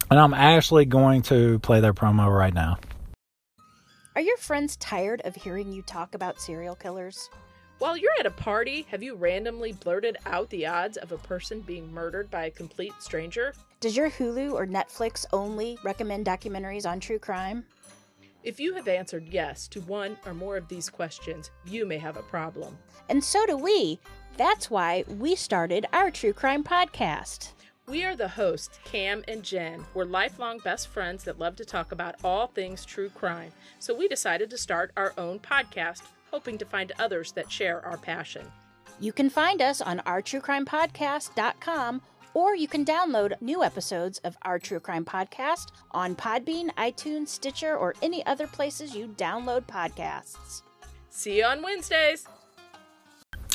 [0.09, 2.77] And I'm actually going to play their promo right now.
[4.15, 7.29] Are your friends tired of hearing you talk about serial killers?
[7.79, 11.59] While you're at a party, have you randomly blurted out the odds of a person
[11.59, 13.53] being murdered by a complete stranger?
[13.81, 17.65] Does your Hulu or Netflix only recommend documentaries on true crime?
[18.43, 22.15] If you have answered yes to one or more of these questions, you may have
[22.15, 22.77] a problem.
[23.09, 23.99] And so do we.
[24.37, 27.51] That's why we started our true crime podcast.
[27.87, 29.85] We are the hosts, Cam and Jen.
[29.93, 33.51] We're lifelong best friends that love to talk about all things true crime.
[33.79, 36.01] So we decided to start our own podcast,
[36.31, 38.51] hoping to find others that share our passion.
[38.99, 42.01] You can find us on ourtruecrimepodcast.com
[42.33, 47.77] or you can download new episodes of Our True Crime Podcast on Podbean, iTunes, Stitcher,
[47.77, 50.63] or any other places you download podcasts.
[51.09, 52.27] See you on Wednesdays!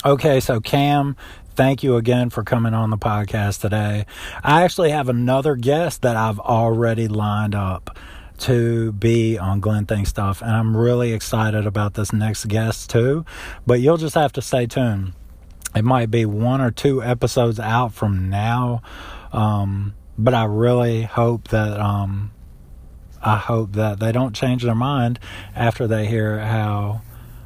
[0.02, 1.14] Okay, so Cam,
[1.56, 4.06] thank you again for coming on the podcast today.
[4.42, 7.98] I actually have another guest that I've already lined up
[8.38, 13.26] to be on Glenn Think Stuff, and I'm really excited about this next guest too.
[13.66, 15.12] But you'll just have to stay tuned.
[15.76, 18.80] It might be one or two episodes out from now,
[19.34, 22.30] um, but I really hope that um,
[23.22, 25.20] I hope that they don't change their mind
[25.54, 27.02] after they hear how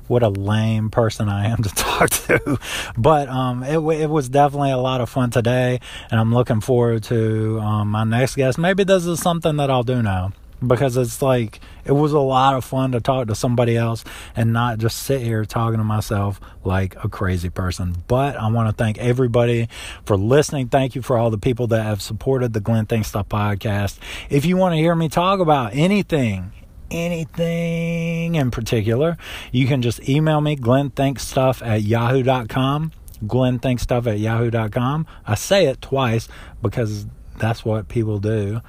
[0.09, 2.59] what a lame person I am to talk to.
[2.97, 7.05] But um, it it was definitely a lot of fun today, and I'm looking forward
[7.05, 8.59] to um, my next guest.
[8.59, 10.32] Maybe this is something that I'll do now
[10.66, 14.05] because it's like it was a lot of fun to talk to somebody else
[14.35, 17.97] and not just sit here talking to myself like a crazy person.
[18.06, 19.68] But I want to thank everybody
[20.06, 20.68] for listening.
[20.68, 23.98] Thank you for all the people that have supported the Glenn Think Stuff podcast.
[24.31, 26.52] If you want to hear me talk about anything,
[26.94, 29.16] anything in particular,
[29.52, 32.92] you can just email me, glennthinkstuff at yahoo.com.
[33.24, 35.06] Glennthinkstuff at yahoo.com.
[35.26, 36.28] I say it twice
[36.62, 37.06] because
[37.38, 38.60] that's what people do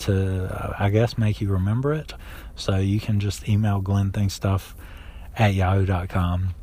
[0.00, 2.14] to, uh, I guess, make you remember it.
[2.54, 4.74] So you can just email glennthinkstuff
[5.36, 6.54] at yahoo.com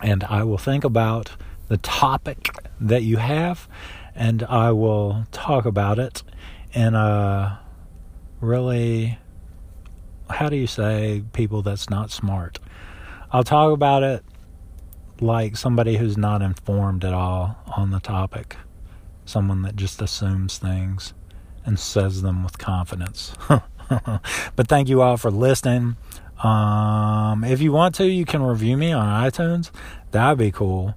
[0.00, 1.30] and I will think about
[1.68, 2.50] the topic
[2.80, 3.68] that you have
[4.14, 6.22] and I will talk about it
[6.72, 7.60] in a
[8.40, 9.18] really
[10.34, 12.58] how do you say people that's not smart?
[13.30, 14.24] I'll talk about it
[15.20, 18.56] like somebody who's not informed at all on the topic.
[19.24, 21.14] Someone that just assumes things
[21.64, 23.32] and says them with confidence.
[23.48, 25.96] but thank you all for listening.
[26.42, 29.70] Um, if you want to, you can review me on iTunes.
[30.10, 30.96] That'd be cool.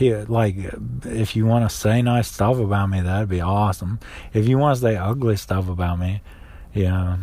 [0.00, 0.56] Like,
[1.04, 4.00] if you want to say nice stuff about me, that'd be awesome.
[4.32, 6.22] If you want to say ugly stuff about me,
[6.72, 7.18] yeah,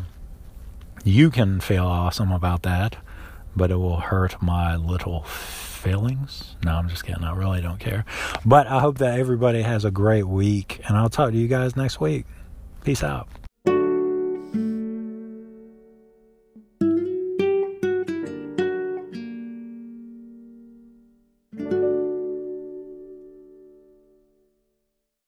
[1.04, 2.98] you can feel awesome about that,
[3.56, 6.56] but it will hurt my little feelings.
[6.64, 7.24] No, I'm just kidding.
[7.24, 8.06] I really don't care.
[8.46, 11.76] But I hope that everybody has a great week, and I'll talk to you guys
[11.76, 12.26] next week.
[12.84, 13.28] Peace out.